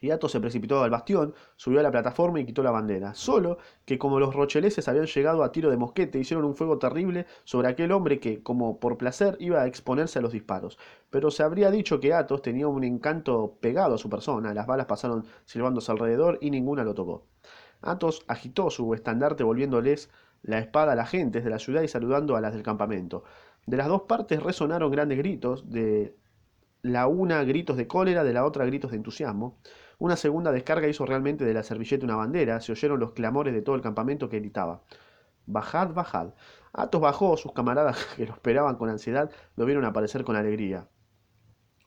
Y 0.00 0.10
Athos 0.10 0.32
se 0.32 0.40
precipitó 0.40 0.82
al 0.82 0.90
bastión, 0.90 1.32
subió 1.54 1.78
a 1.78 1.84
la 1.84 1.92
plataforma 1.92 2.40
y 2.40 2.44
quitó 2.44 2.64
la 2.64 2.72
bandera. 2.72 3.14
Solo 3.14 3.58
que 3.84 3.96
como 3.96 4.18
los 4.18 4.34
rocheleses 4.34 4.88
habían 4.88 5.06
llegado 5.06 5.44
a 5.44 5.52
tiro 5.52 5.70
de 5.70 5.76
mosquete, 5.76 6.18
hicieron 6.18 6.44
un 6.44 6.56
fuego 6.56 6.80
terrible 6.80 7.26
sobre 7.44 7.68
aquel 7.68 7.92
hombre 7.92 8.18
que, 8.18 8.42
como 8.42 8.80
por 8.80 8.98
placer, 8.98 9.36
iba 9.38 9.62
a 9.62 9.68
exponerse 9.68 10.18
a 10.18 10.22
los 10.22 10.32
disparos. 10.32 10.76
Pero 11.08 11.30
se 11.30 11.44
habría 11.44 11.70
dicho 11.70 12.00
que 12.00 12.14
Athos 12.14 12.42
tenía 12.42 12.66
un 12.66 12.82
encanto 12.82 13.58
pegado 13.60 13.94
a 13.94 13.98
su 13.98 14.10
persona, 14.10 14.54
las 14.54 14.66
balas 14.66 14.86
pasaron 14.86 15.24
silbándose 15.44 15.92
alrededor 15.92 16.38
y 16.40 16.50
ninguna 16.50 16.82
lo 16.82 16.94
tocó. 16.94 17.28
Athos 17.80 18.24
agitó 18.26 18.70
su 18.70 18.92
estandarte 18.92 19.44
volviéndoles 19.44 20.10
la 20.42 20.58
espada 20.58 20.92
a 20.92 20.96
las 20.96 21.10
gentes 21.10 21.44
de 21.44 21.50
la 21.50 21.58
ciudad 21.58 21.82
y 21.82 21.88
saludando 21.88 22.36
a 22.36 22.40
las 22.40 22.52
del 22.52 22.62
campamento. 22.62 23.24
De 23.68 23.76
las 23.76 23.88
dos 23.88 24.02
partes 24.04 24.42
resonaron 24.42 24.90
grandes 24.90 25.18
gritos, 25.18 25.70
de 25.70 26.16
la 26.80 27.06
una 27.06 27.44
gritos 27.44 27.76
de 27.76 27.86
cólera, 27.86 28.24
de 28.24 28.32
la 28.32 28.46
otra 28.46 28.64
gritos 28.64 28.92
de 28.92 28.96
entusiasmo. 28.96 29.58
Una 29.98 30.16
segunda 30.16 30.52
descarga 30.52 30.88
hizo 30.88 31.04
realmente 31.04 31.44
de 31.44 31.52
la 31.52 31.62
servilleta 31.62 32.06
una 32.06 32.16
bandera, 32.16 32.62
se 32.62 32.72
oyeron 32.72 32.98
los 32.98 33.12
clamores 33.12 33.52
de 33.52 33.60
todo 33.60 33.74
el 33.76 33.82
campamento 33.82 34.30
que 34.30 34.40
gritaba. 34.40 34.80
Bajad, 35.44 35.92
bajad. 35.92 36.30
Athos 36.72 37.02
bajó, 37.02 37.36
sus 37.36 37.52
camaradas 37.52 37.98
que 38.16 38.24
lo 38.24 38.32
esperaban 38.32 38.76
con 38.76 38.88
ansiedad 38.88 39.30
lo 39.56 39.66
vieron 39.66 39.84
aparecer 39.84 40.24
con 40.24 40.36
alegría. 40.36 40.88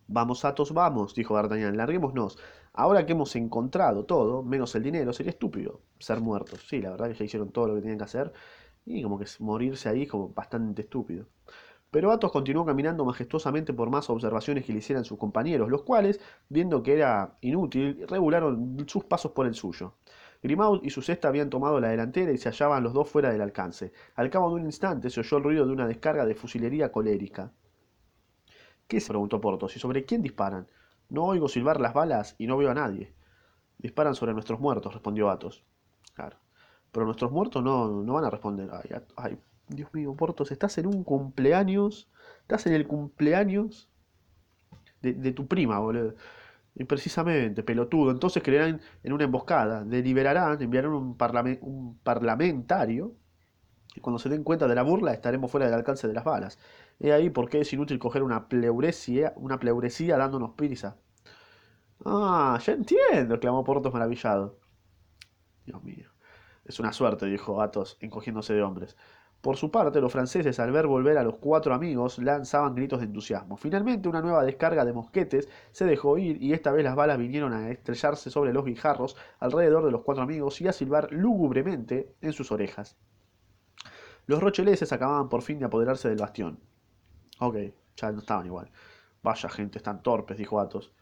Vamos, 0.07 0.45
Athos, 0.45 0.73
vamos, 0.73 1.15
dijo 1.15 1.33
D'Artagnan, 1.33 1.77
larguémonos. 1.77 2.37
Ahora 2.73 3.07
que 3.07 3.13
hemos 3.13 3.35
encontrado 3.35 4.05
todo, 4.05 4.43
menos 4.43 4.75
el 4.75 4.83
dinero, 4.83 5.13
sería 5.13 5.31
estúpido 5.31 5.81
ser 5.97 6.19
muertos. 6.21 6.63
Sí, 6.67 6.79
la 6.79 6.91
verdad 6.91 7.07
que 7.07 7.15
ya 7.15 7.25
hicieron 7.25 7.49
todo 7.51 7.69
lo 7.69 7.73
que 7.73 7.81
tenían 7.81 7.97
que 7.97 8.03
hacer 8.03 8.31
y 8.85 9.01
como 9.03 9.19
que 9.19 9.25
morirse 9.39 9.89
ahí 9.89 10.07
como 10.07 10.29
bastante 10.29 10.83
estúpido. 10.83 11.25
Pero 11.91 12.11
Athos 12.11 12.31
continuó 12.31 12.65
caminando 12.65 13.03
majestuosamente 13.03 13.73
por 13.73 13.89
más 13.89 14.09
observaciones 14.09 14.65
que 14.65 14.71
le 14.71 14.79
hicieran 14.79 15.03
sus 15.03 15.17
compañeros, 15.17 15.69
los 15.69 15.83
cuales, 15.83 16.21
viendo 16.47 16.81
que 16.81 16.93
era 16.93 17.37
inútil, 17.41 18.05
regularon 18.07 18.77
sus 18.87 19.03
pasos 19.03 19.33
por 19.33 19.45
el 19.45 19.53
suyo. 19.55 19.95
Grimaud 20.41 20.83
y 20.83 20.89
su 20.89 21.01
cesta 21.01 21.27
habían 21.27 21.49
tomado 21.49 21.81
la 21.81 21.89
delantera 21.89 22.31
y 22.31 22.37
se 22.37 22.49
hallaban 22.49 22.83
los 22.83 22.93
dos 22.93 23.09
fuera 23.09 23.29
del 23.29 23.41
alcance. 23.41 23.91
Al 24.15 24.29
cabo 24.29 24.49
de 24.49 24.55
un 24.55 24.65
instante 24.65 25.09
se 25.09 25.19
oyó 25.19 25.37
el 25.37 25.43
ruido 25.43 25.65
de 25.65 25.73
una 25.73 25.85
descarga 25.85 26.25
de 26.25 26.33
fusilería 26.33 26.93
colérica. 26.93 27.51
¿Qué 28.87 29.01
se 29.01 29.09
preguntó 29.09 29.41
Porthos? 29.41 29.75
¿Y 29.75 29.79
sobre 29.79 30.05
quién 30.05 30.21
disparan? 30.21 30.67
No 31.09 31.25
oigo 31.25 31.49
silbar 31.49 31.81
las 31.81 31.93
balas 31.93 32.35
y 32.37 32.47
no 32.47 32.57
veo 32.57 32.71
a 32.71 32.73
nadie. 32.73 33.13
Disparan 33.77 34.15
sobre 34.15 34.33
nuestros 34.33 34.61
muertos, 34.61 34.93
respondió 34.93 35.29
Athos. 35.29 35.65
Claro. 36.13 36.37
Pero 36.91 37.05
nuestros 37.05 37.31
muertos 37.31 37.61
no, 37.61 38.01
no 38.01 38.13
van 38.13 38.23
a 38.23 38.29
responder. 38.29 38.69
Ay, 38.71 39.01
ay, 39.17 39.39
Dios 39.75 39.93
mío, 39.93 40.15
Portos, 40.15 40.51
estás 40.51 40.77
en 40.77 40.87
un 40.87 41.03
cumpleaños. 41.03 42.09
Estás 42.41 42.67
en 42.67 42.73
el 42.73 42.87
cumpleaños 42.87 43.89
de, 45.01 45.31
tu 45.31 45.47
prima, 45.47 45.79
boludo. 45.79 46.15
Y 46.75 46.83
precisamente, 46.85 47.63
pelotudo. 47.63 48.11
Entonces 48.11 48.43
creerán 48.43 48.81
en 49.03 49.13
una 49.13 49.23
emboscada. 49.25 49.83
Deliberarán, 49.83 50.61
enviarán 50.61 50.91
un, 50.93 51.17
un 51.61 51.99
parlamentario. 51.99 53.15
Y 53.95 53.99
cuando 53.99 54.19
se 54.19 54.29
den 54.29 54.43
cuenta 54.43 54.67
de 54.67 54.75
la 54.75 54.83
burla, 54.83 55.13
estaremos 55.13 55.51
fuera 55.51 55.65
del 55.65 55.75
alcance 55.75 56.07
de 56.07 56.13
las 56.13 56.23
balas. 56.23 56.59
He 56.99 57.11
ahí 57.11 57.29
por 57.29 57.49
qué 57.49 57.61
es 57.61 57.73
inútil 57.73 57.99
coger 57.99 58.23
una 58.23 58.47
pleuresía, 58.47 59.33
una 59.35 59.59
pleuresía 59.59 60.17
dándonos 60.17 60.51
prisa. 60.51 60.97
Ah, 62.05 62.59
ya 62.65 62.73
entiendo, 62.73 63.35
exclamó 63.35 63.63
Portos 63.63 63.93
maravillado. 63.93 64.59
Dios 65.65 65.83
mío. 65.83 66.09
Es 66.65 66.79
una 66.79 66.93
suerte, 66.93 67.25
dijo 67.25 67.61
Athos, 67.61 67.97
encogiéndose 68.01 68.53
de 68.53 68.61
hombres. 68.61 68.95
Por 69.41 69.57
su 69.57 69.71
parte, 69.71 69.99
los 69.99 70.11
franceses, 70.11 70.59
al 70.59 70.71
ver 70.71 70.85
volver 70.85 71.17
a 71.17 71.23
los 71.23 71.37
cuatro 71.37 71.73
amigos, 71.73 72.19
lanzaban 72.19 72.75
gritos 72.75 72.99
de 72.99 73.07
entusiasmo. 73.07 73.57
Finalmente, 73.57 74.07
una 74.07 74.21
nueva 74.21 74.43
descarga 74.43 74.85
de 74.85 74.93
mosquetes 74.93 75.49
se 75.71 75.85
dejó 75.85 76.19
ir 76.19 76.41
y 76.41 76.53
esta 76.53 76.71
vez 76.71 76.83
las 76.83 76.95
balas 76.95 77.17
vinieron 77.17 77.51
a 77.51 77.71
estrellarse 77.71 78.29
sobre 78.29 78.53
los 78.53 78.65
guijarros 78.65 79.17
alrededor 79.39 79.83
de 79.83 79.91
los 79.91 80.01
cuatro 80.01 80.23
amigos 80.23 80.61
y 80.61 80.67
a 80.67 80.73
silbar 80.73 81.11
lúgubremente 81.11 82.13
en 82.21 82.33
sus 82.33 82.51
orejas. 82.51 82.97
Los 84.27 84.41
rocheleses 84.41 84.93
acababan 84.93 85.27
por 85.27 85.41
fin 85.41 85.57
de 85.57 85.65
apoderarse 85.65 86.07
del 86.07 86.19
bastión. 86.19 86.59
Ok, 87.39 87.57
ya 87.95 88.11
no 88.11 88.19
estaban 88.19 88.45
igual. 88.45 88.69
Vaya 89.23 89.49
gente, 89.49 89.79
están 89.79 90.03
torpes, 90.03 90.37
dijo 90.37 90.59
Athos. 90.59 90.93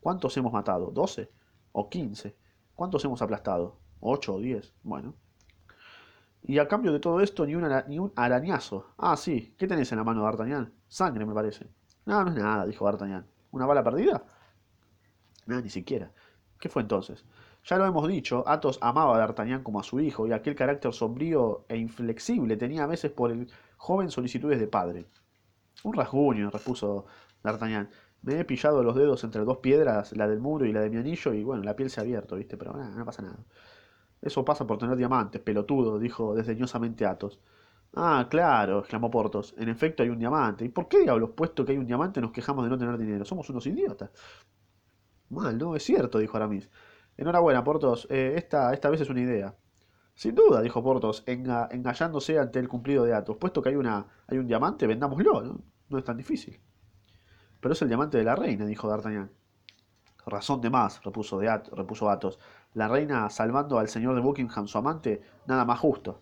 ¿Cuántos 0.00 0.36
hemos 0.36 0.52
matado? 0.52 0.90
¿Doce? 0.90 1.30
¿O 1.70 1.88
quince? 1.88 2.36
¿Cuántos 2.74 3.04
hemos 3.04 3.22
aplastado? 3.22 3.78
¿Ocho 4.00 4.34
o 4.34 4.40
diez? 4.40 4.74
Bueno, 4.82 5.14
y 6.48 6.58
a 6.58 6.68
cambio 6.68 6.92
de 6.92 7.00
todo 7.00 7.20
esto, 7.20 7.44
ni, 7.44 7.54
ni 7.88 7.98
un 7.98 8.12
arañazo. 8.14 8.94
Ah, 8.98 9.16
sí. 9.16 9.54
¿Qué 9.58 9.66
tenés 9.66 9.90
en 9.90 9.98
la 9.98 10.04
mano, 10.04 10.22
D'Artagnan? 10.22 10.72
Sangre, 10.86 11.26
me 11.26 11.34
parece. 11.34 11.66
No, 12.04 12.22
no 12.24 12.30
es 12.30 12.36
nada, 12.36 12.64
dijo 12.66 12.84
D'Artagnan. 12.84 13.26
¿Una 13.50 13.66
bala 13.66 13.82
perdida? 13.82 14.24
No, 15.46 15.60
ni 15.60 15.70
siquiera. 15.70 16.12
¿Qué 16.60 16.68
fue 16.68 16.82
entonces? 16.82 17.24
Ya 17.64 17.78
lo 17.78 17.84
hemos 17.84 18.06
dicho, 18.06 18.44
Athos 18.46 18.78
amaba 18.80 19.16
a 19.16 19.18
D'Artagnan 19.18 19.64
como 19.64 19.80
a 19.80 19.82
su 19.82 19.98
hijo, 19.98 20.28
y 20.28 20.32
aquel 20.32 20.54
carácter 20.54 20.92
sombrío 20.92 21.64
e 21.68 21.76
inflexible 21.76 22.56
tenía 22.56 22.84
a 22.84 22.86
veces 22.86 23.10
por 23.10 23.32
el 23.32 23.50
joven 23.76 24.10
solicitudes 24.12 24.60
de 24.60 24.68
padre. 24.68 25.06
Un 25.82 25.94
rasguño, 25.94 26.50
repuso 26.50 27.06
D'Artagnan. 27.42 27.90
Me 28.22 28.38
he 28.38 28.44
pillado 28.44 28.84
los 28.84 28.94
dedos 28.94 29.24
entre 29.24 29.44
dos 29.44 29.58
piedras, 29.58 30.16
la 30.16 30.28
del 30.28 30.38
muro 30.38 30.64
y 30.64 30.72
la 30.72 30.80
de 30.80 30.90
mi 30.90 30.98
anillo, 30.98 31.34
y 31.34 31.42
bueno, 31.42 31.64
la 31.64 31.74
piel 31.74 31.90
se 31.90 32.00
ha 32.00 32.04
abierto, 32.04 32.36
¿viste? 32.36 32.56
Pero 32.56 32.72
nada, 32.72 32.90
no 32.96 33.04
pasa 33.04 33.22
nada. 33.22 33.38
Eso 34.20 34.44
pasa 34.44 34.66
por 34.66 34.78
tener 34.78 34.96
diamantes, 34.96 35.40
pelotudo, 35.40 35.98
dijo 35.98 36.34
desdeñosamente 36.34 37.06
Athos. 37.06 37.40
Ah, 37.94 38.26
claro, 38.30 38.80
exclamó 38.80 39.10
Portos. 39.10 39.54
En 39.58 39.68
efecto 39.68 40.02
hay 40.02 40.10
un 40.10 40.18
diamante. 40.18 40.64
¿Y 40.64 40.68
por 40.68 40.88
qué 40.88 41.00
diablos, 41.00 41.30
puesto 41.36 41.64
que 41.64 41.72
hay 41.72 41.78
un 41.78 41.86
diamante, 41.86 42.20
nos 42.20 42.32
quejamos 42.32 42.64
de 42.64 42.70
no 42.70 42.78
tener 42.78 42.98
dinero? 42.98 43.24
Somos 43.24 43.48
unos 43.50 43.66
idiotas. 43.66 44.10
Mal, 45.30 45.56
¿no? 45.58 45.74
Es 45.76 45.82
cierto, 45.84 46.18
dijo 46.18 46.36
Aramis. 46.36 46.68
Enhorabuena, 47.16 47.64
Portos. 47.64 48.06
Eh, 48.10 48.34
esta, 48.36 48.72
esta 48.74 48.90
vez 48.90 49.00
es 49.00 49.10
una 49.10 49.20
idea. 49.20 49.56
Sin 50.14 50.34
duda, 50.34 50.60
dijo 50.62 50.82
Portos, 50.82 51.24
engallándose 51.26 52.38
ante 52.38 52.58
el 52.58 52.68
cumplido 52.68 53.04
de 53.04 53.14
Athos. 53.14 53.36
Puesto 53.38 53.62
que 53.62 53.70
hay, 53.70 53.76
una, 53.76 54.06
hay 54.26 54.38
un 54.38 54.46
diamante, 54.46 54.86
vendámoslo, 54.86 55.42
¿no? 55.42 55.64
No 55.88 55.98
es 55.98 56.04
tan 56.04 56.16
difícil. 56.16 56.60
Pero 57.60 57.72
es 57.72 57.82
el 57.82 57.88
diamante 57.88 58.18
de 58.18 58.24
la 58.24 58.36
reina, 58.36 58.66
dijo 58.66 58.88
D'Artagnan. 58.88 59.30
Razón 60.26 60.60
de 60.60 60.70
más, 60.70 61.02
repuso, 61.04 61.40
repuso 61.40 62.10
Athos 62.10 62.38
la 62.76 62.88
reina 62.88 63.30
salvando 63.30 63.78
al 63.78 63.88
señor 63.88 64.14
de 64.14 64.20
Buckingham, 64.20 64.68
su 64.68 64.76
amante, 64.76 65.22
nada 65.46 65.64
más 65.64 65.80
justo. 65.80 66.20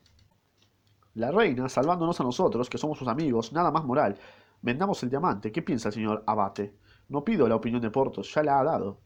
La 1.15 1.33
reina 1.33 1.69
salvándonos 1.69 2.21
a 2.21 2.23
nosotros, 2.23 2.71
que 2.71 2.79
somos 2.79 2.97
sus 2.97 3.09
amigos, 3.09 3.53
nada 3.53 3.73
más 3.73 3.85
moral. 3.85 4.17
Vendamos 4.63 5.03
el 5.03 5.11
diamante. 5.11 5.51
¿Qué 5.51 5.63
piensa 5.63 5.89
el 5.89 5.95
señor 5.95 6.23
Abate? 6.29 6.77
No 7.09 7.25
pido 7.25 7.49
la 7.49 7.57
opinión 7.57 7.83
de 7.83 7.91
Portos, 7.91 8.33
ya 8.33 8.45
la 8.45 8.61
ha 8.61 8.65
dado. 8.65 9.01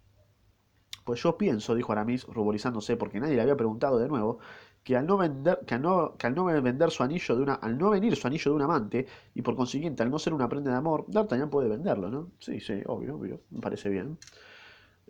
Pues 1.06 1.22
yo 1.22 1.38
pienso, 1.38 1.74
dijo 1.74 1.90
Aramis, 1.90 2.26
ruborizándose 2.26 2.98
porque 2.98 3.18
nadie 3.18 3.36
le 3.36 3.40
había 3.40 3.56
preguntado 3.56 3.98
de 3.98 4.08
nuevo, 4.08 4.40
que 4.84 4.94
al 4.94 5.06
no 5.06 5.16
vender, 5.16 5.60
que 5.66 5.74
al 5.74 5.80
no, 5.80 6.44
vender 6.44 6.90
su 6.90 7.02
anillo 7.02 7.34
de 7.34 7.42
una, 7.42 7.54
al 7.54 7.78
no 7.78 7.88
venir 7.88 8.14
su 8.14 8.26
anillo 8.26 8.50
de 8.50 8.56
un 8.56 8.62
amante, 8.62 9.06
y 9.32 9.40
por 9.40 9.56
consiguiente 9.56 10.02
al 10.02 10.10
no 10.10 10.18
ser 10.18 10.34
una 10.34 10.50
prenda 10.50 10.70
de 10.70 10.76
amor, 10.76 11.06
D'Artagnan 11.08 11.48
puede 11.48 11.70
venderlo, 11.70 12.10
¿no? 12.10 12.32
Sí, 12.40 12.60
sí, 12.60 12.82
obvio, 12.84 13.16
obvio, 13.16 13.40
me 13.48 13.60
parece 13.60 13.88
bien. 13.88 14.18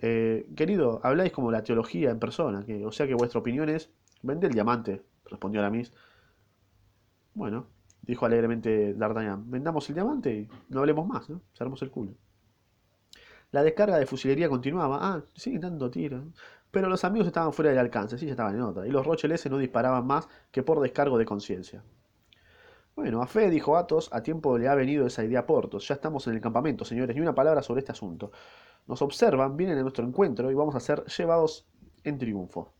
Eh, 0.00 0.48
querido, 0.56 1.00
habláis 1.02 1.32
como 1.32 1.50
la 1.50 1.62
teología 1.62 2.10
en 2.10 2.18
persona, 2.18 2.64
que, 2.64 2.84
o 2.84 2.92
sea 2.92 3.06
que 3.06 3.14
vuestra 3.14 3.40
opinión 3.40 3.68
es, 3.68 3.90
vende 4.22 4.46
el 4.46 4.54
diamante, 4.54 5.02
respondió 5.26 5.60
Aramis. 5.60 5.92
Bueno, 7.34 7.66
dijo 8.02 8.26
alegremente 8.26 8.94
D'Artagnan, 8.94 9.50
vendamos 9.50 9.88
el 9.88 9.94
diamante 9.94 10.32
y 10.32 10.48
no 10.68 10.80
hablemos 10.80 11.06
más, 11.06 11.28
¿no? 11.30 11.42
Cerramos 11.52 11.82
el 11.82 11.90
culo. 11.90 12.14
La 13.50 13.62
descarga 13.62 13.98
de 13.98 14.06
fusilería 14.06 14.48
continuaba. 14.48 14.98
Ah, 15.00 15.24
sigue 15.34 15.58
dando 15.58 15.90
tiros. 15.90 16.22
Pero 16.70 16.88
los 16.88 17.04
amigos 17.04 17.26
estaban 17.28 17.52
fuera 17.52 17.70
del 17.70 17.78
alcance, 17.78 18.18
sí, 18.18 18.26
ya 18.26 18.32
estaban 18.32 18.54
en 18.54 18.62
otra. 18.62 18.86
Y 18.86 18.90
los 18.90 19.06
rocheleses 19.06 19.50
no 19.50 19.58
disparaban 19.58 20.06
más 20.06 20.28
que 20.50 20.62
por 20.62 20.80
descargo 20.80 21.16
de 21.16 21.24
conciencia. 21.24 21.82
Bueno, 22.98 23.22
a 23.22 23.28
fe, 23.28 23.48
dijo 23.48 23.76
Athos, 23.76 24.08
a 24.12 24.24
tiempo 24.24 24.58
le 24.58 24.66
ha 24.66 24.74
venido 24.74 25.06
esa 25.06 25.22
idea 25.22 25.38
a 25.38 25.46
Portos. 25.46 25.86
Ya 25.86 25.94
estamos 25.94 26.26
en 26.26 26.34
el 26.34 26.40
campamento, 26.40 26.84
señores, 26.84 27.14
ni 27.14 27.22
una 27.22 27.32
palabra 27.32 27.62
sobre 27.62 27.78
este 27.78 27.92
asunto 27.92 28.32
nos 28.88 29.02
observan, 29.02 29.56
vienen 29.56 29.78
a 29.78 29.82
nuestro 29.82 30.04
encuentro 30.04 30.50
y 30.50 30.54
vamos 30.54 30.74
a 30.74 30.80
ser 30.80 31.04
llevados 31.04 31.68
en 32.02 32.18
triunfo. 32.18 32.72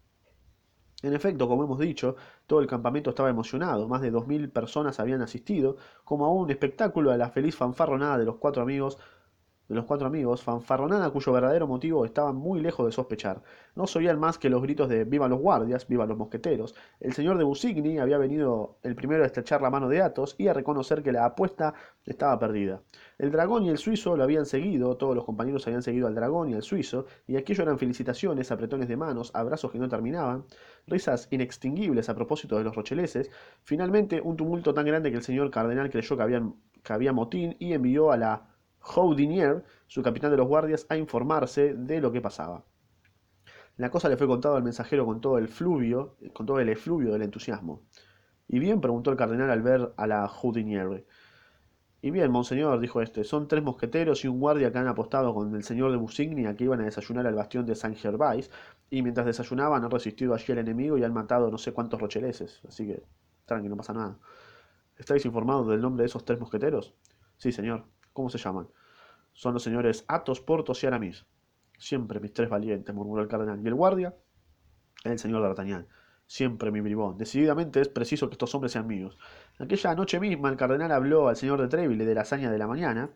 En 1.03 1.15
efecto, 1.15 1.47
como 1.47 1.63
hemos 1.63 1.79
dicho, 1.79 2.17
todo 2.49 2.59
el 2.59 2.67
campamento 2.67 3.11
estaba 3.11 3.31
emocionado, 3.31 3.87
más 3.87 4.01
de 4.01 4.11
dos 4.11 4.27
mil 4.27 4.51
personas 4.51 4.99
habían 4.99 5.23
asistido, 5.23 5.77
como 6.03 6.27
a 6.27 6.33
un 6.33 6.51
espectáculo 6.51 7.13
a 7.13 7.17
la 7.17 7.31
feliz 7.31 7.55
fanfarronada 7.55 8.19
de 8.19 8.25
los 8.25 8.39
cuatro 8.39 8.61
amigos 8.61 8.99
de 9.69 9.75
los 9.75 9.85
cuatro 9.85 10.07
amigos, 10.07 10.43
fanfarronada 10.43 11.11
cuyo 11.11 11.33
verdadero 11.33 11.67
motivo 11.67 12.05
estaba 12.07 12.33
muy 12.33 12.61
lejos 12.61 12.87
de 12.87 12.93
sospechar. 12.93 13.43
No 13.75 13.87
se 13.87 13.99
oían 13.99 14.19
más 14.19 14.39
que 14.39 14.49
los 14.49 14.63
gritos 14.63 14.89
de 14.89 15.05
¡Viva 15.05 15.29
los 15.29 15.41
guardias! 15.41 15.87
¡Viva 15.87 16.07
los 16.07 16.17
mosqueteros! 16.17 16.75
El 17.01 17.13
señor 17.13 17.37
de 17.37 17.45
Busigny 17.45 17.99
había 17.99 18.17
venido 18.17 18.79
el 18.83 18.95
primero 18.95 19.23
a 19.23 19.27
estrechar 19.27 19.61
la 19.61 19.69
mano 19.69 19.89
de 19.89 20.01
Athos 20.01 20.35
y 20.39 20.49
a 20.49 20.55
reconocer 20.55 21.03
que 21.03 21.13
la 21.13 21.27
apuesta 21.27 21.75
estaba 22.07 22.39
perdida. 22.39 22.81
El 23.19 23.31
dragón 23.31 23.65
y 23.65 23.69
el 23.69 23.77
suizo 23.77 24.17
lo 24.17 24.25
habían 24.25 24.47
seguido, 24.47 24.97
todos 24.97 25.15
los 25.15 25.25
compañeros 25.25 25.67
habían 25.67 25.83
seguido 25.83 26.07
al 26.07 26.15
dragón 26.15 26.49
y 26.49 26.55
al 26.55 26.63
suizo, 26.63 27.05
y 27.27 27.37
aquello 27.37 27.63
eran 27.65 27.79
felicitaciones, 27.79 28.51
apretones 28.51 28.89
de 28.89 28.97
manos, 28.97 29.31
abrazos 29.35 29.71
que 29.71 29.79
no 29.79 29.89
terminaban, 29.89 30.45
risas 30.87 31.29
inextinguibles 31.31 32.09
a 32.09 32.15
propósito 32.15 32.57
de 32.57 32.65
los 32.65 32.75
rocheleses, 32.75 33.31
finalmente 33.63 34.23
un 34.23 34.37
tumulto 34.37 34.73
tan 34.73 34.87
grande 34.87 35.11
que 35.11 35.19
el 35.19 35.23
señor 35.23 35.51
cardenal 35.51 35.91
creyó 35.91 36.17
que, 36.17 36.43
que 36.83 36.93
había 36.93 37.13
motín 37.13 37.57
y 37.59 37.75
envió 37.75 38.13
a 38.13 38.17
la 38.17 38.58
Houdinier, 38.95 39.65
su 39.87 40.03
capitán 40.03 40.31
de 40.31 40.37
los 40.37 40.49
guardias, 40.49 40.87
a 40.89 40.97
informarse 40.97 41.75
de 41.75 42.01
lo 42.01 42.13
que 42.13 42.21
pasaba. 42.21 42.65
La 43.77 43.91
cosa 43.91 44.09
le 44.09 44.17
fue 44.17 44.27
contada 44.27 44.57
al 44.57 44.65
mensajero 44.65 45.07
con 45.07 45.21
todo 45.21 45.39
el 45.39 45.49
fluvio, 45.49 46.17
con 46.33 46.47
todo 46.47 46.59
el 46.59 46.69
efluvio 46.69 47.13
del 47.13 47.23
entusiasmo. 47.23 47.83
¿Y 48.49 48.59
bien? 48.59 48.81
preguntó 48.81 49.11
el 49.11 49.17
cardenal 49.17 49.51
al 49.51 49.63
ver 49.63 49.93
a 49.97 50.07
la 50.07 50.27
Houdinier. 50.27 51.05
Y 52.01 52.11
bien, 52.11 52.31
monseñor, 52.31 52.79
dijo 52.81 53.03
este, 53.03 53.25
son 53.25 53.49
tres 53.49 53.63
mosqueteros 53.63 54.25
y 54.25 54.29
un 54.29 54.39
guardia 54.39 54.71
que 54.71 54.79
han 54.79 54.87
apostado 54.87 55.35
con 55.35 55.55
el 55.55 55.65
señor 55.65 55.91
de 55.91 55.97
Busigny 55.97 56.47
a 56.47 56.55
que 56.57 56.65
iban 56.65 56.81
a 56.81 56.85
desayunar 56.85 57.27
al 57.27 57.35
bastión 57.35 57.67
de 57.67 57.75
Saint 57.75 57.97
Gervais, 57.97 58.51
y 58.89 59.03
mientras 59.03 59.27
desayunaban 59.27 59.85
han 59.85 59.91
resistido 59.91 60.33
allí 60.33 60.53
al 60.53 60.59
enemigo 60.59 60.97
y 60.97 61.05
han 61.05 61.13
matado 61.13 61.51
no 61.51 61.59
sé 61.59 61.73
cuántos 61.73 62.01
rocheleses, 62.01 62.61
así 62.69 62.87
que 62.87 63.03
tranqui, 63.47 63.69
no 63.69 63.77
pasa 63.77 63.93
nada. 63.93 64.19
¿Estáis 64.97 65.25
informados 65.25 65.69
del 65.69 65.81
nombre 65.81 66.03
de 66.03 66.07
esos 66.07 66.25
tres 66.25 66.39
mosqueteros? 66.39 66.95
Sí, 67.37 67.53
señor. 67.53 67.85
¿Cómo 68.13 68.31
se 68.31 68.39
llaman? 68.39 68.69
Son 69.39 69.55
los 69.55 69.63
señores 69.63 70.05
Athos, 70.09 70.41
Portos 70.41 70.83
y 70.83 70.89
Aramis. 70.89 71.25
Siempre 71.79 72.19
mis 72.19 72.33
tres 72.33 72.49
valientes, 72.49 72.93
murmuró 72.93 73.23
el 73.23 73.29
cardenal. 73.29 73.61
¿Y 73.63 73.69
el 73.69 73.75
guardia? 73.75 74.17
El 75.05 75.17
señor 75.21 75.43
D'Artagnan. 75.43 75.87
Siempre 76.27 76.73
mi 76.73 76.81
bribón. 76.81 77.17
Decididamente 77.19 77.81
es 77.81 77.89
preciso 77.89 78.29
que 78.29 78.33
estos 78.35 78.53
hombres 78.57 78.73
sean 78.73 78.89
míos. 78.89 79.17
Aquella 79.61 79.95
noche 79.95 80.19
misma 80.19 80.49
el 80.49 80.57
cardenal 80.57 80.91
habló 80.91 81.29
al 81.29 81.37
señor 81.37 81.61
de 81.61 81.69
Treville 81.69 82.05
de 82.05 82.17
la 82.17 82.23
hazaña 82.23 82.51
de 82.51 82.59
la 82.59 82.67
mañana, 82.67 83.11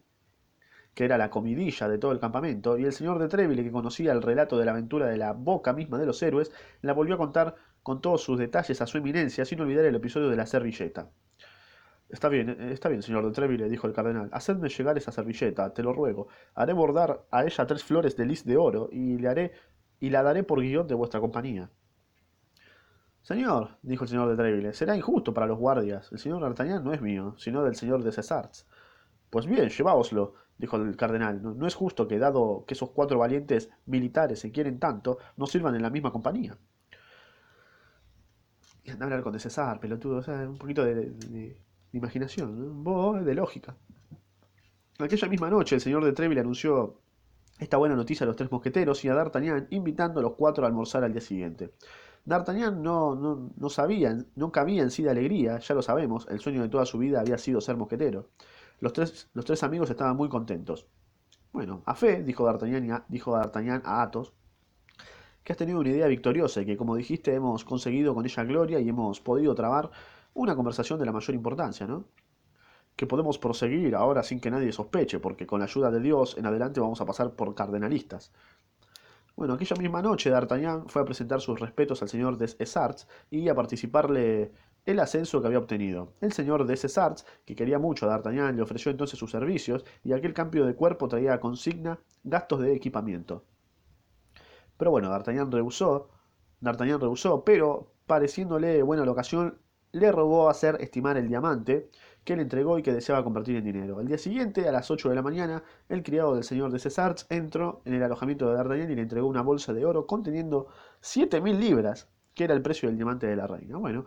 que 0.95 1.07
era 1.07 1.19
la 1.19 1.29
comidilla 1.29 1.89
de 1.89 1.99
todo 1.99 2.13
el 2.13 2.21
campamento, 2.21 2.79
y 2.79 2.85
el 2.85 2.93
señor 2.93 3.19
de 3.19 3.27
Treville, 3.27 3.65
que 3.65 3.73
conocía 3.73 4.13
el 4.13 4.23
relato 4.23 4.57
de 4.57 4.65
la 4.65 4.71
aventura 4.71 5.07
de 5.07 5.17
la 5.17 5.33
boca 5.33 5.73
misma 5.73 5.99
de 5.99 6.07
los 6.07 6.23
héroes, 6.23 6.53
la 6.83 6.93
volvió 6.93 7.17
a 7.17 7.19
contar 7.19 7.57
con 7.83 8.01
todos 8.01 8.23
sus 8.23 8.39
detalles 8.39 8.81
a 8.81 8.87
su 8.87 8.97
eminencia, 8.97 9.45
sin 9.45 9.61
olvidar 9.61 9.87
el 9.87 9.97
episodio 9.97 10.29
de 10.29 10.37
la 10.37 10.47
servilleta. 10.47 11.11
Está 12.13 12.29
bien, 12.29 12.51
eh, 12.51 12.73
está 12.73 12.91
bien, 12.91 13.03
señor 13.03 13.25
de 13.25 13.33
Treville, 13.33 13.71
dijo 13.71 13.87
el 13.87 13.95
cardenal. 13.95 14.29
Hacedme 14.33 14.69
llegar 14.69 14.99
esa 14.99 15.11
servilleta, 15.11 15.73
te 15.73 15.83
lo 15.83 15.95
ruego. 15.95 16.29
Haré 16.55 16.75
bordar 16.75 17.25
a 17.31 17.45
ella 17.45 17.67
tres 17.67 17.83
flores 17.83 18.17
de 18.17 18.27
lis 18.27 18.45
de 18.45 18.59
oro 18.59 18.91
y 18.93 19.17
le 19.17 19.29
haré 19.29 19.53
y 19.99 20.11
la 20.11 20.23
daré 20.23 20.43
por 20.43 20.61
guion 20.61 20.87
de 20.87 20.95
vuestra 20.95 21.21
compañía. 21.21 21.71
Señor, 23.23 23.79
dijo 23.83 24.05
el 24.05 24.11
señor 24.11 24.29
de 24.29 24.37
Treville, 24.37 24.75
será 24.75 24.95
injusto 24.95 25.33
para 25.33 25.47
los 25.47 25.59
guardias. 25.59 26.13
El 26.13 26.19
señor 26.19 26.43
D'Artagnan 26.43 26.85
no 26.85 26.93
es 26.93 27.01
mío, 27.01 27.35
sino 27.39 27.65
del 27.65 27.77
señor 27.77 28.03
de 28.03 28.13
Cesarts. 28.13 28.67
Pues 29.31 29.47
bien, 29.47 29.71
lleváoslo, 29.71 30.35
dijo 30.59 30.77
el 30.77 30.97
cardenal. 30.97 31.41
No, 31.43 31.67
es 31.67 31.75
justo 31.75 32.07
que, 32.09 32.19
dado 32.19 32.65
que 32.67 32.75
esos 32.75 32.91
cuatro 32.91 33.19
valientes 33.19 33.71
militares 33.87 34.41
se 34.41 34.53
quieren 34.53 34.79
tanto, 34.79 35.19
no 35.39 35.47
sirvan 35.47 35.77
en 35.77 35.83
la 35.83 35.91
misma 35.91 36.13
compañía. 36.13 36.59
Y 38.85 38.91
anda 38.91 39.05
a 39.05 39.07
hablar 39.07 39.23
con 39.23 39.33
de 39.33 39.39
César, 39.39 39.81
pelotudo, 39.81 40.17
o 40.19 40.23
sea, 40.23 40.35
un 40.49 40.59
poquito 40.59 40.85
de 40.85 40.95
de 40.95 41.57
imaginación, 41.93 42.83
¿no? 42.85 43.13
de 43.15 43.35
lógica. 43.35 43.77
Aquella 44.99 45.29
misma 45.29 45.51
noche 45.51 45.75
el 45.75 45.81
señor 45.81 46.05
de 46.05 46.13
Treville 46.13 46.41
anunció 46.41 46.99
esta 47.59 47.77
buena 47.77 47.95
noticia 47.95 48.25
a 48.25 48.27
los 48.27 48.37
tres 48.37 48.51
mosqueteros 48.51 49.05
y 49.05 49.09
a 49.09 49.15
D'Artagnan, 49.15 49.69
invitando 49.71 50.21
a 50.21 50.23
los 50.23 50.35
cuatro 50.35 50.65
a 50.65 50.69
almorzar 50.69 51.05
al 51.05 51.13
día 51.13 51.21
siguiente. 51.21 51.73
D'Artagnan 52.25 52.83
no, 52.83 53.15
no, 53.15 53.51
no 53.57 53.69
sabía, 53.69 54.17
no 54.37 54.53
cabía 54.53 54.83
en 54.83 54.91
sí 54.91 55.03
de 55.03 55.11
alegría, 55.11 55.59
ya 55.59 55.75
lo 55.75 55.83
sabemos, 55.83 56.27
el 56.31 56.41
sueño 56.41 56.63
de 56.63 56.69
toda 56.69 56.87
su 56.87 56.99
vida 56.99 57.21
había 57.21 57.39
sido 57.39 57.61
ser 57.61 57.77
mosquetero. 57.77 58.29
Los 58.81 58.93
tres, 58.93 59.29
los 59.35 59.45
tres 59.45 59.63
amigos 59.63 59.91
estaban 59.91 60.17
muy 60.17 60.29
contentos. 60.29 60.87
Bueno, 61.53 61.83
a 61.87 61.95
fe, 61.95 62.23
dijo 62.23 62.45
D'Artagnan, 62.45 63.05
dijo 63.09 63.33
D'Artagnan 63.33 63.83
a 63.85 64.03
Athos, 64.03 64.33
que 65.45 65.53
has 65.53 65.59
tenido 65.59 65.81
una 65.81 65.91
idea 65.91 66.07
victoriosa 66.07 66.63
y 66.63 66.67
que, 66.67 66.77
como 66.77 66.97
dijiste, 66.97 67.35
hemos 67.35 67.65
conseguido 67.65 68.15
con 68.15 68.25
ella 68.25 68.45
gloria 68.45 68.81
y 68.81 68.89
hemos 68.89 69.21
podido 69.21 69.55
trabar 69.55 69.91
una 70.35 70.57
conversación 70.57 70.99
de 70.99 71.07
la 71.07 71.13
mayor 71.13 71.35
importancia, 71.35 71.87
¿no? 71.87 72.05
Que 72.97 73.07
podemos 73.07 73.39
proseguir 73.39 73.95
ahora 73.95 74.23
sin 74.23 74.41
que 74.41 74.51
nadie 74.51 74.73
sospeche, 74.73 75.19
porque 75.21 75.47
con 75.47 75.61
la 75.61 75.67
ayuda 75.67 75.91
de 75.91 76.01
Dios 76.01 76.37
en 76.37 76.47
adelante 76.47 76.81
vamos 76.81 77.01
a 77.01 77.07
pasar 77.07 77.35
por 77.35 77.55
cardenalistas. 77.55 78.33
Bueno, 79.35 79.55
aquella 79.55 79.77
misma 79.77 80.03
noche 80.03 80.29
D'Artagnan 80.29 80.89
fue 80.89 81.01
a 81.01 81.05
presentar 81.07 81.41
sus 81.41 81.59
respetos 81.59 82.03
al 82.03 82.09
señor 82.09 82.37
de 82.37 82.55
Essarts 82.59 83.09
y 83.31 83.49
a 83.49 83.55
participarle 83.55 84.53
el 84.85 85.01
ascenso 85.01 85.41
que 85.41 85.47
había 85.47 85.59
obtenido. 85.59 86.13
El 86.21 86.33
señor 86.33 86.67
de 86.67 86.75
Essarts, 86.75 87.25
que 87.47 87.55
quería 87.55 87.79
mucho 87.79 88.05
a 88.05 88.11
D'Artagnan, 88.11 88.57
le 88.57 88.63
ofreció 88.63 88.91
entonces 88.91 89.19
sus 89.19 89.31
servicios 89.31 89.85
y 90.05 90.13
aquel 90.13 90.35
cambio 90.35 90.67
de 90.67 90.75
cuerpo 90.75 91.09
traía 91.09 91.41
consigna 91.41 91.99
gastos 92.25 92.61
de 92.61 92.75
equipamiento. 92.75 93.45
Pero 94.77 94.91
bueno, 94.91 95.09
D'Artagnan 95.09 95.51
rehusó, 95.51 96.11
D'Artagnan 96.61 97.01
rehusó, 97.01 97.43
pero 97.43 97.95
pareciéndole 98.07 98.83
buena 98.83 99.07
la 99.07 99.13
ocasión, 99.13 99.62
le 99.93 100.11
robó 100.11 100.49
hacer 100.49 100.79
estimar 100.81 101.17
el 101.17 101.29
diamante 101.29 101.91
que 102.25 102.37
le 102.37 102.43
entregó 102.43 102.79
y 102.79 102.83
que 102.83 102.93
deseaba 102.93 103.25
convertir 103.25 103.57
en 103.57 103.65
dinero. 103.65 104.01
El 104.01 104.07
día 104.07 104.19
siguiente, 104.19 104.69
a 104.69 104.73
las 104.73 104.91
8 104.91 105.09
de 105.09 105.15
la 105.15 105.23
mañana, 105.23 105.63
el 105.89 106.03
criado 106.03 106.35
del 106.35 106.45
señor 106.45 106.71
de 106.71 106.79
Cesarts 106.79 107.27
entró 107.31 107.83
en 107.85 107.95
el 107.95 108.03
alojamiento 108.03 108.49
de 108.49 108.55
D'Artagnan 108.55 108.91
y 108.91 108.95
le 108.95 109.03
entregó 109.03 109.27
una 109.27 109.43
bolsa 109.43 109.73
de 109.73 109.85
oro 109.85 110.07
conteniendo 110.07 110.69
7.000 111.03 111.59
libras, 111.59 112.09
que 112.35 112.45
era 112.45 112.55
el 112.55 112.63
precio 112.63 112.89
del 112.89 112.97
diamante 112.97 113.27
de 113.27 113.37
la 113.37 113.47
reina. 113.47 113.77
Bueno, 113.77 114.05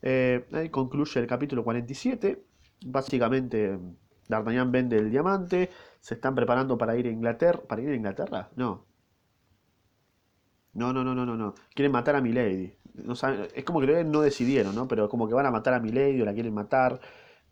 eh, 0.00 0.46
ahí 0.52 0.70
concluye 0.70 1.20
el 1.20 1.26
capítulo 1.26 1.64
47. 1.64 2.44
Básicamente, 2.86 3.78
D'Artagnan 4.28 4.70
vende 4.70 4.96
el 4.96 5.10
diamante, 5.10 5.70
se 6.00 6.14
están 6.14 6.34
preparando 6.34 6.78
para 6.78 6.96
ir 6.96 7.06
a 7.06 7.10
Inglaterra. 7.10 7.60
¿Para 7.66 7.82
ir 7.82 7.90
a 7.90 7.94
Inglaterra? 7.94 8.50
No, 8.54 8.86
no, 10.74 10.92
no, 10.92 11.02
no, 11.02 11.14
no, 11.14 11.36
no. 11.36 11.54
Quieren 11.74 11.90
matar 11.90 12.16
a 12.16 12.20
Milady 12.20 12.76
es 13.54 13.64
como 13.64 13.80
que 13.80 14.04
no 14.04 14.20
decidieron, 14.20 14.74
¿no? 14.74 14.88
Pero 14.88 15.08
como 15.08 15.28
que 15.28 15.34
van 15.34 15.46
a 15.46 15.50
matar 15.50 15.74
a 15.74 15.80
Milady 15.80 16.20
o 16.20 16.24
la 16.24 16.34
quieren 16.34 16.54
matar. 16.54 17.00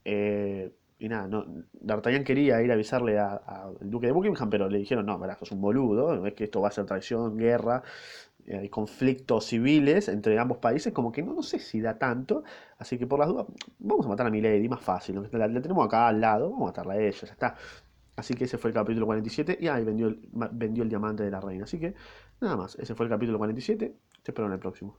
Eh, 0.04 0.72
y 0.98 1.09
nada, 1.09 1.26
no, 1.26 1.44
D'Artagnan 1.72 2.24
quería 2.24 2.62
ir 2.62 2.70
a 2.70 2.74
avisarle 2.74 3.18
al 3.18 3.76
duque 3.80 4.07
de 4.07 4.12
Buckingham, 4.12 4.48
pero 4.48 4.68
le 4.68 4.78
dijeron, 4.78 5.07
no, 5.07 5.18
verás, 5.18 5.38
sos 5.38 5.52
un 5.52 5.61
boludo, 5.61 6.24
es 6.26 6.35
que 6.35 6.44
esto 6.44 6.61
va 6.61 6.68
a 6.68 6.70
ser 6.70 6.87
traición, 6.87 7.37
guerra, 7.37 7.83
eh, 8.46 8.70
conflictos 8.70 9.46
civiles 9.46 10.09
entre 10.09 10.38
ambos 10.38 10.59
países, 10.59 10.92
como 10.92 11.11
que 11.12 11.22
no, 11.22 11.35
no 11.35 11.42
sé 11.42 11.59
si 11.59 11.80
da 11.80 11.98
tanto, 11.98 12.44
así 12.78 12.98
que 12.98 13.07
por 13.07 13.18
las 13.18 13.28
dudas, 13.28 13.46
vamos 13.78 14.07
a 14.07 14.09
matar 14.09 14.26
a 14.26 14.30
Milady, 14.30 14.68
más 14.68 14.80
fácil, 14.80 15.28
la, 15.33 15.61
tenemos 15.61 15.85
acá 15.87 16.09
al 16.09 16.20
lado, 16.20 16.50
vamos 16.50 16.62
a 16.62 16.66
matarla 16.66 16.94
a 16.94 16.98
ella, 16.98 17.18
ya 17.26 17.33
está. 17.33 17.57
Así 18.16 18.35
que 18.35 18.44
ese 18.44 18.59
fue 18.59 18.70
el 18.70 18.74
capítulo 18.74 19.07
47 19.07 19.59
y 19.61 19.66
ahí 19.68 19.85
vendió 19.85 20.14
vendió 20.52 20.85
el 20.85 20.88
diamante 20.88 21.24
de 21.24 21.30
la 21.33 21.40
reina. 21.40 21.64
Así 21.64 21.80
que 21.80 21.94
nada 22.40 22.57
más, 22.57 22.76
ese 22.78 22.94
fue 22.94 23.07
el 23.07 23.11
capítulo 23.11 23.38
47, 23.38 23.96
te 24.22 24.30
espero 24.30 24.46
en 24.46 24.52
el 24.52 24.61
próximo. 24.61 24.98